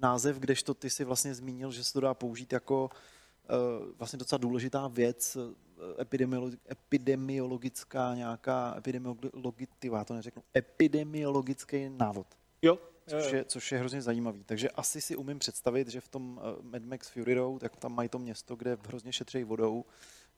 název, 0.00 0.38
kdežto 0.38 0.74
ty 0.74 0.90
si 0.90 1.04
vlastně 1.04 1.34
zmínil, 1.34 1.72
že 1.72 1.84
se 1.84 1.92
to 1.92 2.00
dá 2.00 2.14
použít 2.14 2.52
jako 2.52 2.90
uh, 2.90 3.98
vlastně 3.98 4.18
docela 4.18 4.38
důležitá 4.38 4.88
věc, 4.88 5.36
eh, 5.36 6.02
epidemiolo- 6.02 6.58
epidemiologická 6.70 8.14
nějaká, 8.14 8.74
epidemiologitivá, 8.78 10.04
to 10.04 10.14
neřeknu, 10.14 10.42
epidemiologický 10.56 11.88
návod. 11.88 12.26
Jo, 12.62 12.78
což 13.06 13.32
je, 13.32 13.44
což 13.44 13.72
je 13.72 13.78
hrozně 13.78 14.02
zajímavý. 14.02 14.44
Takže 14.44 14.70
asi 14.70 15.00
si 15.00 15.16
umím 15.16 15.38
představit, 15.38 15.88
že 15.88 16.00
v 16.00 16.08
tom 16.08 16.40
eh, 16.42 16.62
Mad 16.62 16.82
Max 16.82 17.08
Fury 17.08 17.34
Road, 17.34 17.60
tak 17.60 17.76
tam 17.76 17.94
mají 17.94 18.08
to 18.08 18.18
město, 18.18 18.56
kde 18.56 18.78
hrozně 18.86 19.12
šetří 19.12 19.44
vodou. 19.44 19.84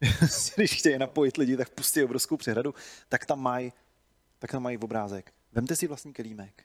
Když 0.56 0.78
chtějí 0.78 0.98
napojit 0.98 1.36
lidi, 1.36 1.56
tak 1.56 1.70
pustí 1.70 2.02
obrovskou 2.02 2.36
přehradu, 2.36 2.74
tak 3.08 3.26
tam 3.26 3.40
mají 3.40 3.72
tak 4.38 4.50
tam 4.50 4.62
mají 4.62 4.78
obrázek. 4.78 5.32
Vemte 5.52 5.76
si 5.76 5.86
vlastní 5.86 6.12
kelímek. 6.12 6.64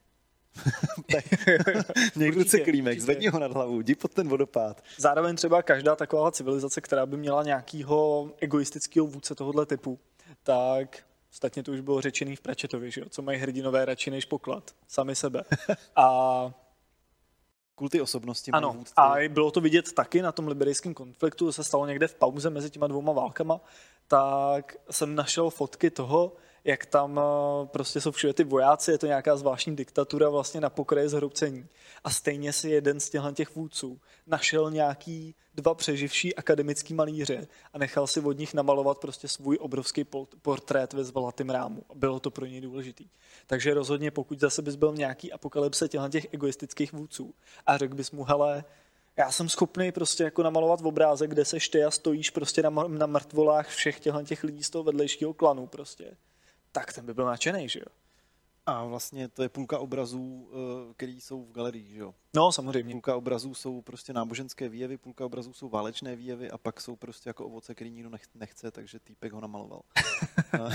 Měj 2.15 2.31
v 2.31 2.37
ruce 2.37 2.59
klímek, 2.59 2.99
zvedni 3.01 3.27
ho 3.27 3.39
nad 3.39 3.51
hlavu, 3.51 3.81
jdi 3.81 3.95
pod 3.95 4.13
ten 4.13 4.27
vodopád. 4.27 4.83
Zároveň 4.97 5.35
třeba 5.35 5.61
každá 5.61 5.95
taková 5.95 6.31
civilizace, 6.31 6.81
která 6.81 7.05
by 7.05 7.17
měla 7.17 7.43
nějakého 7.43 8.29
egoistického 8.39 9.07
vůdce 9.07 9.35
tohoto 9.35 9.65
typu, 9.65 9.99
tak 10.43 11.03
Ostatně 11.33 11.63
to 11.63 11.71
už 11.71 11.79
bylo 11.79 12.01
řečený 12.01 12.35
v 12.35 12.41
Pračetovi, 12.41 12.91
že 12.91 13.01
jo? 13.01 13.07
co 13.09 13.21
mají 13.21 13.39
hrdinové 13.39 13.85
radši 13.85 14.11
než 14.11 14.25
poklad, 14.25 14.71
sami 14.87 15.15
sebe. 15.15 15.43
A 15.95 16.51
kulty 17.75 18.01
osobnosti. 18.01 18.51
Ano, 18.51 18.83
a 18.95 19.13
bylo 19.29 19.51
to 19.51 19.61
vidět 19.61 19.91
taky 19.91 20.21
na 20.21 20.31
tom 20.31 20.47
liberijském 20.47 20.93
konfliktu, 20.93 21.51
se 21.51 21.63
stalo 21.63 21.85
někde 21.85 22.07
v 22.07 22.15
pauze 22.15 22.49
mezi 22.49 22.69
těma 22.69 22.87
dvouma 22.87 23.13
válkama, 23.13 23.61
tak 24.07 24.75
jsem 24.91 25.15
našel 25.15 25.49
fotky 25.49 25.89
toho, 25.89 26.35
jak 26.63 26.85
tam 26.85 27.19
eh, 27.19 27.67
prostě 27.67 28.01
jsou 28.01 28.11
všude 28.11 28.33
ty 28.33 28.43
vojáci, 28.43 28.91
je 28.91 28.97
to 28.97 29.05
nějaká 29.05 29.35
zvláštní 29.35 29.75
diktatura 29.75 30.29
vlastně 30.29 30.61
na 30.61 30.69
pokraji 30.69 31.09
zhroucení. 31.09 31.67
A 32.03 32.09
stejně 32.09 32.53
si 32.53 32.69
jeden 32.69 32.99
z 32.99 33.09
těchto 33.09 33.31
těch 33.31 33.55
vůdců 33.55 33.99
našel 34.27 34.71
nějaký 34.71 35.35
dva 35.53 35.75
přeživší 35.75 36.35
akademický 36.35 36.93
malíře 36.93 37.47
a 37.73 37.77
nechal 37.77 38.07
si 38.07 38.19
od 38.19 38.37
nich 38.37 38.53
namalovat 38.53 38.97
prostě 38.97 39.27
svůj 39.27 39.57
obrovský 39.61 40.05
portrét 40.41 40.93
ve 40.93 41.03
zvolatém 41.03 41.49
rámu. 41.49 41.83
Bylo 41.95 42.19
to 42.19 42.31
pro 42.31 42.45
něj 42.45 42.61
důležitý. 42.61 43.07
Takže 43.47 43.73
rozhodně, 43.73 44.11
pokud 44.11 44.39
zase 44.39 44.61
bys 44.61 44.75
byl 44.75 44.95
nějaký 44.95 45.31
apokalypse 45.31 45.89
těchto 45.89 46.09
těch 46.09 46.33
egoistických 46.33 46.93
vůdců 46.93 47.33
a 47.65 47.77
řekl 47.77 47.95
bys 47.95 48.11
mu, 48.11 48.23
hele, 48.23 48.63
já 49.17 49.31
jsem 49.31 49.49
schopný 49.49 49.91
prostě 49.91 50.23
jako 50.23 50.43
namalovat 50.43 50.81
v 50.81 50.87
obrázek, 50.87 51.29
kde 51.29 51.45
seš 51.45 51.69
ty 51.69 51.83
a 51.83 51.91
stojíš 51.91 52.29
prostě 52.29 52.61
na, 52.61 52.69
na 52.69 53.05
mrtvolách 53.05 53.67
všech 53.67 53.99
těchto 53.99 54.23
těch 54.23 54.43
lidí 54.43 54.63
z 54.63 54.69
toho 54.69 54.83
vedlejšího 54.83 55.33
klanu 55.33 55.67
prostě 55.67 56.15
tak 56.73 56.93
ten 56.93 57.05
by 57.05 57.13
byl 57.13 57.25
nadšený, 57.25 57.69
že 57.69 57.79
jo. 57.79 57.85
A 58.65 58.85
vlastně 58.85 59.27
to 59.27 59.43
je 59.43 59.49
půlka 59.49 59.79
obrazů, 59.79 60.49
eh, 60.51 60.93
který 60.93 61.21
jsou 61.21 61.45
v 61.45 61.51
galerii, 61.51 61.93
že 61.93 61.99
jo? 61.99 62.15
No, 62.35 62.51
samozřejmě. 62.51 62.93
Půlka 62.93 63.15
obrazů 63.15 63.53
jsou 63.53 63.81
prostě 63.81 64.13
náboženské 64.13 64.69
výjevy, 64.69 64.97
půlka 64.97 65.25
obrazů 65.25 65.53
jsou 65.53 65.69
válečné 65.69 66.15
výjevy 66.15 66.51
a 66.51 66.57
pak 66.57 66.81
jsou 66.81 66.95
prostě 66.95 67.29
jako 67.29 67.45
ovoce, 67.45 67.75
který 67.75 67.91
nikdo 67.91 68.09
nechce, 68.35 68.71
takže 68.71 68.99
týpek 68.99 69.33
ho 69.33 69.41
namaloval. 69.41 69.81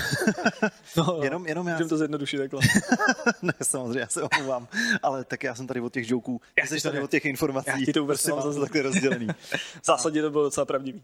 no, 0.97 1.21
jenom, 1.23 1.47
jenom 1.47 1.69
já... 1.69 1.75
Můžeme 1.75 1.89
to 1.89 1.97
zjednodušit 1.97 2.39
takhle. 2.39 2.61
ne, 3.43 3.53
samozřejmě, 3.63 4.01
já 4.01 4.07
se 4.07 4.23
omlouvám, 4.23 4.69
ale 5.03 5.25
tak 5.25 5.43
já 5.43 5.55
jsem 5.55 5.67
tady 5.67 5.81
od 5.81 5.93
těch 5.93 6.11
joků, 6.11 6.41
já 6.59 6.67
jsi 6.67 6.81
tady 6.81 7.01
od 7.01 7.11
těch 7.11 7.25
informací. 7.25 7.71
Já 7.71 7.87
ti 7.87 7.93
to 7.93 8.01
vůbec 8.01 8.23
prostě 8.23 8.43
zase 8.43 8.61
takhle 8.61 8.83
rozdělený. 8.83 9.27
v 9.83 9.87
zásadě 9.87 10.23
to 10.23 10.31
bylo 10.31 10.45
docela 10.45 10.65
pravdivý. 10.67 11.03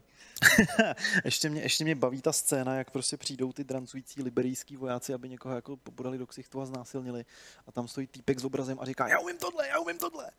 ještě, 1.25 1.49
mě, 1.49 1.61
ještě 1.61 1.83
mě 1.83 1.95
baví 1.95 2.21
ta 2.21 2.33
scéna, 2.33 2.75
jak 2.75 2.91
prostě 2.91 3.17
přijdou 3.17 3.53
ty 3.53 3.63
drancující 3.63 4.23
liberijský 4.23 4.77
vojáci, 4.77 5.13
aby 5.13 5.29
někoho 5.29 5.55
jako 5.55 5.77
podali 5.77 6.17
do 6.17 6.27
ksichtu 6.27 6.61
a 6.61 6.65
znásilnili. 6.65 7.25
A 7.67 7.71
tam 7.71 7.87
stojí 7.87 8.07
týpek 8.07 8.39
s 8.39 8.45
obrazem 8.45 8.77
a 8.81 8.85
říká, 8.85 9.07
já 9.07 9.19
umím 9.19 9.37
tohle, 9.37 9.67
já 9.67 9.79
umím 9.79 9.97
tohle. 9.97 10.31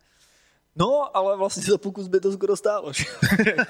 No, 0.79 1.17
ale 1.17 1.37
vlastně 1.37 1.63
za 1.63 1.77
pokus 1.77 2.07
by 2.07 2.19
to 2.19 2.31
skoro 2.31 2.57
stálo. 2.57 2.91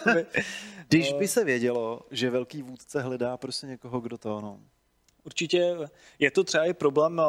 Když 0.87 1.13
by 1.13 1.27
se 1.27 1.43
vědělo, 1.43 2.01
že 2.11 2.29
velký 2.29 2.61
vůdce 2.61 3.01
hledá 3.01 3.37
prostě 3.37 3.67
někoho, 3.67 3.99
kdo 3.99 4.17
to, 4.17 4.41
no. 4.41 4.59
Určitě 5.23 5.77
je 6.19 6.31
to 6.31 6.43
třeba 6.43 6.65
i 6.65 6.73
problém 6.73 7.19
eh, 7.19 7.23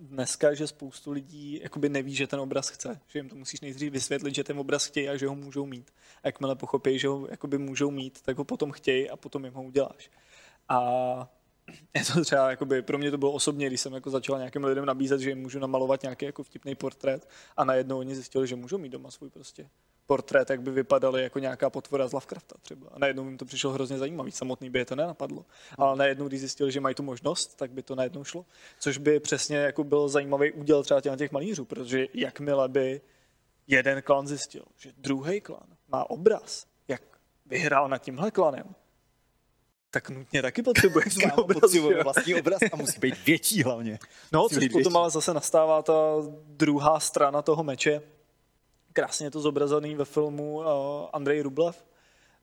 dneska, 0.00 0.54
že 0.54 0.66
spoustu 0.66 1.12
lidí 1.12 1.60
jakoby 1.62 1.88
neví, 1.88 2.14
že 2.14 2.26
ten 2.26 2.40
obraz 2.40 2.68
chce. 2.68 3.00
Že 3.08 3.18
jim 3.18 3.28
to 3.28 3.36
musíš 3.36 3.60
nejdřív 3.60 3.92
vysvětlit, 3.92 4.34
že 4.34 4.44
ten 4.44 4.58
obraz 4.58 4.86
chtějí 4.86 5.08
a 5.08 5.16
že 5.16 5.26
ho 5.26 5.34
můžou 5.34 5.66
mít. 5.66 5.90
A 6.22 6.28
jakmile 6.28 6.56
pochopí, 6.56 6.98
že 6.98 7.08
ho 7.08 7.26
jakoby 7.30 7.58
můžou 7.58 7.90
mít, 7.90 8.22
tak 8.22 8.38
ho 8.38 8.44
potom 8.44 8.72
chtějí 8.72 9.10
a 9.10 9.16
potom 9.16 9.44
jim 9.44 9.54
ho 9.54 9.62
uděláš. 9.62 10.10
A 10.68 11.30
je 11.94 12.04
to 12.04 12.24
třeba, 12.24 12.50
jakoby, 12.50 12.82
pro 12.82 12.98
mě 12.98 13.10
to 13.10 13.18
bylo 13.18 13.32
osobně, 13.32 13.66
když 13.66 13.80
jsem 13.80 13.92
jako 13.92 14.10
začal 14.10 14.38
nějakým 14.38 14.64
lidem 14.64 14.84
nabízet, 14.84 15.20
že 15.20 15.28
jim 15.28 15.38
můžu 15.38 15.58
namalovat 15.58 16.02
nějaký 16.02 16.24
jako 16.24 16.42
vtipný 16.42 16.74
portrét 16.74 17.28
a 17.56 17.64
najednou 17.64 17.98
oni 17.98 18.14
zjistili, 18.14 18.46
že 18.46 18.56
můžou 18.56 18.78
mít 18.78 18.92
doma 18.92 19.10
svůj 19.10 19.30
prostě 19.30 19.68
portrét, 20.06 20.50
jak 20.50 20.62
by 20.62 20.70
vypadaly 20.70 21.22
jako 21.22 21.38
nějaká 21.38 21.70
potvora 21.70 22.08
z 22.08 22.12
Lovecrafta 22.12 22.54
třeba. 22.62 22.88
A 22.92 22.98
najednou 22.98 23.24
jim 23.24 23.38
to 23.38 23.44
přišlo 23.44 23.70
hrozně 23.70 23.98
zajímavý, 23.98 24.32
samotný 24.32 24.70
by 24.70 24.78
je 24.78 24.84
to 24.84 24.96
nenapadlo. 24.96 25.44
Ale 25.78 25.96
najednou, 25.96 26.28
když 26.28 26.40
zjistili, 26.40 26.72
že 26.72 26.80
mají 26.80 26.94
tu 26.94 27.02
možnost, 27.02 27.54
tak 27.56 27.70
by 27.70 27.82
to 27.82 27.94
najednou 27.94 28.24
šlo. 28.24 28.44
Což 28.78 28.98
by 28.98 29.20
přesně 29.20 29.56
jako 29.56 29.84
byl 29.84 30.08
zajímavý 30.08 30.52
úděl 30.52 30.82
třeba 30.82 31.00
těch, 31.00 31.16
těch 31.16 31.32
malířů, 31.32 31.64
protože 31.64 32.06
jakmile 32.14 32.68
by 32.68 33.00
jeden 33.66 34.02
klan 34.02 34.26
zjistil, 34.26 34.64
že 34.76 34.92
druhý 34.98 35.40
klan 35.40 35.66
má 35.88 36.10
obraz, 36.10 36.66
jak 36.88 37.02
vyhrál 37.46 37.88
nad 37.88 37.98
tímhle 37.98 38.30
klanem, 38.30 38.74
tak 39.90 40.10
nutně 40.10 40.42
taky 40.42 40.62
potřebuje 40.62 41.04
obraz. 41.36 41.74
vlastní 42.04 42.34
obraz 42.34 42.60
a 42.72 42.76
musí 42.76 43.00
být 43.00 43.26
větší 43.26 43.62
hlavně. 43.62 43.98
No, 44.32 44.48
což 44.48 44.68
potom 44.68 44.96
ale 44.96 45.10
zase 45.10 45.34
nastává 45.34 45.82
ta 45.82 45.92
druhá 46.46 47.00
strana 47.00 47.42
toho 47.42 47.64
meče. 47.64 48.02
Krásně 48.92 49.26
je 49.26 49.30
to 49.30 49.40
zobrazený 49.40 49.94
ve 49.94 50.04
filmu 50.04 50.54
uh, 50.54 50.64
Andrej 51.12 51.42
Rublev 51.42 51.84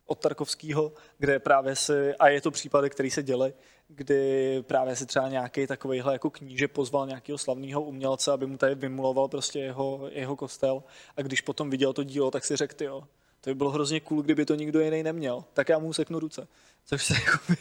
od 0.05 0.19
Tarkovského, 0.19 0.93
kde 1.17 1.39
právě 1.39 1.75
si, 1.75 2.15
a 2.15 2.29
je 2.29 2.41
to 2.41 2.51
případy, 2.51 2.89
který 2.89 3.11
se 3.11 3.23
děly, 3.23 3.53
kdy 3.87 4.63
právě 4.67 4.95
si 4.95 5.05
třeba 5.05 5.29
nějaký 5.29 5.67
takovýhle 5.67 6.13
jako 6.13 6.29
kníže 6.29 6.67
pozval 6.67 7.07
nějakého 7.07 7.37
slavného 7.37 7.81
umělce, 7.81 8.31
aby 8.31 8.45
mu 8.45 8.57
tady 8.57 8.75
vymuloval 8.75 9.27
prostě 9.27 9.59
jeho, 9.59 10.09
jeho 10.11 10.35
kostel 10.35 10.83
a 11.17 11.21
když 11.21 11.41
potom 11.41 11.69
viděl 11.69 11.93
to 11.93 12.03
dílo, 12.03 12.31
tak 12.31 12.45
si 12.45 12.55
řekl, 12.55 12.83
jo, 12.83 13.03
to 13.51 13.51
by 13.51 13.55
bylo 13.55 13.69
hrozně 13.69 13.99
cool, 13.99 14.21
kdyby 14.21 14.45
to 14.45 14.55
nikdo 14.55 14.79
jiný 14.79 15.03
neměl, 15.03 15.43
tak 15.53 15.69
já 15.69 15.79
mu 15.79 15.93
seknu 15.93 16.19
ruce 16.19 16.47
což 16.87 17.05
se 17.05 17.13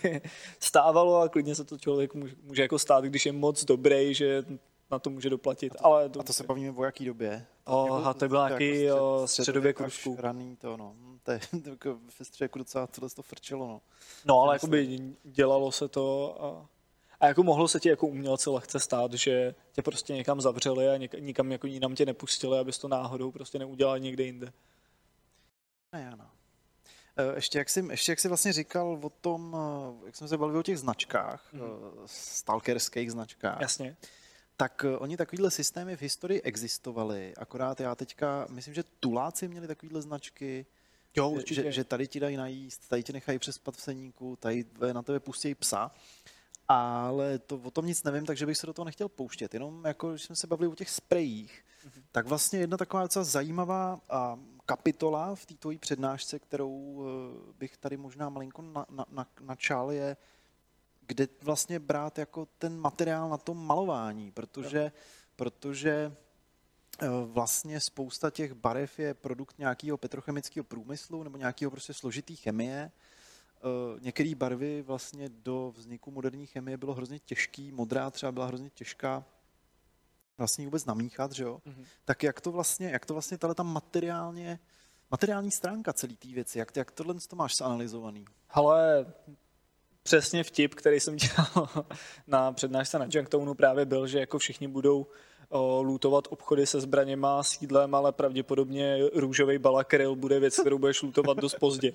stávalo 0.61 1.21
a 1.21 1.29
klidně 1.29 1.55
se 1.55 1.65
to 1.65 1.79
člověk 1.79 2.15
může, 2.15 2.35
může 2.43 2.63
jako 2.63 2.79
stát, 2.79 3.05
když 3.05 3.27
je 3.27 3.33
moc 3.33 3.65
dobrý, 3.65 4.15
že 4.15 4.45
na 4.91 4.99
to 4.99 5.11
může 5.11 5.31
doplatit. 5.31 5.73
A 5.75 5.79
to, 5.79 5.85
ale 5.85 6.09
to, 6.09 6.21
a 6.21 6.23
to 6.23 6.33
se 6.33 6.45
bavíme 6.45 6.71
o 6.71 6.85
jaký 6.85 7.05
době? 7.05 7.47
O, 7.65 7.93
aha, 7.93 8.15
to 8.15 8.29
byl 8.29 8.49
nějaký 8.49 8.83
jako 8.83 9.23
střed, 9.27 9.43
středověk 9.43 9.81
Rusku. 9.81 10.17
Raný 10.19 10.57
to, 10.57 10.77
no. 10.77 10.95
Hm, 10.97 11.19
to 11.23 11.31
je 11.31 11.41
jako 11.71 11.99
ve 12.19 12.25
středověku 12.25 12.59
docela 12.59 12.87
tohle 12.87 13.11
to 13.11 13.23
frčelo, 13.23 13.69
no. 13.69 13.81
No, 14.25 14.41
ale 14.41 14.55
jakoby 14.55 14.99
dělalo 15.25 15.73
se 15.73 15.89
to 15.89 16.37
a, 16.45 16.69
a 17.21 17.27
jako 17.27 17.43
mohlo 17.43 17.69
se 17.69 17.81
ti 17.81 17.89
jako 17.89 18.07
umělce 18.07 18.51
lehce 18.51 18.81
stát, 18.81 19.13
že 19.13 19.55
tě 19.73 19.83
prostě 19.83 20.15
někam 20.15 20.41
zavřeli 20.41 20.89
a 20.89 20.97
něk, 20.97 21.15
nikam 21.21 21.53
jako 21.53 21.67
jinam 21.67 21.95
tě 21.95 22.07
nepustili, 22.07 22.59
abys 22.59 22.79
to 22.79 22.89
náhodou 22.89 23.31
prostě 23.31 23.59
neudělal 23.59 23.99
někde 23.99 24.25
jinde. 24.25 24.53
Ne, 25.97 26.17
no. 26.17 26.31
Eh, 27.17 27.35
ještě 27.35 27.59
jak, 27.59 27.71
jsi, 27.71 27.85
ještě 27.91 28.13
jak 28.13 28.21
jsi 28.21 28.29
vlastně 28.29 28.53
říkal 28.53 28.99
o 29.03 29.11
tom, 29.11 29.57
eh, 30.03 30.07
jak 30.07 30.17
jsme 30.17 30.29
se 30.29 30.37
bavili 30.37 30.59
o 30.59 30.63
těch 30.63 30.79
značkách, 30.79 31.55
mm-hmm. 31.55 32.03
stalkerských 32.07 33.13
značkách. 33.13 33.61
Jasně. 33.61 33.97
Tak 34.57 34.85
oni 34.99 35.17
takovýhle 35.17 35.51
systémy 35.51 35.97
v 35.97 36.01
historii 36.01 36.41
existovaly, 36.43 37.35
akorát 37.37 37.81
já 37.81 37.95
teďka, 37.95 38.47
myslím, 38.51 38.75
že 38.75 38.85
Tuláci 39.01 39.49
měli 39.49 39.67
takovýhle 39.67 40.03
značky, 40.03 40.67
jo, 41.17 41.31
určitě. 41.31 41.63
Že, 41.63 41.73
že 41.73 41.85
tady 41.85 42.09
ti 42.09 42.21
dají 42.21 42.37
najíst, 42.37 42.89
tady 42.89 43.03
ti 43.03 43.13
nechají 43.13 43.39
přespat 43.39 43.77
v 43.77 43.83
seníku, 43.83 44.37
tady 44.37 44.65
na 44.93 45.03
tebe 45.03 45.21
pustí 45.21 45.55
psa. 45.55 45.91
Ale 46.69 47.39
to, 47.39 47.57
o 47.57 47.71
tom 47.71 47.87
nic 47.87 48.03
nevím, 48.03 48.27
takže 48.27 48.47
bych 48.47 48.59
se 48.59 48.67
do 48.67 48.73
toho 48.73 48.85
nechtěl 48.85 49.09
pouštět. 49.09 49.55
Jenom 49.55 49.85
jako, 49.85 50.11
když 50.11 50.23
jsme 50.23 50.37
se 50.37 50.47
bavili 50.47 50.69
o 50.69 50.75
těch 50.75 50.91
sprejích, 50.91 51.65
mm-hmm. 51.87 52.03
tak 52.13 52.27
vlastně 52.27 52.59
jedna 52.59 52.77
taková 52.77 53.03
docela 53.03 53.25
zajímavá 53.25 54.01
a, 54.09 54.39
kapitola 54.67 55.35
v 55.35 55.47
té 55.47 55.55
tvojí 55.55 55.79
přednášce, 55.79 56.39
kterou 56.39 57.05
eh, 57.05 57.53
bych 57.59 57.77
tady 57.77 57.97
možná 57.97 58.29
malinko 58.29 58.63
na, 58.63 58.87
na, 58.91 59.05
na, 59.11 59.27
načal, 59.41 59.93
je, 59.93 60.17
kde 61.07 61.29
vlastně 61.43 61.79
brát 61.79 62.19
jako 62.19 62.47
ten 62.59 62.79
materiál 62.79 63.29
na 63.29 63.39
tom 63.39 63.67
malování, 63.67 64.33
protože, 64.33 64.93
protože 65.37 66.13
eh, 67.03 67.07
vlastně 67.25 67.81
spousta 67.81 68.31
těch 68.31 68.53
barev 68.55 68.99
je 68.99 69.15
produkt 69.15 69.59
nějakého 69.59 69.99
petrochemického 69.99 70.65
průmyslu 70.65 71.23
nebo 71.23 71.39
nějakého 71.39 71.71
prostě 71.71 71.95
složitý 71.95 72.37
chemie. 72.37 72.91
Eh, 72.91 74.01
některé 74.01 74.35
barvy 74.35 74.83
vlastně 74.83 75.29
do 75.29 75.73
vzniku 75.77 76.11
moderní 76.11 76.47
chemie 76.47 76.77
bylo 76.77 76.95
hrozně 76.95 77.19
těžký, 77.19 77.73
modrá 77.73 78.11
třeba 78.11 78.33
byla 78.33 78.47
hrozně 78.47 78.71
těžká 78.71 79.25
vlastně 80.39 80.65
vůbec 80.65 80.85
namíchat, 80.85 81.33
že 81.33 81.45
jo? 81.45 81.61
Mm-hmm. 81.67 81.85
Tak 82.05 82.23
jak 82.23 82.41
to 82.41 82.53
vlastně, 82.53 82.91
jak 82.91 83.07
to 83.07 83.13
vlastně 83.15 83.39
tahle 83.39 83.55
tam 83.55 83.73
materiálně, 83.73 84.59
materiální 85.11 85.51
stránka 85.51 85.93
celé 85.93 86.17
té 86.17 86.29
věci, 86.29 86.59
jak, 86.59 86.77
jak 86.77 86.91
tohle 86.91 87.15
to 87.29 87.37
máš 87.37 87.57
zanalizovaný? 87.57 88.25
Ale 88.51 89.07
přesně 90.03 90.45
vtip, 90.45 90.75
který 90.75 91.01
jsem 91.01 91.17
dělal 91.17 91.69
na 92.27 92.53
přednášce 92.53 92.99
na 92.99 93.07
Junktownu 93.11 93.55
právě 93.55 93.85
byl, 93.85 94.07
že 94.07 94.21
jako 94.21 94.39
všichni 94.39 94.69
budou 94.69 95.07
lutovat 95.81 96.25
obchody 96.31 96.67
se 96.67 96.81
zbraněma, 96.81 97.43
sídlem, 97.43 97.95
ale 97.95 98.13
pravděpodobně 98.13 98.99
růžový 99.15 99.59
balakryl 99.59 100.17
bude 100.17 100.41
věc, 100.41 100.61
kterou 100.61 100.79
budeš 100.79 101.03
lutovat 101.03 101.39
dost 101.39 101.55
pozdě. 101.55 101.93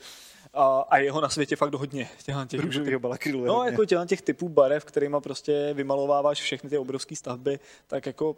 A, 0.53 0.79
a 0.79 0.97
jeho 0.97 1.21
na 1.21 1.29
světě 1.29 1.55
fakt 1.55 1.73
hodně. 1.73 2.09
Těch, 2.47 2.59
Růžovýho 2.59 2.99
balakrylu. 2.99 3.45
No, 3.45 3.63
jako 3.63 3.85
těchto 3.85 4.05
těch 4.05 4.21
typů 4.21 4.49
barev, 4.49 4.85
kterýma 4.85 5.19
prostě 5.19 5.73
vymalováváš 5.73 6.41
všechny 6.41 6.69
ty 6.69 6.77
obrovské 6.77 7.15
stavby, 7.15 7.59
tak 7.87 8.05
jako 8.05 8.37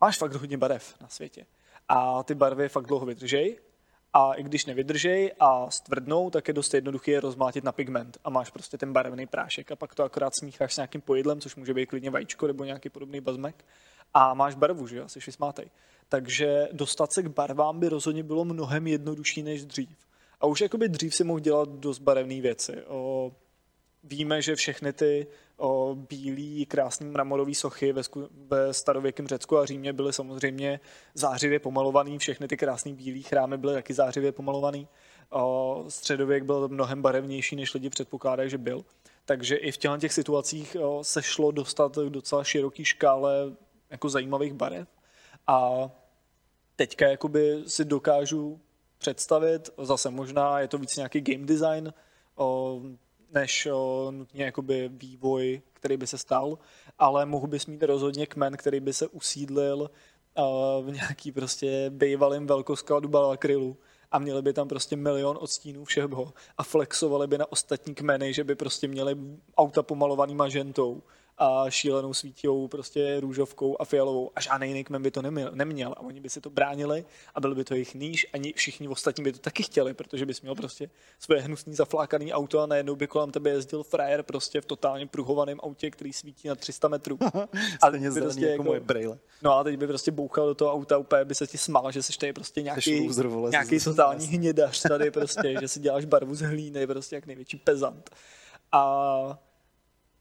máš 0.00 0.18
fakt 0.18 0.32
hodně 0.32 0.58
barev 0.58 0.94
na 1.00 1.08
světě. 1.08 1.46
A 1.88 2.22
ty 2.22 2.34
barvy 2.34 2.68
fakt 2.68 2.86
dlouho 2.86 3.06
vydržej. 3.06 3.58
A 4.12 4.34
i 4.34 4.42
když 4.42 4.66
nevydržej 4.66 5.32
a 5.40 5.70
stvrdnou, 5.70 6.30
tak 6.30 6.48
je 6.48 6.54
dost 6.54 6.74
jednoduché 6.74 7.10
je 7.10 7.20
rozmlátit 7.20 7.64
na 7.64 7.72
pigment 7.72 8.18
a 8.24 8.30
máš 8.30 8.50
prostě 8.50 8.78
ten 8.78 8.92
barevný 8.92 9.26
prášek 9.26 9.72
a 9.72 9.76
pak 9.76 9.94
to 9.94 10.02
akorát 10.02 10.36
smícháš 10.36 10.74
s 10.74 10.76
nějakým 10.76 11.00
pojedlem, 11.00 11.40
což 11.40 11.56
může 11.56 11.74
být 11.74 11.86
klidně 11.86 12.10
vajíčko 12.10 12.46
nebo 12.46 12.64
nějaký 12.64 12.88
podobný 12.88 13.20
bazmek 13.20 13.64
a 14.14 14.34
máš 14.34 14.54
barvu, 14.54 14.86
že 14.86 14.96
jo, 14.96 15.08
jsi 15.08 15.20
vysmátej. 15.26 15.70
Takže 16.08 16.68
dostat 16.72 17.12
se 17.12 17.22
k 17.22 17.26
barvám 17.26 17.80
by 17.80 17.88
rozhodně 17.88 18.22
bylo 18.22 18.44
mnohem 18.44 18.86
jednodušší 18.86 19.42
než 19.42 19.64
dřív. 19.64 19.98
A 20.40 20.46
už 20.46 20.60
jakoby 20.60 20.88
dřív 20.88 21.14
si 21.14 21.24
mohl 21.24 21.40
dělat 21.40 21.68
dost 21.68 21.98
barevné 21.98 22.40
věci. 22.40 22.82
O, 22.88 23.32
víme, 24.04 24.42
že 24.42 24.56
všechny 24.56 24.92
ty 24.92 25.26
o, 25.56 25.96
bílý, 26.08 26.66
krásný 26.66 27.06
mramorové 27.06 27.54
sochy 27.54 27.92
ve, 27.92 28.02
ve 28.48 28.74
starověkém 28.74 29.28
Řecku 29.28 29.58
a 29.58 29.66
Římě 29.66 29.92
byly 29.92 30.12
samozřejmě 30.12 30.80
zářivě 31.14 31.58
pomalované. 31.58 32.18
Všechny 32.18 32.48
ty 32.48 32.56
krásné 32.56 32.92
bílé 32.92 33.22
chrámy 33.22 33.58
byly 33.58 33.74
taky 33.74 33.94
zářivě 33.94 34.32
pomalované. 34.32 34.84
Středověk 35.88 36.44
byl 36.44 36.68
mnohem 36.68 37.02
barevnější, 37.02 37.56
než 37.56 37.74
lidi 37.74 37.90
předpokládají, 37.90 38.50
že 38.50 38.58
byl. 38.58 38.84
Takže 39.24 39.56
i 39.56 39.72
v 39.72 39.76
těch 39.76 40.12
situacích 40.12 40.76
o, 40.80 41.04
se 41.04 41.22
šlo 41.22 41.50
dostat 41.50 41.96
k 41.96 42.10
docela 42.10 42.44
široký 42.44 42.84
škále 42.84 43.56
jako 43.90 44.08
zajímavých 44.08 44.52
barev. 44.52 44.88
A 45.46 45.90
teďka 46.76 47.08
jakoby 47.08 47.62
si 47.66 47.84
dokážu 47.84 48.60
představit, 48.98 49.70
zase 49.78 50.10
možná 50.10 50.60
je 50.60 50.68
to 50.68 50.78
víc 50.78 50.96
nějaký 50.96 51.20
game 51.20 51.46
design, 51.46 51.92
o, 52.36 52.80
než 53.32 53.66
o, 53.66 54.10
nutně 54.10 54.44
jakoby 54.44 54.88
vývoj, 54.92 55.62
který 55.72 55.96
by 55.96 56.06
se 56.06 56.18
stal, 56.18 56.58
ale 56.98 57.26
mohl 57.26 57.46
bys 57.46 57.66
mít 57.66 57.82
rozhodně 57.82 58.26
kmen, 58.26 58.56
který 58.56 58.80
by 58.80 58.92
se 58.92 59.06
usídlil 59.06 59.90
o, 60.34 60.82
v 60.82 60.92
nějaký 60.92 61.32
prostě 61.32 61.90
bývalým 61.90 62.46
velkoskladu 62.46 63.08
balakrylu 63.08 63.76
a 64.10 64.18
měli 64.18 64.42
by 64.42 64.52
tam 64.52 64.68
prostě 64.68 64.96
milion 64.96 65.38
odstínů 65.40 65.84
všeho 65.84 66.32
a 66.58 66.62
flexovali 66.62 67.26
by 67.26 67.38
na 67.38 67.52
ostatní 67.52 67.94
kmeny, 67.94 68.34
že 68.34 68.44
by 68.44 68.54
prostě 68.54 68.88
měli 68.88 69.16
auta 69.56 69.82
pomalovaný 69.82 70.34
mažentou 70.34 71.02
a 71.42 71.70
šílenou 71.70 72.14
svítějou 72.14 72.68
prostě 72.68 73.20
růžovkou 73.20 73.76
a 73.80 73.84
fialovou 73.84 74.30
a 74.36 74.40
žádný 74.40 74.68
jiný 74.68 74.84
kmen 74.84 75.02
by 75.02 75.10
to 75.10 75.22
neměl, 75.22 75.50
neměl 75.54 75.92
a 75.92 76.00
oni 76.00 76.20
by 76.20 76.28
si 76.28 76.40
to 76.40 76.50
bránili 76.50 77.04
a 77.34 77.40
byl 77.40 77.54
by 77.54 77.64
to 77.64 77.74
jejich 77.74 77.94
níž 77.94 78.26
a 78.32 78.52
všichni 78.54 78.88
ostatní 78.88 79.24
by 79.24 79.32
to 79.32 79.38
taky 79.38 79.62
chtěli, 79.62 79.94
protože 79.94 80.26
bys 80.26 80.42
měl 80.42 80.54
prostě 80.54 80.90
svoje 81.18 81.40
hnusný 81.40 81.74
zaflákaný 81.74 82.32
auto 82.32 82.60
a 82.60 82.66
najednou 82.66 82.96
by 82.96 83.06
kolem 83.06 83.30
tebe 83.30 83.50
jezdil 83.50 83.82
frajer 83.82 84.22
prostě 84.22 84.60
v 84.60 84.64
totálně 84.64 85.06
pruhovaném 85.06 85.60
autě, 85.62 85.90
který 85.90 86.12
svítí 86.12 86.48
na 86.48 86.54
300 86.54 86.88
metrů. 86.88 87.18
a 87.82 87.90
teď 87.90 88.02
by 88.02 88.20
prostě 88.20 88.46
jako, 88.46 88.62
moje 88.62 88.80
brejle. 88.80 89.18
No 89.42 89.52
a 89.52 89.64
teď 89.64 89.76
by 89.76 89.86
prostě 89.86 90.10
bouchal 90.10 90.46
do 90.46 90.54
toho 90.54 90.72
auta, 90.72 90.98
úplně 90.98 91.24
by 91.24 91.34
se 91.34 91.46
ti 91.46 91.58
smál, 91.58 91.92
že 91.92 92.02
jsi 92.02 92.18
tady 92.18 92.32
prostě 92.32 92.62
nějaký, 92.62 93.06
loser, 93.06 93.26
vole, 93.26 93.50
nějaký 93.50 93.80
totální 93.80 94.26
hnědař 94.26 94.82
tady 94.82 95.10
prostě, 95.10 95.54
že 95.60 95.68
si 95.68 95.80
děláš 95.80 96.04
barvu 96.04 96.34
z 96.34 96.40
hlíny, 96.40 96.86
prostě 96.86 97.16
jak 97.16 97.26
největší 97.26 97.56
pezant. 97.56 98.10
A 98.72 99.49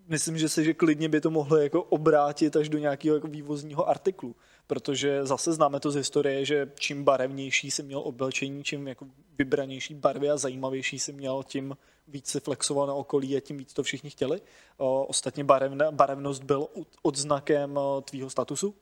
myslím, 0.10 0.38
že 0.38 0.50
se, 0.50 0.64
že 0.64 0.74
klidně 0.74 1.10
by 1.10 1.22
to 1.22 1.30
mohlo 1.30 1.58
jako 1.58 1.84
obrátit 1.84 2.56
až 2.56 2.70
do 2.70 2.78
nějakého 2.78 3.16
jako 3.16 3.28
vývozního 3.28 3.90
artiklu, 3.90 4.36
protože 4.68 5.26
zase 5.26 5.54
známe 5.54 5.80
to 5.80 5.92
z 5.92 5.96
historie, 5.96 6.46
že 6.46 6.72
čím 6.80 7.04
barevnější 7.04 7.72
si 7.72 7.84
měl 7.84 8.00
oblečení, 8.00 8.64
čím 8.64 8.88
jako 8.88 9.08
vybranější 9.38 9.94
barvy 9.94 10.30
a 10.30 10.38
zajímavější 10.38 11.00
si 11.00 11.14
měl, 11.14 11.44
tím 11.44 11.78
víc 12.08 12.28
se 12.28 12.40
flexoval 12.40 12.88
na 12.88 12.94
okolí 12.94 13.38
a 13.38 13.40
tím 13.40 13.58
víc 13.58 13.74
to 13.74 13.84
všichni 13.84 14.10
chtěli. 14.10 14.42
O, 14.78 15.06
ostatně 15.06 15.44
barevna, 15.44 15.92
barevnost 15.92 16.44
byl 16.44 16.68
odznakem 17.02 17.80
tvýho 18.04 18.30
statusu, 18.30 18.76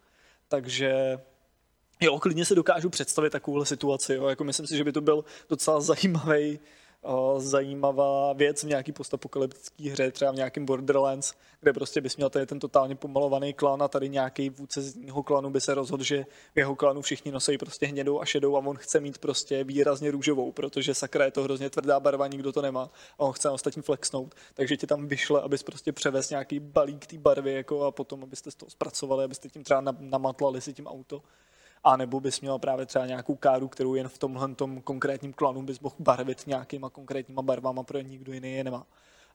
takže 0.47 1.19
jo, 2.01 2.19
klidně 2.19 2.45
se 2.45 2.55
dokážu 2.55 2.89
představit 2.89 3.29
takovouhle 3.29 3.65
situaci. 3.65 4.13
Jo. 4.13 4.27
Jako 4.27 4.43
myslím 4.43 4.67
si, 4.67 4.77
že 4.77 4.83
by 4.83 4.91
to 4.91 5.01
byl 5.01 5.25
docela 5.49 5.81
zajímavý 5.81 6.59
zajímavá 7.37 8.33
věc 8.33 8.63
v 8.63 8.67
nějaký 8.67 8.91
postapokalyptický 8.91 9.89
hře, 9.89 10.11
třeba 10.11 10.31
v 10.31 10.35
nějakém 10.35 10.65
Borderlands, 10.65 11.33
kde 11.61 11.73
prostě 11.73 12.01
bys 12.01 12.17
měl 12.17 12.29
tady 12.29 12.45
ten 12.45 12.59
totálně 12.59 12.95
pomalovaný 12.95 13.53
klan 13.53 13.83
a 13.83 13.87
tady 13.87 14.09
nějaký 14.09 14.49
vůdce 14.49 14.81
z 14.81 14.95
jiného 14.95 15.23
klanu 15.23 15.49
by 15.49 15.61
se 15.61 15.73
rozhodl, 15.73 16.03
že 16.03 16.25
v 16.55 16.59
jeho 16.59 16.75
klanu 16.75 17.01
všichni 17.01 17.31
nosí 17.31 17.57
prostě 17.57 17.85
hnědou 17.85 18.21
a 18.21 18.25
šedou 18.25 18.55
a 18.55 18.59
on 18.59 18.77
chce 18.77 18.99
mít 18.99 19.17
prostě 19.17 19.63
výrazně 19.63 20.11
růžovou, 20.11 20.51
protože 20.51 20.93
sakra 20.93 21.25
je 21.25 21.31
to 21.31 21.43
hrozně 21.43 21.69
tvrdá 21.69 21.99
barva, 21.99 22.27
nikdo 22.27 22.51
to 22.51 22.61
nemá 22.61 22.89
a 23.19 23.19
on 23.19 23.33
chce 23.33 23.49
ostatní 23.49 23.81
flexnout, 23.81 24.35
takže 24.53 24.77
ti 24.77 24.87
tam 24.87 25.07
vyšle, 25.07 25.41
abys 25.41 25.63
prostě 25.63 25.91
převez 25.91 26.29
nějaký 26.29 26.59
balík 26.59 27.07
té 27.07 27.17
barvy 27.17 27.53
jako 27.53 27.83
a 27.83 27.91
potom 27.91 28.23
abyste 28.23 28.49
to 28.57 28.69
zpracovali, 28.69 29.23
abyste 29.23 29.49
tím 29.49 29.63
třeba 29.63 29.83
namatlali 29.99 30.61
si 30.61 30.73
tím 30.73 30.87
auto 30.87 31.23
a 31.83 31.97
nebo 31.97 32.19
bys 32.19 32.41
měl 32.41 32.59
právě 32.59 32.85
třeba 32.85 33.05
nějakou 33.05 33.35
káru, 33.35 33.67
kterou 33.67 33.95
jen 33.95 34.07
v 34.07 34.17
tomhle 34.17 34.55
tom 34.55 34.81
konkrétním 34.81 35.33
klanu 35.33 35.61
bys 35.61 35.79
mohl 35.79 35.95
barvit 35.99 36.47
nějakýma 36.47 36.89
konkrétníma 36.89 37.41
barvama, 37.41 37.83
protože 37.83 38.03
nikdo 38.03 38.33
jiný 38.33 38.53
je 38.53 38.63
nemá. 38.63 38.87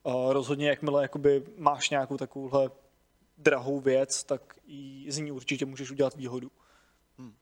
Uh, 0.02 0.32
rozhodně, 0.32 0.68
jakmile 0.68 1.02
jakoby 1.02 1.44
máš 1.56 1.90
nějakou 1.90 2.16
takovouhle 2.16 2.70
drahou 3.38 3.80
věc, 3.80 4.24
tak 4.24 4.58
i 4.66 5.06
z 5.08 5.18
ní 5.18 5.32
určitě 5.32 5.66
můžeš 5.66 5.90
udělat 5.90 6.14
výhodu. 6.14 6.50
Hmm. 7.18 7.28
Uh, 7.28 7.34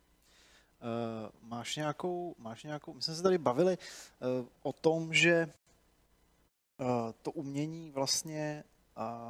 máš, 1.42 1.76
nějakou, 1.76 2.34
máš 2.38 2.64
nějakou, 2.64 2.94
my 2.94 3.02
jsme 3.02 3.14
se 3.14 3.22
tady 3.22 3.38
bavili 3.38 3.78
uh, 3.78 4.46
o 4.62 4.72
tom, 4.72 5.14
že 5.14 5.48
to 7.22 7.30
umění 7.30 7.90
vlastně 7.90 8.64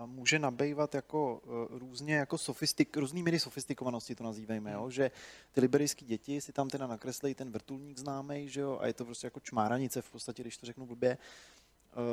může 0.07 0.39
nabývat 0.39 0.95
jako 0.95 1.43
e, 1.45 1.79
různě 1.79 2.15
jako 2.15 2.39
sofistik, 2.39 2.97
různý 2.97 3.23
míry 3.23 3.41
sofistikovanosti 3.41 4.15
to 4.15 4.25
nazývejme, 4.25 4.73
jo? 4.73 4.83
Hmm. 4.83 4.91
že 4.91 5.11
ty 5.53 5.61
liberijské 5.61 6.05
děti 6.05 6.41
si 6.41 6.53
tam 6.53 6.69
teda 6.69 6.87
nakreslejí 6.87 7.35
ten 7.35 7.51
vrtulník 7.51 7.99
známý, 7.99 8.49
že 8.49 8.61
jo, 8.61 8.79
a 8.81 8.87
je 8.87 8.93
to 8.93 9.05
prostě 9.05 9.27
jako 9.27 9.41
čmáranice 9.41 10.03
v 10.03 10.11
podstatě, 10.11 10.43
když 10.43 10.57
to 10.57 10.67
řeknu 10.67 10.87
blbě. 10.87 11.19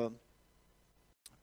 Uh, 0.08 0.14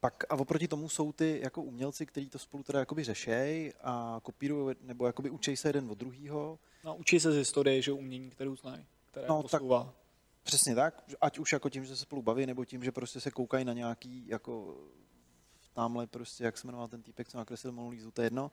pak 0.01 0.25
a 0.29 0.35
oproti 0.35 0.69
tomu 0.69 0.89
jsou 0.89 1.13
ty 1.13 1.41
jako 1.43 1.63
umělci, 1.63 2.07
kteří 2.07 2.31
to 2.31 2.39
spolu 2.39 2.63
teda 2.63 2.79
jakoby 2.79 3.05
řešejí 3.05 3.73
a 3.83 4.21
kopírují, 4.23 4.77
nebo 4.81 5.07
jakoby 5.07 5.31
učí 5.31 5.57
se 5.57 5.69
jeden 5.69 5.91
od 5.91 5.99
druhého. 5.99 6.59
No, 6.85 6.97
učí 6.97 7.21
se 7.21 7.33
z 7.33 7.37
historie, 7.37 7.83
že 7.83 7.93
umění, 7.93 8.31
kterou 8.31 8.57
znají, 8.57 8.87
které 9.07 9.27
no, 9.29 9.43
posouvá. 9.43 9.85
Tak, 9.85 9.95
přesně 10.43 10.75
tak, 10.75 11.05
ať 11.21 11.39
už 11.39 11.53
jako 11.53 11.71
tím, 11.71 11.85
že 11.85 11.97
se 11.97 12.03
spolu 12.03 12.23
baví, 12.23 12.47
nebo 12.47 12.65
tím, 12.65 12.85
že 12.85 12.93
prostě 12.93 13.21
se 13.21 13.31
koukají 13.31 13.65
na 13.65 13.73
nějaký 13.73 14.29
jako 14.29 14.77
tamhle 15.75 16.07
prostě, 16.07 16.45
jak 16.45 16.59
se 16.59 16.66
jmenoval 16.66 16.89
ten 16.89 17.03
týpek, 17.03 17.29
co 17.29 17.39
nakreslil 17.39 17.72
Monolízu, 17.72 18.11
to 18.11 18.22
je 18.22 18.27
jedno. 18.27 18.53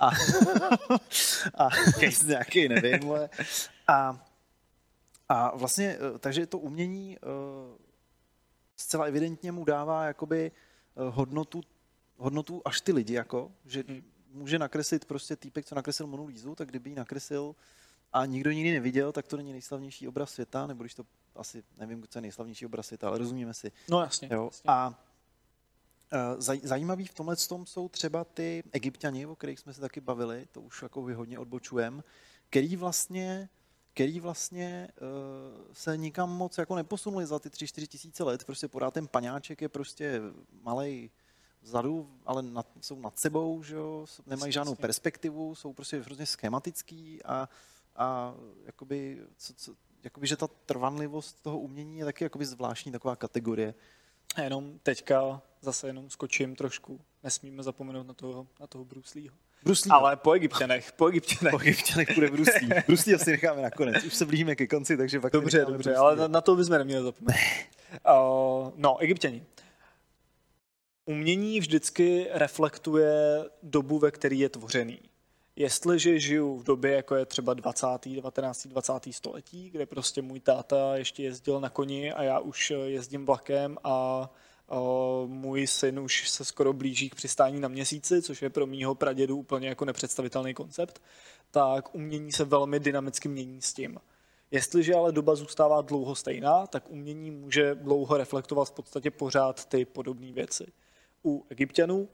A, 0.00 0.06
a 1.54 1.68
nějaký, 2.26 2.68
nevím, 2.68 3.10
ale. 3.10 3.30
A, 3.88 4.26
a 5.28 5.56
vlastně, 5.56 5.96
eh, 6.14 6.18
takže 6.18 6.46
to 6.46 6.58
umění, 6.58 7.16
eh, 7.16 7.78
zcela 8.76 9.04
evidentně 9.04 9.52
mu 9.52 9.64
dává 9.64 10.04
jakoby 10.04 10.50
eh, 10.50 11.00
hodnotu, 11.10 11.60
hodnotu 12.16 12.62
až 12.64 12.80
ty 12.80 12.92
lidi, 12.92 13.14
jako, 13.14 13.52
že 13.64 13.84
Hmm. 13.88 14.02
může 14.30 14.58
nakreslit 14.58 15.04
prostě 15.04 15.36
týpek, 15.36 15.66
co 15.66 15.74
nakreslil 15.74 16.06
Monu 16.06 16.26
Lízu, 16.26 16.54
tak 16.54 16.68
kdyby 16.68 16.90
ji 16.90 16.96
nakreslil 16.96 17.54
a 18.12 18.26
nikdo 18.26 18.50
nikdy 18.50 18.72
neviděl, 18.72 19.12
tak 19.12 19.26
to 19.26 19.36
není 19.36 19.52
nejslavnější 19.52 20.08
obraz 20.08 20.30
světa, 20.30 20.66
nebo 20.66 20.82
když 20.82 20.94
to 20.94 21.04
asi, 21.36 21.62
nevím, 21.78 22.04
co 22.08 22.18
je 22.18 22.22
nejslavnější 22.22 22.66
obraz 22.66 22.86
světa, 22.86 23.08
ale 23.08 23.18
rozumíme 23.18 23.54
si. 23.54 23.72
No 23.90 24.00
jasně. 24.00 24.28
Jo? 24.32 24.44
jasně. 24.44 24.64
A 24.66 24.94
zajímavý 26.38 27.06
v 27.06 27.14
tomhle 27.14 27.36
tom 27.36 27.66
jsou 27.66 27.88
třeba 27.88 28.24
ty 28.24 28.62
egyptiani, 28.72 29.26
o 29.26 29.36
kterých 29.36 29.58
jsme 29.58 29.72
se 29.72 29.80
taky 29.80 30.00
bavili, 30.00 30.46
to 30.52 30.60
už 30.60 30.82
jako 30.82 31.00
hodně 31.00 31.38
odbočujem, 31.38 32.04
který 32.50 32.76
vlastně 32.76 33.48
který 33.94 34.20
vlastně 34.20 34.88
uh, 35.00 35.72
se 35.72 35.96
nikam 35.96 36.30
moc 36.36 36.58
jako 36.58 36.76
neposunuli 36.76 37.26
za 37.26 37.38
ty 37.38 37.48
3-4 37.48 37.86
tisíce 37.86 38.24
let. 38.24 38.44
Prostě 38.44 38.68
pořád 38.68 38.94
ten 38.94 39.08
paňáček 39.08 39.62
je 39.62 39.68
prostě 39.68 40.20
malej 40.62 41.10
vzadu, 41.62 42.10
ale 42.26 42.42
nad, 42.42 42.66
jsou 42.80 43.00
nad 43.00 43.18
sebou, 43.18 43.62
že 43.62 43.74
jo? 43.76 44.06
nemají 44.26 44.52
žádnou 44.52 44.74
perspektivu, 44.74 45.54
jsou 45.54 45.72
prostě 45.72 46.00
hrozně 46.00 46.26
schematický 46.26 47.22
a, 47.24 47.48
a 47.96 48.34
jakoby, 48.66 49.22
co, 49.36 49.54
co, 49.54 49.74
jakoby, 50.04 50.26
že 50.26 50.36
ta 50.36 50.46
trvanlivost 50.46 51.42
toho 51.42 51.58
umění 51.58 51.98
je 51.98 52.04
taky 52.04 52.24
jakoby 52.24 52.46
zvláštní 52.46 52.92
taková 52.92 53.16
kategorie. 53.16 53.74
A 54.34 54.40
jenom 54.40 54.78
teďka 54.78 55.42
zase 55.62 55.86
jenom 55.86 56.10
skočím 56.10 56.56
trošku. 56.56 57.00
Nesmíme 57.22 57.62
zapomenout 57.62 58.06
na 58.06 58.14
toho, 58.14 58.46
na 58.60 58.66
toho 58.66 58.84
Bruce 58.84 59.18
Leeho. 59.18 59.36
Bruce 59.64 59.88
Lee, 59.88 59.92
Ale 59.92 60.16
po 60.16 60.32
egyptěnech, 60.32 60.92
po 60.92 61.06
egyptěnech. 61.08 61.50
po 61.50 61.58
egyptěnech 61.60 62.14
bude 62.14 62.30
Bruce 62.30 62.58
Lee. 62.62 62.82
Bruce 62.86 63.10
Lee 63.10 63.14
asi 63.16 63.30
necháme 63.30 63.62
nakonec. 63.62 64.04
Už 64.04 64.14
se 64.14 64.24
blížíme 64.26 64.56
ke 64.56 64.66
konci, 64.66 64.96
takže 64.96 65.20
pak 65.20 65.32
Dobře, 65.32 65.58
dobře, 65.58 65.72
Bruce 65.72 65.96
ale 65.96 66.16
na, 66.16 66.28
na 66.28 66.40
to 66.40 66.56
bychom 66.56 66.78
neměli 66.78 67.04
zapomenout. 67.04 67.40
uh, 68.08 68.72
no, 68.76 68.98
egyptěni. 68.98 69.44
Umění 71.04 71.60
vždycky 71.60 72.26
reflektuje 72.30 73.44
dobu, 73.62 73.98
ve 73.98 74.10
které 74.10 74.34
je 74.36 74.48
tvořený. 74.48 74.98
Jestliže 75.56 76.20
žiju 76.20 76.58
v 76.58 76.64
době, 76.64 76.92
jako 76.92 77.16
je 77.16 77.26
třeba 77.26 77.54
20., 77.54 77.86
19., 78.06 78.66
20. 78.66 78.92
století, 79.10 79.70
kde 79.70 79.86
prostě 79.86 80.22
můj 80.22 80.40
táta 80.40 80.96
ještě 80.96 81.22
jezdil 81.22 81.60
na 81.60 81.70
koni 81.70 82.12
a 82.12 82.22
já 82.22 82.38
už 82.38 82.72
jezdím 82.86 83.26
vlakem 83.26 83.78
a 83.84 84.20
uh, 84.20 84.26
můj 85.26 85.66
syn 85.66 86.00
už 86.00 86.30
se 86.30 86.44
skoro 86.44 86.72
blíží 86.72 87.10
k 87.10 87.14
přistání 87.14 87.60
na 87.60 87.68
měsíci, 87.68 88.22
což 88.22 88.42
je 88.42 88.50
pro 88.50 88.66
mýho 88.66 88.94
pradědu 88.94 89.36
úplně 89.36 89.68
jako 89.68 89.84
nepředstavitelný 89.84 90.54
koncept, 90.54 91.02
tak 91.50 91.94
umění 91.94 92.32
se 92.32 92.44
velmi 92.44 92.80
dynamicky 92.80 93.28
mění 93.28 93.62
s 93.62 93.72
tím. 93.72 93.98
Jestliže 94.50 94.94
ale 94.94 95.12
doba 95.12 95.34
zůstává 95.34 95.82
dlouho 95.82 96.14
stejná, 96.14 96.66
tak 96.66 96.90
umění 96.90 97.30
může 97.30 97.74
dlouho 97.74 98.16
reflektovat 98.16 98.68
v 98.68 98.72
podstatě 98.72 99.10
pořád 99.10 99.64
ty 99.64 99.84
podobné 99.84 100.32
věci. 100.32 100.72
U 101.24 101.46
egyptianů 101.50 102.08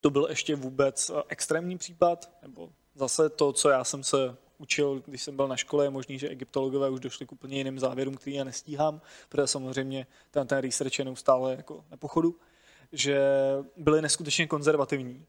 to 0.00 0.10
byl 0.10 0.26
ještě 0.30 0.56
vůbec 0.56 1.10
eh, 1.10 1.22
extrémní 1.28 1.78
případ, 1.78 2.30
nebo 2.42 2.70
zase 2.94 3.30
to, 3.30 3.52
co 3.52 3.68
já 3.68 3.84
jsem 3.84 4.04
se 4.04 4.36
učil, 4.58 5.02
když 5.06 5.22
jsem 5.22 5.36
byl 5.36 5.48
na 5.48 5.56
škole, 5.56 5.84
je 5.84 5.90
možný, 5.90 6.18
že 6.18 6.28
egyptologové 6.28 6.90
už 6.90 7.00
došli 7.00 7.26
k 7.26 7.32
úplně 7.32 7.56
jiným 7.56 7.78
závěrům, 7.78 8.14
který 8.14 8.36
já 8.36 8.44
nestíhám, 8.44 9.00
protože 9.28 9.46
samozřejmě 9.46 10.06
ten, 10.30 10.46
ten 10.46 10.58
research 10.58 10.98
je 10.98 11.04
neustále 11.04 11.54
jako 11.56 11.84
na 11.90 11.96
pochodu, 11.96 12.36
že 12.92 13.18
byli 13.76 14.02
neskutečně 14.02 14.46
konzervativní. 14.46 15.26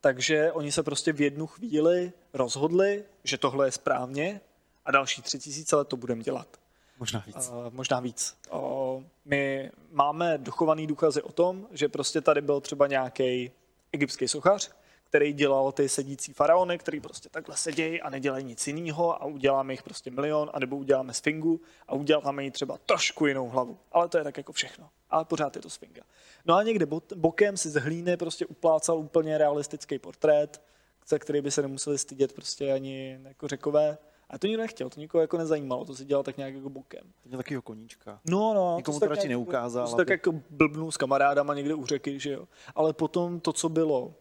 Takže 0.00 0.52
oni 0.52 0.72
se 0.72 0.82
prostě 0.82 1.12
v 1.12 1.20
jednu 1.20 1.46
chvíli 1.46 2.12
rozhodli, 2.32 3.04
že 3.24 3.38
tohle 3.38 3.66
je 3.66 3.72
správně 3.72 4.40
a 4.84 4.90
další 4.90 5.22
tři 5.22 5.38
tisíce 5.38 5.76
let 5.76 5.88
to 5.88 5.96
budeme 5.96 6.22
dělat. 6.22 6.56
Možná 6.98 7.22
víc. 7.26 7.48
Uh, 7.48 7.54
možná 7.70 8.00
víc. 8.00 8.36
Uh, 8.52 9.02
my 9.24 9.70
máme 9.90 10.38
dochovaný 10.38 10.86
důkazy 10.86 11.22
o 11.22 11.32
tom, 11.32 11.68
že 11.70 11.88
prostě 11.88 12.20
tady 12.20 12.40
byl 12.40 12.60
třeba 12.60 12.86
nějaký 12.86 13.50
egyptský 13.92 14.28
sochař, 14.28 14.70
který 15.08 15.32
dělal 15.32 15.72
ty 15.72 15.88
sedící 15.88 16.32
faraony, 16.32 16.78
který 16.78 17.00
prostě 17.00 17.28
takhle 17.28 17.56
sedějí 17.56 18.00
a 18.00 18.10
nedělají 18.10 18.44
nic 18.44 18.66
jiného 18.66 19.22
a 19.22 19.24
uděláme 19.24 19.72
jich 19.72 19.82
prostě 19.82 20.10
milion, 20.10 20.50
anebo 20.54 20.76
uděláme 20.76 21.14
sfingu 21.14 21.60
a 21.88 21.94
uděláme 21.94 22.44
jí 22.44 22.50
třeba 22.50 22.78
trošku 22.86 23.26
jinou 23.26 23.48
hlavu. 23.48 23.78
Ale 23.92 24.08
to 24.08 24.18
je 24.18 24.24
tak 24.24 24.36
jako 24.36 24.52
všechno. 24.52 24.88
Ale 25.10 25.24
pořád 25.24 25.56
je 25.56 25.62
to 25.62 25.70
sfinga. 25.70 26.02
No 26.46 26.54
a 26.54 26.62
někde 26.62 26.86
bo- 26.86 27.02
bokem 27.14 27.56
si 27.56 27.70
z 27.70 27.80
hlíny 27.80 28.16
prostě 28.16 28.46
uplácal 28.46 28.98
úplně 28.98 29.38
realistický 29.38 29.98
portrét, 29.98 30.62
za 31.08 31.18
který 31.18 31.40
by 31.40 31.50
se 31.50 31.62
nemuseli 31.62 31.98
stydět 31.98 32.32
prostě 32.32 32.72
ani 32.72 33.18
jako 33.24 33.48
řekové. 33.48 33.98
A 34.30 34.38
to 34.38 34.46
nikdo 34.46 34.62
nechtěl, 34.62 34.90
to 34.90 35.00
nikoho 35.00 35.20
jako 35.20 35.38
nezajímalo, 35.38 35.84
to 35.84 35.94
si 35.94 36.04
dělal 36.04 36.22
tak 36.22 36.36
nějak 36.36 36.54
jako 36.54 36.70
bokem. 36.70 37.02
To 37.22 37.28
měl 37.28 37.38
takovýho 37.38 37.62
koníčka. 37.62 38.20
No, 38.24 38.54
no. 38.54 38.76
Nikomu 38.76 38.96
to 38.96 39.00
tak 39.00 39.10
radši 39.10 39.28
neukázal, 39.28 39.88
to 39.88 39.96
tak 39.96 40.08
jako 40.08 40.32
blbnul 40.50 40.92
s 40.92 40.96
kamarádama 40.96 41.54
někde 41.54 41.74
u 41.74 41.86
řeky, 41.86 42.20
že 42.20 42.32
jo. 42.32 42.48
Ale 42.74 42.92
potom 42.92 43.40
to, 43.40 43.52
co 43.52 43.68
bylo, 43.68 44.14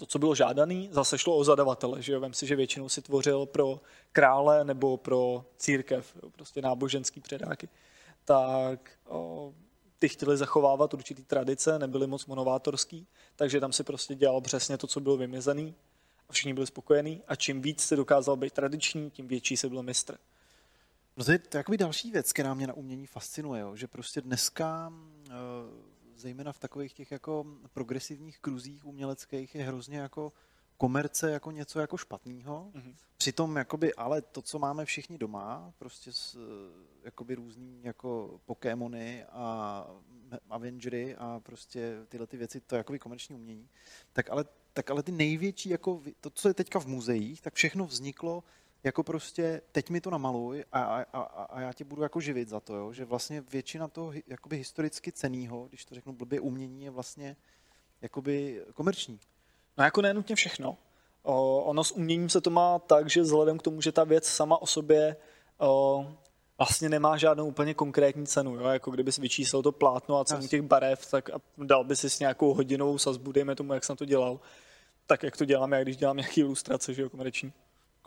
to, 0.00 0.06
co 0.06 0.18
bylo 0.18 0.34
žádaný, 0.34 0.88
zase 0.92 1.18
šlo 1.18 1.36
o 1.36 1.44
zadavatele, 1.44 2.02
že 2.02 2.12
jo. 2.12 2.20
Vem 2.20 2.34
si, 2.34 2.46
že 2.46 2.56
většinou 2.56 2.88
si 2.88 3.02
tvořil 3.02 3.46
pro 3.46 3.80
krále 4.12 4.64
nebo 4.64 4.96
pro 4.96 5.44
církev, 5.56 6.16
jo, 6.22 6.30
prostě 6.30 6.62
náboženský 6.62 7.20
předáky. 7.20 7.68
Tak 8.24 8.90
o, 9.08 9.52
ty 9.98 10.08
chtěli 10.08 10.36
zachovávat 10.36 10.94
určitý 10.94 11.24
tradice, 11.24 11.78
nebyly 11.78 12.06
moc 12.06 12.26
monovátorský, 12.26 13.06
takže 13.36 13.60
tam 13.60 13.72
si 13.72 13.84
prostě 13.84 14.14
dělal 14.14 14.40
přesně 14.40 14.78
to, 14.78 14.86
co 14.86 15.00
bylo 15.00 15.16
vymezený 15.16 15.74
a 16.28 16.32
všichni 16.32 16.54
byli 16.54 16.66
spokojení 16.66 17.22
a 17.28 17.36
čím 17.36 17.62
víc 17.62 17.80
si 17.80 17.96
dokázal 17.96 18.36
být 18.36 18.52
tradiční, 18.52 19.10
tím 19.10 19.28
větší 19.28 19.56
se 19.56 19.68
byl 19.68 19.82
mistr. 19.82 20.18
No 21.16 21.24
to 21.24 21.32
je 21.32 21.40
jakoby 21.54 21.78
další 21.78 22.10
věc, 22.10 22.32
která 22.32 22.54
mě 22.54 22.66
na 22.66 22.74
umění 22.74 23.06
fascinuje, 23.06 23.62
jo, 23.62 23.76
že 23.76 23.86
prostě 23.86 24.20
dneska, 24.20 24.92
eh, 25.28 25.32
zejména 26.20 26.52
v 26.52 26.58
takových 26.58 26.92
těch 26.92 27.10
jako 27.10 27.46
progresivních 27.72 28.38
kruzích 28.38 28.86
uměleckých, 28.86 29.54
je 29.54 29.64
hrozně 29.64 29.98
jako 29.98 30.32
komerce 30.76 31.30
jako 31.30 31.50
něco 31.50 31.80
jako 31.80 31.96
špatného. 31.96 32.70
Mhm. 32.74 32.94
Přitom 33.16 33.56
jakoby, 33.56 33.94
ale 33.94 34.22
to, 34.22 34.42
co 34.42 34.58
máme 34.58 34.84
všichni 34.84 35.18
doma, 35.18 35.72
prostě 35.78 36.12
s, 36.12 36.34
eh, 36.34 36.40
jakoby 37.04 37.34
různý 37.34 37.80
jako 37.84 38.40
Pokémony 38.46 39.24
a 39.24 39.86
Avengery 40.50 41.16
a 41.16 41.40
prostě 41.40 42.06
tyhle 42.08 42.26
ty 42.26 42.36
věci, 42.36 42.60
to 42.60 42.74
je 42.74 42.78
jakoby 42.78 42.98
komerční 42.98 43.34
umění, 43.34 43.68
tak 44.12 44.30
ale, 44.30 44.44
tak 44.72 44.90
ale 44.90 45.02
ty 45.02 45.12
největší, 45.12 45.68
jako 45.68 46.02
to, 46.20 46.30
co 46.30 46.48
je 46.48 46.54
teďka 46.54 46.80
v 46.80 46.86
muzeích, 46.86 47.40
tak 47.40 47.54
všechno 47.54 47.86
vzniklo 47.86 48.44
jako 48.84 49.02
prostě 49.02 49.60
teď 49.72 49.90
mi 49.90 50.00
to 50.00 50.10
namaluj 50.10 50.64
a, 50.72 50.82
a, 50.82 51.02
a, 51.02 51.22
a 51.22 51.60
já 51.60 51.72
tě 51.72 51.84
budu 51.84 52.02
jako 52.02 52.20
živit 52.20 52.48
za 52.48 52.60
to, 52.60 52.76
jo? 52.76 52.92
že 52.92 53.04
vlastně 53.04 53.40
většina 53.40 53.88
toho 53.88 54.12
jakoby 54.26 54.56
historicky 54.56 55.12
cenýho, 55.12 55.66
když 55.68 55.84
to 55.84 55.94
řeknu 55.94 56.12
blbě, 56.12 56.40
umění 56.40 56.84
je 56.84 56.90
vlastně 56.90 57.36
jakoby 58.02 58.64
komerční. 58.74 59.20
No 59.78 59.84
jako 59.84 60.02
nenutně 60.02 60.36
všechno. 60.36 60.78
O, 61.22 61.62
ono 61.64 61.84
s 61.84 61.92
uměním 61.92 62.28
se 62.28 62.40
to 62.40 62.50
má 62.50 62.78
tak, 62.78 63.10
že 63.10 63.20
vzhledem 63.20 63.58
k 63.58 63.62
tomu, 63.62 63.80
že 63.80 63.92
ta 63.92 64.04
věc 64.04 64.28
sama 64.28 64.62
o 64.62 64.66
sobě 64.66 65.16
o, 65.58 66.06
vlastně 66.58 66.88
nemá 66.88 67.16
žádnou 67.16 67.46
úplně 67.46 67.74
konkrétní 67.74 68.26
cenu. 68.26 68.54
Jo? 68.54 68.66
Jako 68.66 68.90
kdybys 68.90 69.18
vyčíslil 69.18 69.62
to 69.62 69.72
plátno 69.72 70.18
a 70.18 70.24
cenu 70.24 70.38
Jasně. 70.38 70.48
těch 70.48 70.62
barev, 70.62 71.10
tak 71.10 71.30
a 71.30 71.40
dal 71.58 71.84
by 71.84 71.96
si 71.96 72.10
s 72.10 72.18
nějakou 72.18 72.54
hodinovou 72.54 72.98
sazbu, 72.98 73.32
dejme 73.32 73.54
tomu, 73.54 73.72
jak 73.72 73.84
jsem 73.84 73.96
to 73.96 74.04
dělal. 74.04 74.40
Tak 75.06 75.22
jak 75.22 75.36
to 75.36 75.44
dělám 75.44 75.72
já, 75.72 75.82
když 75.82 75.96
dělám 75.96 76.16
nějaký 76.16 76.40
ilustrace, 76.40 76.94
že 76.94 77.02
jo, 77.02 77.10
komerční. 77.10 77.52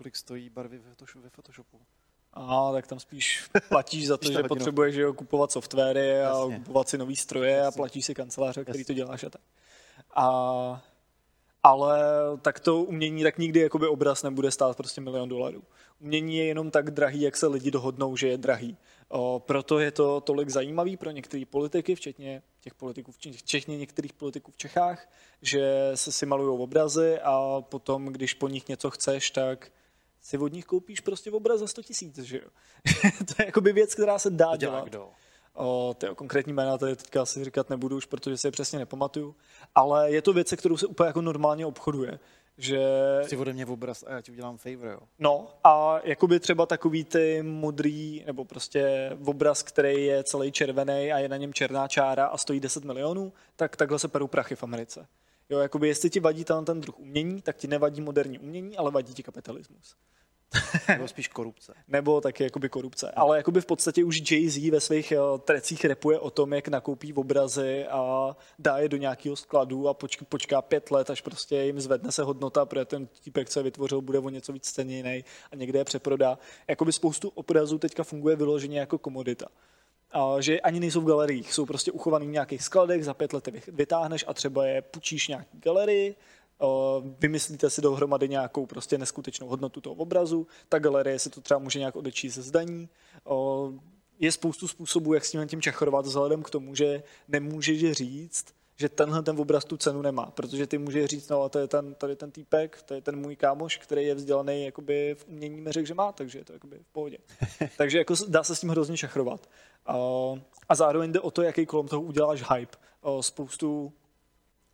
Kolik 0.04 0.16
stojí 0.16 0.50
barvy 0.50 0.82
ve 1.20 1.30
Photoshopu? 1.30 1.80
A 2.34 2.72
tak 2.72 2.88
tam 2.88 3.00
spíš 3.00 3.50
platíš 3.70 4.08
za 4.08 4.18
to, 4.18 4.32
že 4.32 4.44
potřebuješ 4.44 4.96
jo, 4.96 5.14
kupovat 5.14 5.52
softwary 5.52 6.22
a 6.22 6.30
Jasně. 6.30 6.58
kupovat 6.58 6.90
si 6.90 6.98
nový 6.98 7.16
stroje 7.16 7.62
a 7.62 7.64
Jasně. 7.64 7.78
platíš 7.78 8.06
si 8.06 8.16
kanceláře, 8.16 8.64
který 8.64 8.80
Jasně. 8.80 8.86
to 8.86 8.94
děláš 8.94 9.24
a 9.24 9.30
tak. 9.30 9.42
A, 10.16 10.84
ale 11.64 12.00
tak 12.42 12.60
to 12.60 12.84
umění, 12.84 13.24
tak 13.24 13.38
nikdy 13.38 13.60
jakoby 13.60 13.88
obraz 13.88 14.24
nebude 14.24 14.52
stát 14.52 14.78
prostě 14.78 15.02
milion 15.02 15.30
dolarů. 15.30 15.64
Umění 16.00 16.38
je 16.38 16.46
jenom 16.46 16.72
tak 16.72 16.92
drahý, 16.92 17.22
jak 17.22 17.38
se 17.38 17.48
lidi 17.48 17.72
dohodnou, 17.72 18.16
že 18.16 18.28
je 18.28 18.38
drahý. 18.38 18.78
O, 19.10 19.44
proto 19.46 19.80
je 19.80 19.92
to 19.92 20.22
tolik 20.22 20.50
zajímavý 20.50 20.98
pro 20.98 21.12
některé 21.12 21.44
politiky, 21.46 21.96
včetně 21.96 22.42
těch 22.62 22.74
politiků, 22.74 23.12
včetně 23.12 23.78
některých 23.78 24.14
politiků 24.14 24.52
v 24.52 24.58
Čechách, 24.58 25.10
že 25.42 25.92
se 25.96 26.12
si 26.12 26.26
malují 26.26 26.60
obrazy 26.60 27.20
a 27.20 27.62
potom, 27.62 28.06
když 28.06 28.34
po 28.34 28.48
nich 28.48 28.68
něco 28.68 28.90
chceš, 28.90 29.32
tak 29.32 29.72
si 30.24 30.38
od 30.38 30.54
nich 30.54 30.66
koupíš 30.66 31.00
prostě 31.00 31.32
obraz 31.32 31.60
za 31.60 31.68
100 31.68 31.82
tisíc, 31.84 32.18
že 32.20 32.38
jo. 32.38 32.50
to 33.28 33.34
je 33.40 33.46
jakoby 33.46 33.74
věc, 33.74 33.94
která 33.94 34.20
se 34.20 34.30
dá 34.30 34.52
To 34.52 34.58
dělá 34.58 34.74
dělat. 34.74 34.90
kdo? 34.90 35.10
O, 35.56 35.96
ty 35.98 36.08
konkrétní 36.16 36.54
jména 36.54 36.78
tady 36.78 36.96
teďka 36.96 37.22
asi 37.22 37.44
říkat 37.44 37.70
nebudu 37.70 37.98
už, 37.98 38.06
protože 38.06 38.38
si 38.38 38.48
je 38.48 38.52
přesně 38.52 38.80
nepamatuju, 38.80 39.36
ale 39.76 40.12
je 40.12 40.22
to 40.22 40.34
věc, 40.34 40.48
se 40.48 40.58
kterou 40.58 40.78
se 40.78 40.88
úplně 40.88 41.08
jako 41.08 41.22
normálně 41.22 41.66
obchoduje. 41.66 42.20
Že, 42.58 42.80
Chci 43.24 43.38
ode 43.38 43.54
mě 43.54 43.66
obraz 43.66 44.04
a 44.08 44.12
já 44.12 44.22
ti 44.22 44.32
udělám 44.32 44.58
favor, 44.58 44.88
jo. 44.88 45.00
no 45.20 45.48
a 45.64 46.00
jakoby 46.04 46.40
třeba 46.40 46.66
takový 46.66 47.04
ty 47.04 47.42
modrý, 47.44 48.24
nebo 48.28 48.46
prostě 48.46 49.12
obraz, 49.26 49.64
který 49.64 50.06
je 50.06 50.24
celý 50.24 50.52
červený 50.52 51.12
a 51.14 51.20
je 51.20 51.30
na 51.30 51.38
něm 51.38 51.54
černá 51.54 51.88
čára 51.88 52.26
a 52.26 52.38
stojí 52.38 52.60
10 52.60 52.84
milionů, 52.84 53.34
tak 53.56 53.76
takhle 53.76 54.00
se 54.00 54.08
perou 54.08 54.28
prachy 54.28 54.56
v 54.56 54.64
Americe. 54.64 55.08
Jo, 55.50 55.60
jakoby 55.60 55.88
jestli 55.88 56.10
ti 56.10 56.20
vadí 56.20 56.44
ten, 56.44 56.66
ten 56.66 56.82
druh 56.82 57.00
umění, 57.00 57.42
tak 57.42 57.58
ti 57.58 57.68
nevadí 57.68 58.02
moderní 58.02 58.40
umění, 58.40 58.78
ale 58.78 58.92
vadí 58.92 59.14
ti 59.14 59.24
kapitalismus. 59.24 59.96
Nebo 60.88 61.08
spíš 61.08 61.28
korupce. 61.28 61.74
nebo 61.88 62.22
taky 62.22 62.44
jakoby 62.44 62.70
korupce. 62.70 63.12
Ale 63.12 63.38
jakoby 63.38 63.62
v 63.62 63.66
podstatě 63.66 64.04
už 64.04 64.22
Jay-Z 64.22 64.72
ve 64.72 64.80
svých 64.80 65.12
eh, 65.12 65.18
trecích 65.40 65.86
repuje 65.86 66.20
o 66.20 66.30
tom, 66.30 66.54
jak 66.54 66.68
nakoupí 66.68 67.14
obrazy 67.14 67.86
a 67.86 68.36
dá 68.60 68.78
je 68.78 68.90
do 68.90 68.98
nějakého 68.98 69.36
skladu 69.36 69.88
a 69.88 69.94
počká, 69.94 70.26
počká 70.26 70.62
pět 70.62 70.92
let, 70.92 71.10
až 71.10 71.22
prostě 71.22 71.56
jim 71.56 71.82
zvedne 71.82 72.12
se 72.12 72.24
hodnota, 72.24 72.66
protože 72.66 72.86
ten 72.86 73.08
týpek, 73.24 73.50
co 73.50 73.60
je 73.60 73.64
vytvořil, 73.64 74.02
bude 74.02 74.20
o 74.20 74.30
něco 74.30 74.54
víc 74.54 74.72
ceněný 74.72 75.24
a 75.52 75.56
někde 75.56 75.80
je 75.80 75.86
přeprodá. 75.86 76.38
Jakoby 76.68 76.94
spoustu 76.94 77.30
obrazů 77.30 77.78
teďka 77.78 78.04
funguje 78.04 78.36
vyloženě 78.36 78.80
jako 78.80 78.98
komodita. 78.98 79.48
Že 80.40 80.62
ani 80.62 80.80
nejsou 80.80 81.02
v 81.02 81.06
galeriích, 81.06 81.54
jsou 81.54 81.66
prostě 81.66 81.92
uchovaný 81.92 82.28
v 82.28 82.32
nějakých 82.32 82.64
skladech, 82.64 83.06
za 83.06 83.14
pět 83.14 83.34
let 83.34 83.48
vytáhneš 83.68 84.26
a 84.28 84.34
třeba 84.34 84.66
je 84.66 84.82
půjčíš 84.82 85.28
nějaký 85.28 85.60
galerii, 85.60 86.16
vymyslíte 87.20 87.70
si 87.70 87.82
dohromady 87.82 88.30
nějakou 88.30 88.66
prostě 88.66 88.98
neskutečnou 88.98 89.48
hodnotu 89.48 89.82
toho 89.82 89.96
obrazu, 89.96 90.48
ta 90.70 90.80
galerie 90.80 91.20
si 91.20 91.30
to 91.30 91.42
třeba 91.42 91.60
může 91.60 91.80
nějak 91.80 91.96
odečíst 91.96 92.34
ze 92.34 92.42
zdaní. 92.42 92.90
Je 94.20 94.32
spoustu 94.32 94.68
způsobů, 94.68 95.14
jak 95.14 95.26
s 95.26 95.32
tím 95.32 95.48
tím 95.48 95.62
čachrovat, 95.62 96.06
vzhledem 96.06 96.44
k 96.44 96.50
tomu, 96.50 96.76
že 96.76 97.04
nemůžeš 97.28 97.92
říct, 97.92 98.46
že 98.76 98.90
tenhle 98.90 99.24
ten 99.24 99.40
obraz 99.40 99.66
tu 99.66 99.78
cenu 99.78 100.02
nemá, 100.02 100.26
protože 100.26 100.68
ty 100.68 100.78
může 100.78 101.08
říct, 101.08 101.30
no 101.30 101.44
a 101.44 101.50
to 101.50 101.60
je 101.60 101.68
ten, 101.68 101.94
tady 101.94 102.16
ten 102.16 102.32
týpek, 102.32 102.82
to 102.82 102.94
je 102.94 103.02
ten 103.02 103.16
můj 103.20 103.36
kámoš, 103.36 103.78
který 103.78 104.06
je 104.06 104.16
vzdělaný 104.16 104.66
jakoby 104.66 105.16
v 105.20 105.28
umění 105.28 105.62
mi 105.62 105.72
řekl, 105.72 105.88
že 105.88 105.94
má, 105.94 106.12
takže 106.12 106.40
je 106.40 106.46
to 106.46 106.54
jakoby 106.54 106.80
v 106.80 106.94
pohodě. 106.94 107.18
takže 107.78 107.98
jako 107.98 108.16
dá 108.28 108.44
se 108.44 108.56
s 108.56 108.60
tím 108.60 108.70
hrozně 108.70 108.98
šachrovat. 108.98 109.50
A 110.70 110.76
zároveň 110.76 111.12
jde 111.12 111.20
o 111.20 111.32
to, 111.32 111.42
jaký 111.42 111.66
kolem 111.66 111.88
toho 111.88 112.02
uděláš 112.02 112.44
hype. 112.52 112.78
Spoustu 113.22 113.94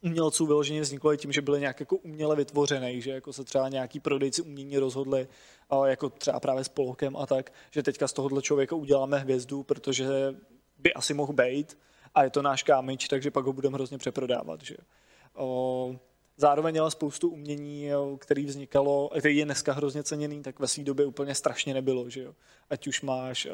umělců 0.01 0.45
vyloženě 0.45 0.81
vzniklo 0.81 1.15
tím, 1.15 1.31
že 1.31 1.41
byly 1.41 1.59
nějak 1.59 1.79
jako 1.79 1.97
uměle 1.97 2.35
vytvořený, 2.35 3.01
že 3.01 3.11
jako 3.11 3.33
se 3.33 3.43
třeba 3.43 3.69
nějaký 3.69 3.99
prodejci 3.99 4.41
umění 4.41 4.77
rozhodli, 4.77 5.27
jako 5.85 6.09
třeba 6.09 6.39
právě 6.39 6.63
s 6.63 6.69
Polokem 6.69 7.17
a 7.17 7.25
tak, 7.25 7.53
že 7.71 7.83
teďka 7.83 8.07
z 8.07 8.13
tohohle 8.13 8.41
člověka 8.41 8.75
uděláme 8.75 9.19
hvězdu, 9.19 9.63
protože 9.63 10.07
by 10.77 10.93
asi 10.93 11.13
mohl 11.13 11.33
být 11.33 11.77
a 12.15 12.23
je 12.23 12.29
to 12.29 12.41
náš 12.41 12.63
kámič, 12.63 13.07
takže 13.07 13.31
pak 13.31 13.45
ho 13.45 13.53
budeme 13.53 13.75
hrozně 13.75 13.97
přeprodávat. 13.97 14.61
Že? 14.63 14.75
Zároveň 16.37 16.81
ale 16.81 16.91
spoustu 16.91 17.29
umění, 17.29 17.89
který 18.19 18.45
vznikalo, 18.45 19.09
který 19.19 19.37
je 19.37 19.45
dneska 19.45 19.73
hrozně 19.73 20.03
ceněný, 20.03 20.41
tak 20.41 20.59
ve 20.59 20.67
své 20.67 20.83
době 20.83 21.05
úplně 21.05 21.35
strašně 21.35 21.73
nebylo. 21.73 22.09
Že 22.09 22.21
jo? 22.21 22.33
Ať 22.69 22.87
už 22.87 23.01
máš, 23.01 23.47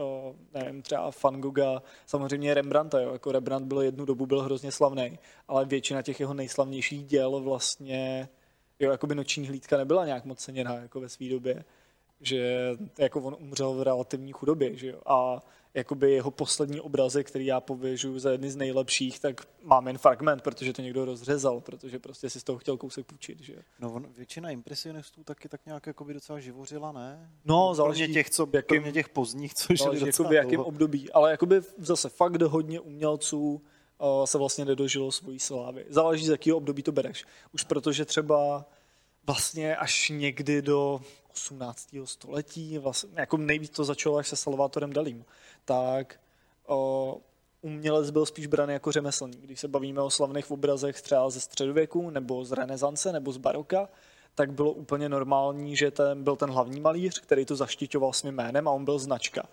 nevím, 0.53 0.81
třeba 0.81 1.11
Van 1.23 1.41
Gogha, 1.41 1.83
samozřejmě 2.05 2.53
Rembrandta, 2.53 2.99
jo? 2.99 3.13
jako 3.13 3.31
Rembrandt 3.31 3.67
byl 3.67 3.81
jednu 3.81 4.05
dobu 4.05 4.25
byl 4.25 4.41
hrozně 4.41 4.71
slavný, 4.71 5.19
ale 5.47 5.65
většina 5.65 6.01
těch 6.01 6.19
jeho 6.19 6.33
nejslavnějších 6.33 7.05
děl 7.05 7.39
vlastně, 7.39 8.29
jo, 8.79 8.91
jako 8.91 9.07
by 9.07 9.15
noční 9.15 9.47
hlídka 9.47 9.77
nebyla 9.77 10.05
nějak 10.05 10.25
moc 10.25 10.39
ceněná 10.39 10.75
jako 10.75 10.99
ve 10.99 11.09
své 11.09 11.29
době 11.29 11.65
že 12.21 12.69
jako 12.97 13.21
on 13.21 13.35
umřel 13.39 13.73
v 13.73 13.81
relativní 13.81 14.31
chudobě, 14.31 14.77
že 14.77 14.87
jo? 14.87 15.01
A 15.05 15.41
jakoby 15.73 16.11
jeho 16.11 16.31
poslední 16.31 16.81
obrazy, 16.81 17.23
který 17.23 17.45
já 17.45 17.59
pověžu 17.59 18.19
za 18.19 18.31
jedny 18.31 18.51
z 18.51 18.55
nejlepších, 18.55 19.19
tak 19.19 19.47
mám 19.63 19.87
jen 19.87 19.97
fragment, 19.97 20.41
protože 20.41 20.73
to 20.73 20.81
někdo 20.81 21.05
rozřezal, 21.05 21.61
protože 21.61 21.99
prostě 21.99 22.29
si 22.29 22.39
z 22.39 22.43
toho 22.43 22.59
chtěl 22.59 22.77
kousek 22.77 23.05
půjčit, 23.05 23.41
že 23.41 23.55
No 23.79 23.93
on, 23.93 24.07
většina 24.17 24.49
impresionistů 24.49 25.23
taky 25.23 25.49
tak 25.49 25.65
nějak 25.65 25.87
jakoby 25.87 26.13
docela 26.13 26.39
živořila, 26.39 26.91
ne? 26.91 27.29
No, 27.45 27.75
záleží 27.75 28.13
těch, 28.13 28.29
co, 28.29 28.47
jakým, 28.53 28.77
kromě 28.77 28.91
těch 28.91 29.09
pozdních, 29.09 29.53
co 29.53 29.75
žili 29.75 29.99
docela 29.99 30.29
v 30.29 30.33
jakém 30.33 30.59
období, 30.59 31.11
ale 31.11 31.31
jakoby 31.31 31.61
zase 31.77 32.09
fakt 32.09 32.41
hodně 32.41 32.79
umělců 32.79 33.51
uh, 33.51 34.25
se 34.25 34.37
vlastně 34.37 34.65
nedožilo 34.65 35.11
svojí 35.11 35.39
slávy. 35.39 35.85
Záleží, 35.89 36.25
z 36.25 36.29
jakého 36.29 36.57
období 36.57 36.83
to 36.83 36.91
bereš. 36.91 37.25
Už 37.53 37.63
protože 37.63 38.05
třeba 38.05 38.65
vlastně 39.27 39.75
až 39.75 40.09
někdy 40.09 40.61
do 40.61 41.01
18. 41.35 41.89
století, 42.05 42.77
vlastně, 42.77 43.09
jako 43.15 43.37
nejvíc 43.37 43.69
to 43.69 43.83
začalo 43.83 44.17
až 44.17 44.27
se 44.27 44.35
Salvatorem 44.35 44.93
Dalím, 44.93 45.25
tak 45.65 46.19
o, 46.67 47.17
umělec 47.61 48.09
byl 48.09 48.25
spíš 48.25 48.47
braný 48.47 48.73
jako 48.73 48.91
řemeslník. 48.91 49.39
Když 49.39 49.59
se 49.59 49.67
bavíme 49.67 50.01
o 50.01 50.09
slavných 50.09 50.51
obrazech 50.51 51.01
třeba 51.01 51.29
ze 51.29 51.39
středověku, 51.39 52.09
nebo 52.09 52.45
z 52.45 52.51
renesance, 52.51 53.13
nebo 53.13 53.31
z 53.31 53.37
baroka, 53.37 53.89
tak 54.35 54.53
bylo 54.53 54.71
úplně 54.71 55.09
normální, 55.09 55.75
že 55.75 55.91
ten 55.91 56.23
byl 56.23 56.35
ten 56.35 56.49
hlavní 56.49 56.79
malíř, 56.79 57.19
který 57.19 57.45
to 57.45 57.55
zaštiťoval 57.55 58.13
svým 58.13 58.35
jménem 58.35 58.67
a 58.67 58.71
on 58.71 58.85
byl 58.85 58.99
značka 58.99 59.47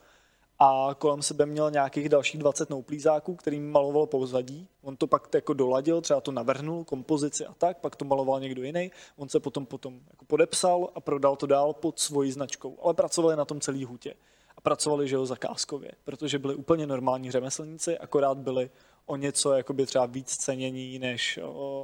a 0.65 0.95
kolem 0.99 1.23
sebe 1.23 1.47
měl 1.47 1.71
nějakých 1.71 2.09
dalších 2.09 2.41
20 2.41 2.71
nouplízáků, 2.71 3.35
kterým 3.35 3.71
maloval 3.71 4.07
pozadí. 4.07 4.69
On 4.83 4.97
to 4.97 5.07
pak 5.07 5.35
jako 5.35 5.53
doladil, 5.53 6.01
třeba 6.01 6.21
to 6.21 6.33
navrhnul, 6.33 6.85
kompozici 6.85 7.47
a 7.47 7.55
tak, 7.55 7.79
pak 7.79 7.97
to 7.97 8.05
maloval 8.05 8.41
někdo 8.41 8.63
jiný. 8.63 8.91
On 9.17 9.29
se 9.29 9.41
potom, 9.41 9.67
potom 9.67 10.01
jako 10.11 10.25
podepsal 10.25 10.89
a 10.95 11.01
prodal 11.01 11.37
to 11.37 11.47
dál 11.47 11.73
pod 11.73 11.99
svojí 11.99 12.33
značkou. 12.33 12.79
Ale 12.83 12.95
pracovali 12.95 13.37
na 13.37 13.45
tom 13.45 13.61
celý 13.61 13.85
hutě. 13.85 14.15
A 14.57 14.61
pracovali, 14.61 15.09
že 15.09 15.15
jo, 15.15 15.27
zakázkově, 15.27 15.93
protože 16.05 16.39
byli 16.39 16.55
úplně 16.55 16.87
normální 16.87 17.31
řemeslníci, 17.31 17.99
akorát 17.99 18.39
byli 18.39 18.71
o 19.07 19.17
něco 19.17 19.53
jakoby 19.53 19.87
třeba 19.87 20.07
víc 20.07 20.37
cenění 20.37 20.99
než, 20.99 21.39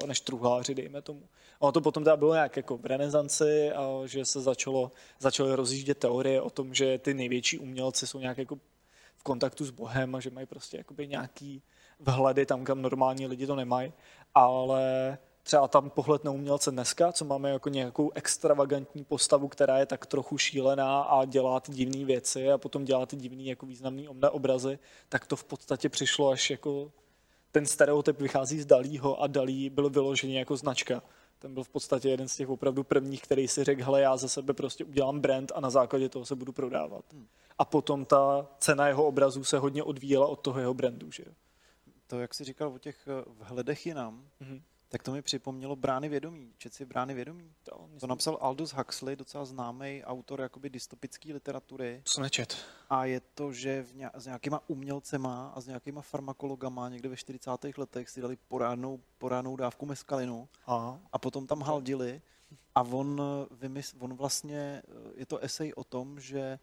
než 0.07 0.21
truhláři, 0.21 0.75
dejme 0.75 1.03
tomu. 1.03 1.23
Ono 1.59 1.73
to 1.73 1.81
potom 1.81 2.05
teda 2.05 2.17
bylo 2.17 2.35
nějak 2.35 2.57
jako 2.57 2.77
v 2.77 2.87
renesanci, 2.87 3.73
a 3.73 4.07
že 4.07 4.25
se 4.25 4.41
začalo, 4.41 4.91
začaly 5.19 5.55
rozjíždět 5.55 5.99
teorie 5.99 6.41
o 6.41 6.51
tom, 6.51 6.75
že 6.75 6.99
ty 6.99 7.15
největší 7.15 7.59
umělci 7.59 8.07
jsou 8.07 8.19
nějak 8.19 8.39
jako 8.39 8.59
v 9.17 9.23
kontaktu 9.23 9.65
s 9.65 9.71
Bohem 9.71 10.15
a 10.15 10.21
že 10.21 10.31
mají 10.31 10.47
prostě 10.47 10.77
jakoby 10.77 11.09
nějaký 11.09 11.63
vhledy 12.01 12.47
tam, 12.47 12.65
kam 12.65 12.83
normální 12.83 13.27
lidi 13.27 13.47
to 13.47 13.57
nemají, 13.57 13.93
ale 14.35 15.19
třeba 15.43 15.69
tam 15.69 15.91
pohled 15.91 16.25
na 16.25 16.31
umělce 16.31 16.71
dneska, 16.71 17.13
co 17.13 17.25
máme 17.25 17.51
jako 17.51 17.69
nějakou 17.69 18.11
extravagantní 18.15 19.05
postavu, 19.05 19.49
která 19.49 19.79
je 19.79 19.87
tak 19.87 20.07
trochu 20.07 20.39
šílená 20.39 21.01
a 21.01 21.25
dělá 21.25 21.61
ty 21.61 21.73
divné 21.73 22.05
věci 22.05 22.53
a 22.53 22.59
potom 22.59 22.85
dělá 22.85 23.07
ty 23.07 23.17
divné 23.17 23.43
jako 23.43 23.67
významné 23.67 24.09
obrazy, 24.31 24.79
tak 25.09 25.27
to 25.27 25.37
v 25.37 25.45
podstatě 25.45 25.89
přišlo 25.89 26.29
až 26.31 26.51
jako 26.51 26.93
ten 27.53 27.67
stereotyp 27.67 28.21
vychází 28.21 28.61
z 28.61 28.67
Dalího 28.67 29.23
a 29.23 29.27
Dalí 29.27 29.71
byl 29.71 29.91
vyložený 29.91 30.35
jako 30.35 30.57
značka. 30.57 31.03
Ten 31.39 31.55
byl 31.55 31.65
v 31.65 31.69
podstatě 31.69 32.09
jeden 32.09 32.29
z 32.29 32.37
těch 32.37 32.49
opravdu 32.49 32.85
prvních, 32.85 33.23
který 33.23 33.49
si 33.49 33.65
řekl, 33.65 33.85
hele, 33.85 34.01
já 34.01 34.17
ze 34.17 34.29
sebe 34.29 34.55
prostě 34.55 34.85
udělám 34.85 35.21
brand 35.21 35.53
a 35.55 35.61
na 35.61 35.71
základě 35.71 36.09
toho 36.09 36.27
se 36.27 36.35
budu 36.35 36.53
prodávat. 36.53 37.05
Hmm. 37.13 37.27
A 37.59 37.65
potom 37.65 38.05
ta 38.05 38.47
cena 38.59 38.89
jeho 38.89 39.07
obrazů 39.07 39.45
se 39.45 39.59
hodně 39.59 39.83
odvíjela 39.83 40.27
od 40.27 40.41
toho 40.41 40.61
jeho 40.61 40.75
brandu. 40.75 41.11
Že? 41.11 41.25
To, 42.07 42.21
jak 42.21 42.35
jsi 42.35 42.45
říkal 42.45 42.73
o 42.75 42.79
těch 42.79 43.09
eh, 43.09 43.25
vhledech 43.45 43.87
jinam, 43.87 44.29
hmm 44.41 44.63
tak 44.89 45.03
to 45.03 45.13
mi 45.13 45.23
připomnělo 45.23 45.77
Brány 45.77 46.09
vědomí. 46.09 46.53
Čet 46.59 46.75
si 46.75 46.85
Brány 46.85 47.15
vědomí? 47.15 47.53
To, 47.63 47.79
myslím... 47.83 48.01
to 48.01 48.07
napsal 48.07 48.39
Aldous 48.41 48.73
Huxley, 48.73 49.17
docela 49.17 49.45
známý 49.45 50.05
autor 50.05 50.41
jakoby 50.41 50.71
dystopické 50.71 51.33
literatury. 51.33 52.03
To 52.15 52.21
nečet. 52.21 52.57
A 52.91 53.05
je 53.05 53.21
to, 53.21 53.53
že 53.53 53.83
v 53.83 53.95
ně, 53.95 54.11
s 54.15 54.27
nějakýma 54.27 54.63
umělcema 54.67 55.53
a 55.55 55.61
s 55.61 55.67
nějakýma 55.67 56.03
farmakologama 56.03 56.89
někde 56.89 57.09
ve 57.09 57.17
40. 57.17 57.51
letech 57.77 58.11
si 58.11 58.21
dali 58.21 58.37
porádnou, 58.49 59.01
porádnou 59.19 59.57
dávku 59.57 59.87
meskalinu 59.87 60.49
Aha. 60.67 61.01
a 61.13 61.19
potom 61.19 61.47
tam 61.47 61.63
haldili 61.63 62.23
a 62.75 62.83
on, 62.83 63.23
vymysl, 63.51 63.97
on 63.99 64.15
vlastně, 64.15 64.83
je 65.15 65.27
to 65.27 65.39
esej 65.39 65.73
o 65.77 65.85
tom, 65.85 66.21
že 66.21 66.41
eh, 66.41 66.59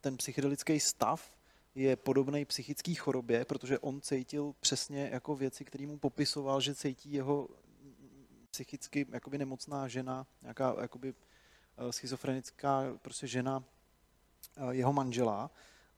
ten 0.00 0.16
psychedelický 0.16 0.80
stav 0.80 1.33
je 1.74 1.96
podobný 1.96 2.44
psychické 2.44 2.94
chorobě, 2.94 3.44
protože 3.44 3.78
on 3.78 4.00
cítil 4.00 4.54
přesně 4.60 5.08
jako 5.12 5.36
věci, 5.36 5.64
které 5.64 5.86
mu 5.86 5.98
popisoval, 5.98 6.60
že 6.60 6.74
cítí 6.74 7.12
jeho 7.12 7.48
psychicky 8.50 9.06
jakoby 9.12 9.38
nemocná 9.38 9.88
žena, 9.88 10.26
nějaká 10.42 10.76
jakoby 10.80 11.14
eh, 11.78 11.92
schizofrenická 11.92 12.82
prostě 13.02 13.26
žena 13.26 13.64
eh, 14.56 14.74
jeho 14.74 14.92
manžela 14.92 15.50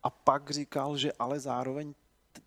a 0.02 0.10
pak 0.10 0.50
říkal, 0.50 0.96
že 0.96 1.12
ale 1.12 1.40
zároveň 1.40 1.94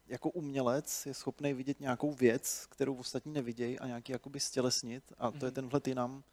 jako 0.08 0.30
umělec 0.30 1.06
je 1.06 1.14
schopný 1.14 1.54
vidět 1.54 1.80
nějakou 1.80 2.14
věc, 2.14 2.66
kterou 2.70 2.96
ostatní 2.96 3.34
nevidějí 3.34 3.80
a 3.80 3.88
nějaký 3.88 4.12
jakoby 4.12 4.40
stělesnit 4.40 5.04
a 5.18 5.32
to 5.32 5.46
je 5.46 5.52
mhm. 5.52 5.56
tenhle 5.56 5.80
tynam, 5.80 6.24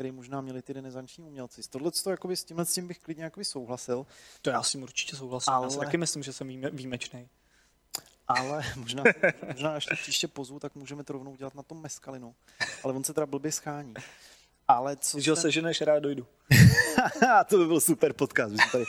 který 0.00 0.12
možná 0.12 0.40
měli 0.40 0.62
ty 0.62 0.72
renesanční 0.72 1.24
umělci. 1.24 1.62
Tohle 1.70 1.90
to, 1.90 2.10
jakoby, 2.10 2.36
s 2.36 2.44
tímhle 2.44 2.66
s 2.66 2.72
tím 2.72 2.88
bych 2.88 2.98
klidně 2.98 3.24
jakoby 3.24 3.44
souhlasil. 3.44 4.06
To 4.42 4.50
já 4.50 4.62
si 4.62 4.78
určitě 4.78 5.16
souhlasím. 5.16 5.52
Ale... 5.52 5.66
Já 5.66 5.70
si 5.70 5.78
taky 5.78 5.96
myslím, 5.96 6.22
že 6.22 6.32
jsem 6.32 6.48
výjime, 6.48 6.70
výjimečný. 6.70 7.28
Ale 8.28 8.62
možná, 8.76 9.04
možná 9.52 9.74
až 9.74 9.86
to 9.86 9.94
příště 9.94 10.28
pozvu, 10.28 10.58
tak 10.58 10.74
můžeme 10.74 11.04
to 11.04 11.12
rovnou 11.12 11.36
dělat 11.36 11.54
na 11.54 11.62
tom 11.62 11.82
meskalinu. 11.82 12.34
Ale 12.84 12.94
on 12.94 13.04
se 13.04 13.14
teda 13.14 13.26
blbě 13.26 13.52
schání. 13.52 13.94
Ale 14.68 14.96
co 14.96 15.16
Když 15.16 15.28
ho 15.28 15.36
se... 15.36 15.42
seženeš, 15.42 15.80
rád 15.80 15.98
dojdu. 15.98 16.26
to 17.48 17.58
by 17.58 17.66
byl 17.66 17.80
super 17.80 18.12
podcast. 18.12 18.54
Tady... 18.72 18.84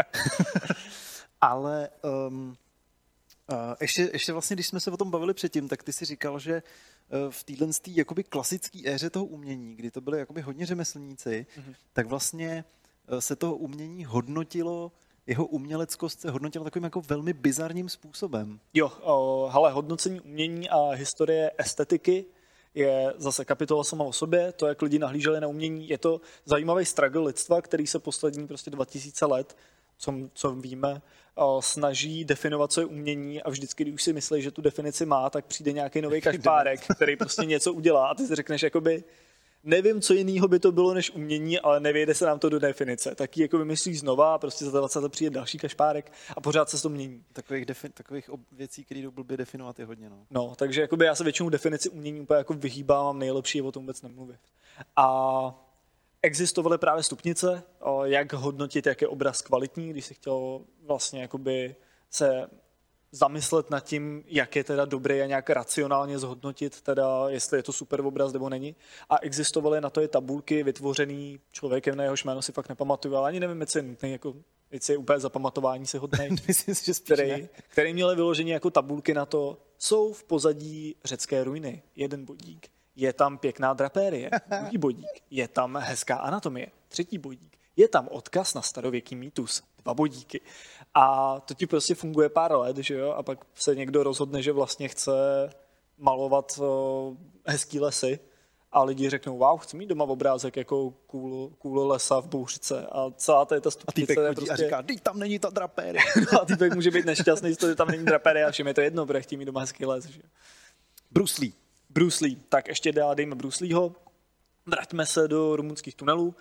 Ale 1.40 1.90
um, 2.28 2.56
uh, 3.52 3.56
ještě, 3.80 4.10
ještě 4.12 4.32
vlastně, 4.32 4.56
když 4.56 4.66
jsme 4.66 4.80
se 4.80 4.90
o 4.90 4.96
tom 4.96 5.10
bavili 5.10 5.34
předtím, 5.34 5.68
tak 5.68 5.82
ty 5.82 5.92
si 5.92 6.04
říkal, 6.04 6.38
že 6.38 6.62
v 7.30 7.44
téhle 7.44 7.68
jakoby 7.86 8.24
klasické 8.24 8.78
éře 8.84 9.10
toho 9.10 9.24
umění, 9.24 9.74
kdy 9.76 9.90
to 9.90 10.00
byly 10.00 10.18
jakoby 10.18 10.40
hodně 10.40 10.66
řemeslníci, 10.66 11.46
mm-hmm. 11.58 11.74
tak 11.92 12.06
vlastně 12.06 12.64
eh, 13.08 13.20
se 13.20 13.36
toho 13.36 13.56
umění 13.56 14.04
hodnotilo 14.04 14.92
jeho 15.28 15.46
uměleckost 15.46 16.20
se 16.20 16.30
hodnotila 16.30 16.64
takovým 16.64 16.84
jako 16.84 17.00
velmi 17.00 17.32
bizarním 17.32 17.88
způsobem. 17.88 18.60
Jo, 18.74 18.92
o, 19.02 19.48
hele, 19.52 19.72
hodnocení 19.72 20.20
umění 20.20 20.70
a 20.70 20.90
historie 20.90 21.50
estetiky 21.58 22.24
je 22.74 23.14
zase 23.16 23.44
kapitola 23.44 23.84
sama 23.84 24.04
o 24.04 24.12
sobě, 24.12 24.52
to, 24.52 24.66
jak 24.66 24.82
lidi 24.82 24.98
nahlíželi 24.98 25.40
na 25.40 25.48
umění. 25.48 25.88
Je 25.88 25.98
to 25.98 26.20
zajímavý 26.44 26.84
struggle 26.84 27.22
lidstva, 27.22 27.62
který 27.62 27.86
se 27.86 27.98
poslední 27.98 28.46
prostě 28.46 28.70
2000 28.70 29.26
let, 29.26 29.56
co, 29.98 30.14
co 30.32 30.54
víme, 30.54 31.02
snaží 31.60 32.24
definovat, 32.24 32.72
co 32.72 32.80
je 32.80 32.86
umění 32.86 33.42
a 33.42 33.50
vždycky, 33.50 33.84
když 33.84 33.94
už 33.94 34.02
si 34.02 34.12
myslí, 34.12 34.42
že 34.42 34.50
tu 34.50 34.62
definici 34.62 35.06
má, 35.06 35.30
tak 35.30 35.44
přijde 35.44 35.72
nějaký 35.72 36.00
nový 36.00 36.20
kašpárek, 36.20 36.80
který 36.96 37.16
prostě 37.16 37.46
něco 37.46 37.72
udělá 37.72 38.08
a 38.08 38.14
ty 38.14 38.26
si 38.26 38.34
řekneš, 38.34 38.62
jakoby, 38.62 39.04
nevím, 39.64 40.00
co 40.00 40.14
jiného 40.14 40.48
by 40.48 40.58
to 40.58 40.72
bylo 40.72 40.94
než 40.94 41.10
umění, 41.10 41.60
ale 41.60 41.80
nevěde 41.80 42.14
se 42.14 42.26
nám 42.26 42.38
to 42.38 42.48
do 42.48 42.58
definice. 42.58 43.14
Tak 43.14 43.36
ji 43.36 43.42
jako 43.42 43.58
vymyslí 43.58 43.96
znova 43.96 44.34
a 44.34 44.38
prostě 44.38 44.64
za 44.64 44.78
20 44.78 44.98
let 44.98 45.12
přijde 45.12 45.30
další 45.30 45.58
kašpárek 45.58 46.12
a 46.36 46.40
pořád 46.40 46.70
se 46.70 46.82
to 46.82 46.88
mění. 46.88 47.24
Takových, 47.32 47.66
takových 47.94 48.30
věcí, 48.52 48.84
které 48.84 49.00
jdou 49.00 49.10
blbě 49.10 49.36
definovat 49.36 49.78
je 49.78 49.84
hodně. 49.84 50.10
No, 50.10 50.26
no 50.30 50.54
takže 50.56 50.80
jakoby 50.80 51.04
já 51.04 51.14
se 51.14 51.24
většinou 51.24 51.48
definici 51.48 51.88
umění 51.88 52.20
úplně 52.20 52.38
jako 52.38 52.54
vyhýbám, 52.54 53.04
mám 53.04 53.18
nejlepší 53.18 53.58
je 53.58 53.62
o 53.62 53.72
tom 53.72 53.82
vůbec 53.82 54.02
nemluvit. 54.02 54.40
A 54.96 55.67
existovaly 56.22 56.78
právě 56.78 57.02
stupnice, 57.02 57.62
jak 58.04 58.32
hodnotit, 58.32 58.86
jak 58.86 59.00
je 59.00 59.08
obraz 59.08 59.42
kvalitní, 59.42 59.90
když 59.90 60.06
si 60.06 60.14
chtěl 60.14 60.60
vlastně 60.86 61.22
jakoby 61.22 61.76
se 62.10 62.48
zamyslet 63.12 63.70
nad 63.70 63.80
tím, 63.80 64.24
jak 64.26 64.56
je 64.56 64.64
teda 64.64 64.84
dobré 64.84 65.22
a 65.22 65.26
nějak 65.26 65.50
racionálně 65.50 66.18
zhodnotit, 66.18 66.80
teda 66.80 67.28
jestli 67.28 67.58
je 67.58 67.62
to 67.62 67.72
super 67.72 68.00
obraz 68.00 68.32
nebo 68.32 68.48
není. 68.48 68.76
A 69.10 69.18
existovaly 69.18 69.80
na 69.80 69.90
to 69.90 70.02
i 70.02 70.08
tabulky 70.08 70.62
vytvořený 70.62 71.40
člověkem, 71.52 71.96
na 71.96 72.04
jehož 72.04 72.24
jméno 72.24 72.42
si 72.42 72.52
fakt 72.52 72.68
nepamatuju, 72.68 73.16
ale 73.16 73.28
ani 73.28 73.40
nevím, 73.40 73.60
jestli 73.60 73.78
je 73.78 73.82
nutný, 73.82 74.12
jako, 74.12 74.34
jestli 74.70 74.94
je 74.94 74.98
úplně 74.98 75.20
zapamatování 75.20 75.86
si 75.86 75.98
hodný, 75.98 76.28
který, 77.04 77.48
který 77.68 77.94
měli 77.94 78.14
vyložení 78.14 78.50
jako 78.50 78.70
tabulky 78.70 79.14
na 79.14 79.26
to, 79.26 79.58
jsou 79.78 80.12
v 80.12 80.24
pozadí 80.24 80.96
řecké 81.04 81.44
ruiny, 81.44 81.82
jeden 81.96 82.24
bodík. 82.24 82.68
Je 82.98 83.12
tam 83.12 83.38
pěkná 83.38 83.72
drapérie, 83.72 84.30
druhý 84.60 84.78
bodík. 84.78 85.06
Je 85.30 85.48
tam 85.48 85.76
hezká 85.76 86.16
anatomie, 86.16 86.66
třetí 86.88 87.18
bodík. 87.18 87.56
Je 87.76 87.88
tam 87.88 88.08
odkaz 88.10 88.54
na 88.54 88.62
starověký 88.62 89.16
mýtus, 89.16 89.62
dva 89.82 89.94
bodíky. 89.94 90.40
A 90.94 91.36
to 91.40 91.54
ti 91.54 91.66
prostě 91.66 91.94
funguje 91.94 92.28
pár 92.28 92.52
let, 92.52 92.76
že 92.76 92.94
jo? 92.94 93.10
A 93.10 93.22
pak 93.22 93.38
se 93.54 93.74
někdo 93.74 94.02
rozhodne, 94.02 94.42
že 94.42 94.52
vlastně 94.52 94.88
chce 94.88 95.12
malovat 95.98 96.58
uh, 96.58 97.16
hezký 97.46 97.80
lesy 97.80 98.18
a 98.72 98.84
lidi 98.84 99.10
řeknou, 99.10 99.38
wow, 99.38 99.58
chci 99.58 99.76
mít 99.76 99.88
doma 99.88 100.04
obrázek 100.04 100.56
jako 100.56 100.90
kůl, 100.90 101.52
kůl 101.58 101.86
lesa 101.86 102.20
v 102.20 102.28
bouřce 102.28 102.86
a 102.92 103.10
celá 103.16 103.44
ta, 103.44 103.60
ta 103.60 103.70
stupnice 103.70 104.24
a 104.24 104.28
je 104.28 104.34
prostě... 104.34 104.52
a 104.52 104.56
říká, 104.56 104.82
teď 104.82 105.00
tam 105.00 105.18
není 105.18 105.38
ta 105.38 105.50
drapérie. 105.50 106.04
no 106.32 106.40
a 106.42 106.44
týpek 106.44 106.74
může 106.74 106.90
být 106.90 107.06
nešťastný, 107.06 107.54
že 107.60 107.74
tam 107.74 107.88
není 107.88 108.04
drapérie 108.04 108.44
a 108.44 108.50
všem 108.50 108.66
je 108.66 108.74
to 108.74 108.80
jedno, 108.80 109.06
protože 109.06 109.22
chtějí 109.22 109.38
mít 109.38 109.44
doma 109.44 109.60
hezký 109.60 109.86
les. 109.86 110.04
Že? 110.04 110.20
Bruce 111.10 111.40
Lee. 111.40 111.67
Bruce 111.98 112.24
Lee. 112.24 112.36
Tak 112.48 112.68
ještě 112.68 112.92
dejme 113.14 113.34
Bruce 113.34 113.64
Leeho. 113.64 113.92
Vraťme 114.66 115.06
se 115.06 115.28
do 115.28 115.56
rumunských 115.56 115.94
tunelů. 115.94 116.34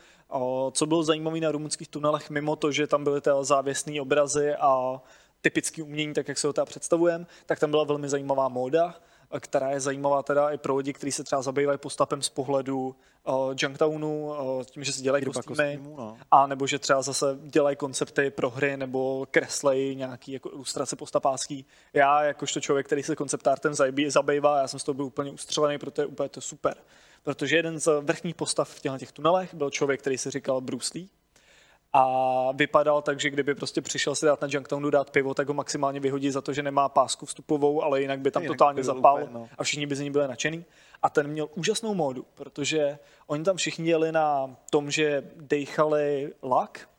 Co 0.71 0.85
bylo 0.85 1.03
zajímavé 1.03 1.39
na 1.39 1.51
rumunských 1.51 1.87
tunelech, 1.87 2.29
mimo 2.29 2.55
to, 2.55 2.71
že 2.71 2.87
tam 2.87 3.03
byly 3.03 3.21
ty 3.21 3.29
závěsné 3.41 4.01
obrazy 4.01 4.55
a 4.55 5.01
typický 5.41 5.81
umění, 5.81 6.13
tak 6.13 6.27
jak 6.27 6.37
se 6.37 6.47
ho 6.47 6.53
teda 6.53 6.65
představujeme, 6.65 7.25
tak 7.45 7.59
tam 7.59 7.71
byla 7.71 7.83
velmi 7.83 8.09
zajímavá 8.09 8.49
móda, 8.49 8.95
která 9.39 9.69
je 9.69 9.79
zajímavá 9.79 10.23
teda 10.23 10.49
i 10.49 10.57
pro 10.57 10.75
lidi, 10.75 10.93
kteří 10.93 11.11
se 11.11 11.23
třeba 11.23 11.41
zabývají 11.41 11.77
postupem 11.77 12.21
z 12.21 12.29
pohledu 12.29 12.95
uh, 13.23 13.53
Junktownu, 13.57 14.27
uh, 14.27 14.63
tím, 14.63 14.83
že 14.83 14.93
si 14.93 15.01
dělají 15.01 15.25
kostýmy, 15.25 15.55
kostýmu, 15.55 15.95
no. 15.97 16.17
a 16.31 16.47
nebo 16.47 16.67
že 16.67 16.79
třeba 16.79 17.01
zase 17.01 17.25
dělají 17.41 17.75
koncepty 17.75 18.29
pro 18.29 18.49
hry 18.49 18.77
nebo 18.77 19.27
kreslej 19.31 19.95
nějaký 19.95 20.31
jako 20.31 20.49
ilustrace 20.49 20.95
postapácký. 20.95 21.65
Já 21.93 22.23
jakožto 22.23 22.59
člověk, 22.59 22.85
který 22.85 23.03
se 23.03 23.15
konceptártem 23.15 23.73
zabývá, 24.07 24.59
já 24.59 24.67
jsem 24.67 24.79
z 24.79 24.83
toho 24.83 24.93
byl 24.93 25.05
úplně 25.05 25.31
ustřelený, 25.31 25.77
protože 25.77 26.01
je 26.01 26.05
úplně 26.05 26.29
to 26.29 26.41
super 26.41 26.77
protože 27.27 27.55
jeden 27.55 27.79
z 27.79 28.01
vrchních 28.01 28.35
postav 28.35 28.69
v 28.69 28.79
těchto 28.79 28.97
těch 28.97 29.11
tunelech 29.11 29.53
byl 29.53 29.69
člověk, 29.69 30.01
který 30.01 30.17
se 30.17 30.31
říkal 30.31 30.61
Bruce 30.61 30.91
Lee, 30.95 31.09
a 31.93 32.51
vypadal 32.51 33.01
tak, 33.01 33.19
že 33.19 33.29
kdyby 33.29 33.55
prostě 33.55 33.81
přišel 33.81 34.15
si 34.15 34.25
dát 34.25 34.41
na 34.41 34.47
Junktownu 34.51 34.89
dát 34.89 35.09
pivo, 35.09 35.33
tak 35.33 35.47
ho 35.47 35.53
maximálně 35.53 35.99
vyhodí 35.99 36.31
za 36.31 36.41
to, 36.41 36.53
že 36.53 36.63
nemá 36.63 36.89
pásku 36.89 37.25
vstupovou, 37.25 37.83
ale 37.83 38.01
jinak 38.01 38.19
by 38.19 38.31
tam 38.31 38.43
jinak 38.43 38.57
totálně 38.57 38.83
zapal 38.83 39.15
úplně, 39.15 39.33
no. 39.33 39.49
a 39.57 39.63
všichni 39.63 39.85
by 39.85 39.95
z 39.95 39.99
ní 39.99 40.11
byli 40.11 40.27
nadšený. 40.27 40.65
A 41.01 41.09
ten 41.09 41.27
měl 41.27 41.49
úžasnou 41.55 41.93
módu, 41.93 42.25
protože 42.35 42.99
oni 43.27 43.43
tam 43.43 43.57
všichni 43.57 43.89
jeli 43.89 44.11
na 44.11 44.55
tom, 44.69 44.91
že 44.91 45.23
dejchali 45.35 46.33
lak, 46.43 46.89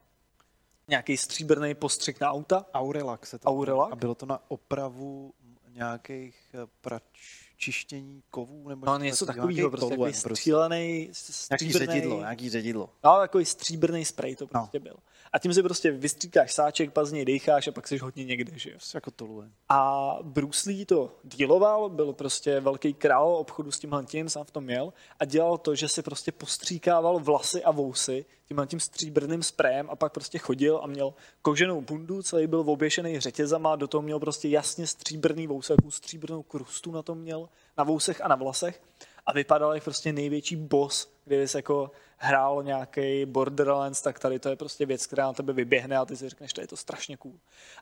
nějaký 0.89 1.17
stříbrný 1.17 1.75
postřik 1.75 2.21
na 2.21 2.31
auta. 2.31 2.65
Aurelak 2.75 3.27
se 3.27 3.39
to 3.39 3.49
Aurelak. 3.49 3.93
A 3.93 3.97
bylo 3.97 4.15
to 4.15 4.27
na 4.27 4.41
opravu 4.49 5.33
nějakých 5.75 6.37
eh, 6.55 6.67
prač 6.81 7.48
čištění 7.59 8.23
kovů? 8.31 8.69
Nebo 8.69 8.87
no 8.87 8.99
něco 8.99 9.27
takového, 9.27 9.71
prostě 9.71 9.97
takový 9.97 10.15
střílený, 10.15 11.11
Nějaký 11.51 11.73
ředidlo, 11.73 12.19
nějaký 12.19 12.51
ředidlo. 12.51 12.91
No, 13.05 13.17
takový 13.19 13.45
stříbrný 13.45 14.05
spray 14.05 14.37
to 14.37 14.47
prostě 14.47 14.79
no. 14.79 14.83
byl. 14.83 14.97
A 15.33 15.39
tím 15.39 15.55
si 15.55 15.63
prostě 15.63 15.91
vystříkáš 15.91 16.53
sáček, 16.53 16.93
pazně 16.93 17.25
decháš 17.25 17.69
a 17.69 17.73
pak 17.73 17.89
jsi 17.89 17.99
hodně 17.99 18.25
někde, 18.25 18.53
že 18.59 18.71
jo. 18.71 18.77
Prostě 18.77 18.97
jako 18.97 19.11
toluje. 19.11 19.51
A 19.69 20.11
Bruce 20.23 20.71
Lee 20.71 20.87
to 20.87 21.13
díloval, 21.25 21.89
byl 21.89 22.13
prostě 22.13 22.61
velký 22.61 22.95
král 22.95 23.35
obchodu 23.35 23.71
s 23.71 23.79
tímhle 23.79 24.05
tím, 24.05 24.29
sám 24.29 24.45
v 24.45 24.51
tom 24.51 24.65
měl 24.65 24.93
a 25.21 25.25
dělal 25.25 25.59
to, 25.59 25.75
že 25.75 25.89
si 25.89 26.03
prostě 26.03 26.33
postříkával 26.33 27.19
vlasy 27.19 27.65
a 27.65 27.71
vousy 27.71 28.25
tímhle 28.49 28.67
tím 28.67 28.81
stříbrným 28.81 29.43
sprayem 29.43 29.91
a 29.91 29.97
pak 29.97 30.13
prostě 30.13 30.39
chodil 30.39 30.81
a 30.83 30.87
měl 30.87 31.15
koženou 31.43 31.81
bundu, 31.81 32.23
celý 32.23 32.47
byl 32.47 32.65
oběšený 32.67 33.21
řetězama, 33.21 33.77
do 33.77 33.89
toho 33.89 34.03
měl 34.03 34.21
prostě 34.21 34.49
jasně 34.49 34.87
stříbrný 34.87 35.47
vousy, 35.47 35.73
jakou 35.73 35.91
stříbrnou 35.91 36.43
krustu 36.43 36.93
na 36.93 37.03
tom 37.03 37.19
měl, 37.19 37.48
na 37.79 37.85
vousech 37.85 38.21
a 38.25 38.29
na 38.29 38.37
vlasech 38.37 38.83
a 39.27 39.33
vypadal 39.33 39.75
jak 39.75 39.85
prostě 39.85 40.13
největší 40.13 40.57
boss, 40.57 41.09
kdyby 41.25 41.49
se 41.49 41.59
jako 41.59 41.91
hrál 42.17 42.63
nějaký 42.63 43.27
Borderlands, 43.27 44.03
tak 44.03 44.19
tady 44.19 44.39
to 44.39 44.49
je 44.49 44.57
prostě 44.57 44.87
věc, 44.87 45.07
která 45.07 45.27
na 45.27 45.33
tebe 45.33 45.53
vyběhne 45.53 45.97
a 45.97 46.05
ty 46.05 46.17
si 46.17 46.29
řekneš, 46.29 46.53
to 46.53 46.61
je 46.61 46.67
to 46.67 46.77
strašně 46.77 47.17
cool. 47.17 47.35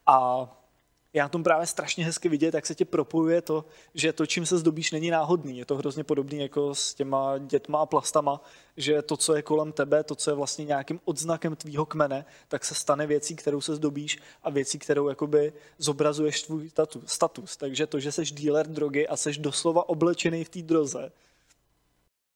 A 0.07 0.49
já 1.17 1.25
na 1.25 1.29
tom 1.29 1.43
právě 1.43 1.67
strašně 1.67 2.05
hezky 2.05 2.29
vidět, 2.29 2.55
jak 2.55 2.67
se 2.67 2.75
ti 2.75 2.85
propojuje 2.85 3.43
to, 3.43 3.65
že 3.95 4.13
to, 4.13 4.27
čím 4.27 4.47
se 4.47 4.59
zdobíš, 4.59 4.93
není 4.93 5.11
náhodný. 5.11 5.59
Je 5.59 5.65
to 5.65 5.77
hrozně 5.77 6.05
podobný 6.05 6.39
jako 6.39 6.75
s 6.75 6.95
těma 6.95 7.39
dětma 7.39 7.81
a 7.81 7.87
plastama, 7.87 8.41
že 8.77 9.03
to, 9.03 9.17
co 9.17 9.35
je 9.35 9.43
kolem 9.43 9.73
tebe, 9.73 10.05
to, 10.05 10.15
co 10.15 10.31
je 10.31 10.35
vlastně 10.35 10.65
nějakým 10.65 11.01
odznakem 11.05 11.57
tvýho 11.57 11.87
kmene, 11.87 12.25
tak 12.49 12.65
se 12.65 12.75
stane 12.75 13.07
věcí, 13.07 13.37
kterou 13.37 13.61
se 13.61 13.77
zdobíš 13.77 14.19
a 14.43 14.51
věcí, 14.51 14.79
kterou 14.79 15.09
jakoby 15.09 15.53
zobrazuješ 15.79 16.43
tvůj 16.43 16.71
status. 17.07 17.57
Takže 17.57 17.87
to, 17.87 18.01
že 18.01 18.13
seš 18.13 18.33
dealer 18.33 18.67
drogy 18.67 19.09
a 19.09 19.17
seš 19.17 19.39
doslova 19.39 19.89
oblečený 19.89 20.45
v 20.45 20.49
té 20.49 20.63
droze, 20.63 21.13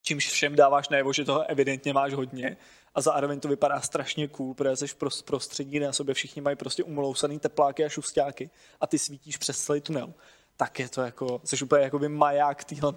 čímž 0.02 0.28
všem 0.28 0.56
dáváš 0.56 0.88
najevo, 0.88 1.12
že 1.12 1.24
toho 1.24 1.50
evidentně 1.50 1.92
máš 1.92 2.12
hodně 2.12 2.56
a 2.94 3.00
zároveň 3.00 3.40
to 3.40 3.48
vypadá 3.48 3.80
strašně 3.80 4.28
cool, 4.28 4.54
protože 4.54 4.76
jsi 4.76 4.86
v 4.86 4.96
prostředí, 5.24 5.78
na 5.78 5.92
sobě 5.92 6.14
všichni 6.14 6.42
mají 6.42 6.56
prostě 6.56 6.84
umlousaný 6.84 7.38
tepláky 7.38 7.84
a 7.84 7.88
šustáky 7.88 8.50
a 8.80 8.86
ty 8.86 8.98
svítíš 8.98 9.36
přes 9.36 9.64
celý 9.64 9.80
tunel 9.80 10.14
tak 10.60 10.78
je 10.78 10.88
to 10.88 11.02
jako, 11.02 11.40
jsi 11.44 11.64
úplně 11.64 11.82
jakoby 11.82 12.08
maják 12.08 12.64
téhle 12.64 12.92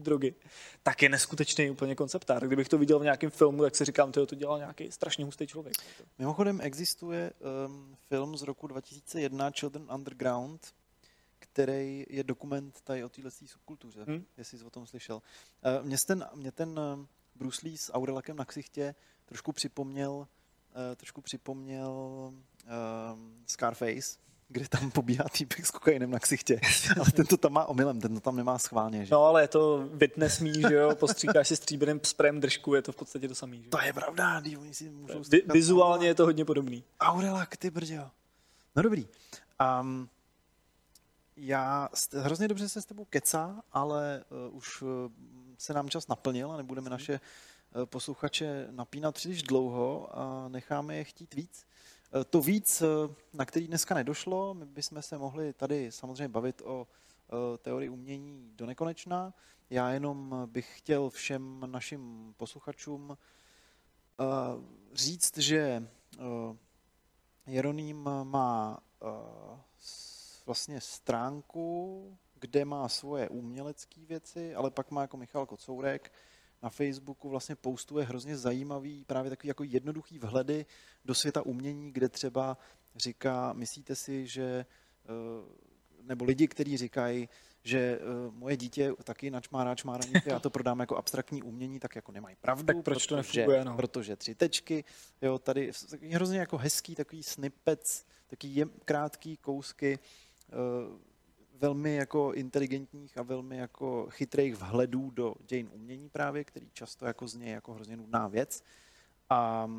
drogy, 0.00 0.34
tak 0.82 1.02
je 1.02 1.08
neskutečný 1.08 1.70
úplně 1.70 1.94
konceptár. 1.94 2.46
Kdybych 2.46 2.68
to 2.68 2.78
viděl 2.78 2.98
v 2.98 3.02
nějakém 3.02 3.30
filmu, 3.30 3.62
tak 3.62 3.76
si 3.76 3.84
říkám, 3.84 4.12
to 4.12 4.24
dělal 4.24 4.58
nějaký 4.58 4.92
strašně 4.92 5.24
hustý 5.24 5.46
člověk. 5.46 5.74
Mimochodem 6.18 6.60
existuje 6.60 7.32
um, 7.66 7.96
film 8.08 8.36
z 8.36 8.42
roku 8.42 8.66
2001 8.66 9.50
Children 9.50 9.86
Underground, 9.94 10.74
který 11.38 12.06
je 12.08 12.24
dokument 12.24 12.80
tady 12.84 13.04
o 13.04 13.08
téhle 13.08 13.30
subkultuře, 13.30 14.04
hmm? 14.08 14.24
jestli 14.36 14.58
jsi 14.58 14.64
o 14.64 14.70
tom 14.70 14.86
slyšel. 14.86 15.16
Uh, 15.16 15.86
mě 15.86 15.96
ten, 16.06 16.28
mě 16.34 16.52
ten 16.52 16.68
uh, 16.68 17.04
Bruce 17.34 17.60
Lee 17.64 17.78
s 17.78 17.92
Aurelakem 17.92 18.36
na 18.36 18.44
ksichtě 18.44 18.94
trošku 19.26 19.52
připomněl, 19.52 20.12
uh, 20.12 20.26
trošku 20.96 21.20
připomněl 21.20 21.90
uh, 21.90 23.18
Scarface, 23.46 24.18
kde 24.48 24.68
tam 24.68 24.90
pobíhá 24.90 25.24
týpek 25.32 25.66
s 25.66 25.70
kokainem 25.70 26.10
na 26.10 26.18
ksichtě. 26.18 26.60
Ale 27.00 27.12
ten 27.12 27.26
to 27.26 27.36
tam 27.36 27.52
má 27.52 27.64
omylem, 27.64 28.00
ten 28.00 28.14
to 28.14 28.20
tam 28.20 28.36
nemá 28.36 28.58
schválně. 28.58 29.04
Že? 29.04 29.14
No 29.14 29.24
ale 29.24 29.42
je 29.42 29.48
to 29.48 29.88
witness 29.92 30.40
me, 30.40 30.52
že 30.52 30.74
jo, 30.74 30.94
postříkáš 30.94 31.48
si 31.48 31.56
stříbrným 31.56 32.00
sprayem 32.02 32.40
držku, 32.40 32.74
je 32.74 32.82
to 32.82 32.92
v 32.92 32.96
podstatě 32.96 33.28
to 33.28 33.34
samý. 33.34 33.62
Že? 33.62 33.70
To 33.70 33.80
je 33.80 33.92
pravda, 33.92 34.42
oni 34.58 34.74
si 34.74 34.90
můžou 34.90 35.22
Vi- 35.28 35.42
Vizuálně 35.52 36.06
je 36.06 36.14
to 36.14 36.24
hodně 36.24 36.44
podobný. 36.44 36.84
Aurelak, 37.00 37.56
ty 37.56 37.70
brďo. 37.70 38.10
No 38.76 38.82
dobrý. 38.82 39.08
Um, 39.80 40.08
já 41.36 41.88
hrozně 42.12 42.48
dobře 42.48 42.68
se 42.68 42.82
s 42.82 42.86
tebou 42.86 43.04
kecá, 43.04 43.62
ale 43.72 44.24
uh, 44.48 44.56
už 44.56 44.82
uh, 44.82 44.88
se 45.58 45.74
nám 45.74 45.88
čas 45.88 46.08
naplnil 46.08 46.52
a 46.52 46.56
nebudeme 46.56 46.90
naše 46.90 47.20
posluchače 47.84 48.68
napínat 48.70 49.14
příliš 49.14 49.42
dlouho 49.42 50.18
a 50.18 50.48
necháme 50.48 50.96
je 50.96 51.04
chtít 51.04 51.34
víc. 51.34 51.66
Uh, 52.14 52.24
to 52.24 52.40
víc, 52.40 52.82
uh, 52.82 53.14
na 53.32 53.44
který 53.44 53.66
dneska 53.66 53.94
nedošlo, 53.94 54.54
my 54.54 54.66
bychom 54.66 55.02
se 55.02 55.18
mohli 55.18 55.52
tady 55.52 55.92
samozřejmě 55.92 56.28
bavit 56.28 56.62
o 56.64 56.86
teorii 57.58 57.88
umění 57.88 58.50
do 58.54 58.66
nekonečna. 58.66 59.34
Já 59.70 59.90
jenom 59.90 60.42
bych 60.46 60.78
chtěl 60.78 61.10
všem 61.10 61.62
našim 61.66 62.34
posluchačům 62.36 63.18
říct, 64.92 65.38
že 65.38 65.88
Jeroným 67.46 68.02
má 68.24 68.78
vlastně 70.46 70.80
stránku 70.80 72.18
kde 72.40 72.64
má 72.64 72.88
svoje 72.88 73.28
umělecké 73.28 74.00
věci, 74.00 74.54
ale 74.54 74.70
pak 74.70 74.90
má 74.90 75.00
jako 75.00 75.16
Michal 75.16 75.46
Kocourek 75.46 76.12
na 76.66 76.70
Facebooku 76.70 77.28
vlastně 77.28 77.56
postuje 77.56 78.06
hrozně 78.06 78.36
zajímavý, 78.36 79.04
právě 79.04 79.30
takový 79.30 79.48
jako 79.48 79.64
jednoduchý 79.64 80.18
vhledy 80.18 80.66
do 81.04 81.14
světa 81.14 81.42
umění, 81.42 81.92
kde 81.92 82.08
třeba 82.08 82.58
říká, 82.96 83.52
myslíte 83.52 83.94
si, 83.94 84.26
že 84.26 84.66
eh, 85.04 85.66
nebo 86.02 86.24
lidi, 86.24 86.48
kteří 86.48 86.76
říkají, 86.76 87.28
že 87.64 87.98
uh, 87.98 88.34
moje 88.34 88.56
dítě 88.56 88.92
taky 89.04 89.30
načmárá 89.30 89.74
čmáraníky 89.74 90.30
a 90.30 90.38
to 90.38 90.50
prodám 90.50 90.80
jako 90.80 90.96
abstraktní 90.96 91.42
umění, 91.42 91.80
tak 91.80 91.96
jako 91.96 92.12
nemají 92.12 92.36
pravdu. 92.40 92.64
Tak 92.64 92.84
proč 92.84 93.06
to 93.06 93.16
nefunguje, 93.16 93.64
no? 93.64 93.76
Protože 93.76 94.16
tři 94.16 94.34
tečky, 94.34 94.84
jo, 95.22 95.38
tady 95.38 95.72
hrozně 96.10 96.38
jako 96.38 96.56
hezký 96.56 96.94
takový 96.94 97.22
snippets, 97.22 98.04
takový 98.26 98.56
jem, 98.56 98.70
krátký 98.84 99.36
kousky, 99.36 99.98
uh, 100.52 100.98
velmi 101.58 101.94
jako 101.94 102.32
inteligentních 102.34 103.18
a 103.18 103.22
velmi 103.22 103.56
jako 103.56 104.06
chytrých 104.10 104.54
vhledů 104.54 105.10
do 105.10 105.34
dějin 105.46 105.70
umění 105.72 106.08
právě, 106.08 106.44
který 106.44 106.70
často 106.72 107.06
jako 107.06 107.28
zně 107.28 107.52
jako 107.52 107.72
hrozně 107.72 107.96
nudná 107.96 108.28
věc. 108.28 108.62
A 109.30 109.70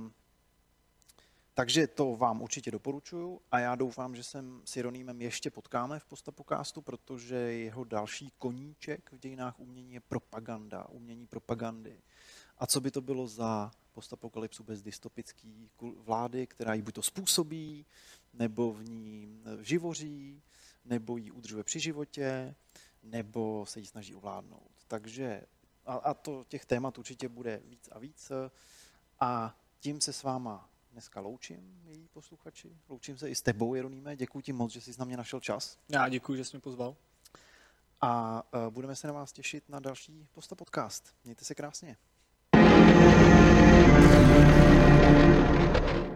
takže 1.54 1.88
to 1.88 2.16
vám 2.16 2.42
určitě 2.42 2.72
doporučuju 2.72 3.42
a 3.52 3.60
já 3.60 3.76
doufám, 3.76 4.16
že 4.16 4.24
se 4.24 4.44
s 4.66 4.76
Jeronýmem 4.76 5.22
ještě 5.22 5.50
potkáme 5.50 6.00
v 6.00 6.06
Postapokástu, 6.06 6.82
protože 6.82 7.36
jeho 7.36 7.84
další 7.84 8.32
koníček 8.38 9.12
v 9.12 9.20
dějinách 9.20 9.60
umění 9.60 9.94
je 9.94 10.00
propaganda, 10.00 10.88
umění 10.90 11.28
propagandy. 11.28 12.02
A 12.58 12.68
co 12.68 12.82
by 12.82 12.92
to 12.92 13.02
bylo 13.02 13.28
za 13.28 13.72
postapokalypsu 13.92 14.64
bez 14.64 14.82
dystopický 14.82 15.70
vlády, 15.98 16.48
která 16.48 16.74
ji 16.74 16.82
buď 16.82 16.94
to 16.94 17.02
způsobí, 17.02 17.86
nebo 18.34 18.74
v 18.74 18.84
ní 18.84 19.42
živoří, 19.62 20.42
nebo 20.88 21.18
ji 21.18 21.32
udržuje 21.32 21.64
při 21.64 21.80
životě, 21.80 22.56
nebo 23.04 23.66
se 23.66 23.80
ji 23.80 23.86
snaží 23.86 24.16
ovládnout. 24.16 24.72
Takže 24.88 25.42
a, 25.86 25.94
a 25.94 26.14
to 26.14 26.46
těch 26.48 26.66
témat 26.66 26.98
určitě 26.98 27.30
bude 27.30 27.62
víc 27.66 27.90
a 27.92 28.00
víc. 28.00 28.32
A 29.20 29.60
tím 29.80 30.02
se 30.02 30.14
s 30.14 30.24
váma 30.24 30.70
dneska 30.92 31.20
loučím, 31.20 31.82
milí 31.84 32.08
posluchači. 32.08 32.78
Loučím 32.90 33.18
se 33.18 33.30
i 33.30 33.36
s 33.36 33.42
tebou, 33.42 33.76
Jeroníme. 33.76 34.16
Děkuji 34.16 34.42
ti 34.42 34.54
moc, 34.54 34.72
že 34.72 34.82
jsi 34.82 34.92
na 35.00 35.06
mě 35.06 35.18
našel 35.18 35.40
čas. 35.40 35.78
Já 35.90 36.10
děkuji, 36.10 36.36
že 36.36 36.46
jsi 36.46 36.58
mě 36.58 36.62
pozval. 36.62 36.96
A 38.02 38.44
uh, 38.54 38.74
budeme 38.74 38.96
se 38.96 39.08
na 39.08 39.14
vás 39.14 39.32
těšit 39.32 39.70
na 39.70 39.80
další 39.80 40.28
Posta 40.34 40.56
podcast. 40.56 41.16
Mějte 41.24 41.46
se 41.46 41.56
krásně. 41.56 41.98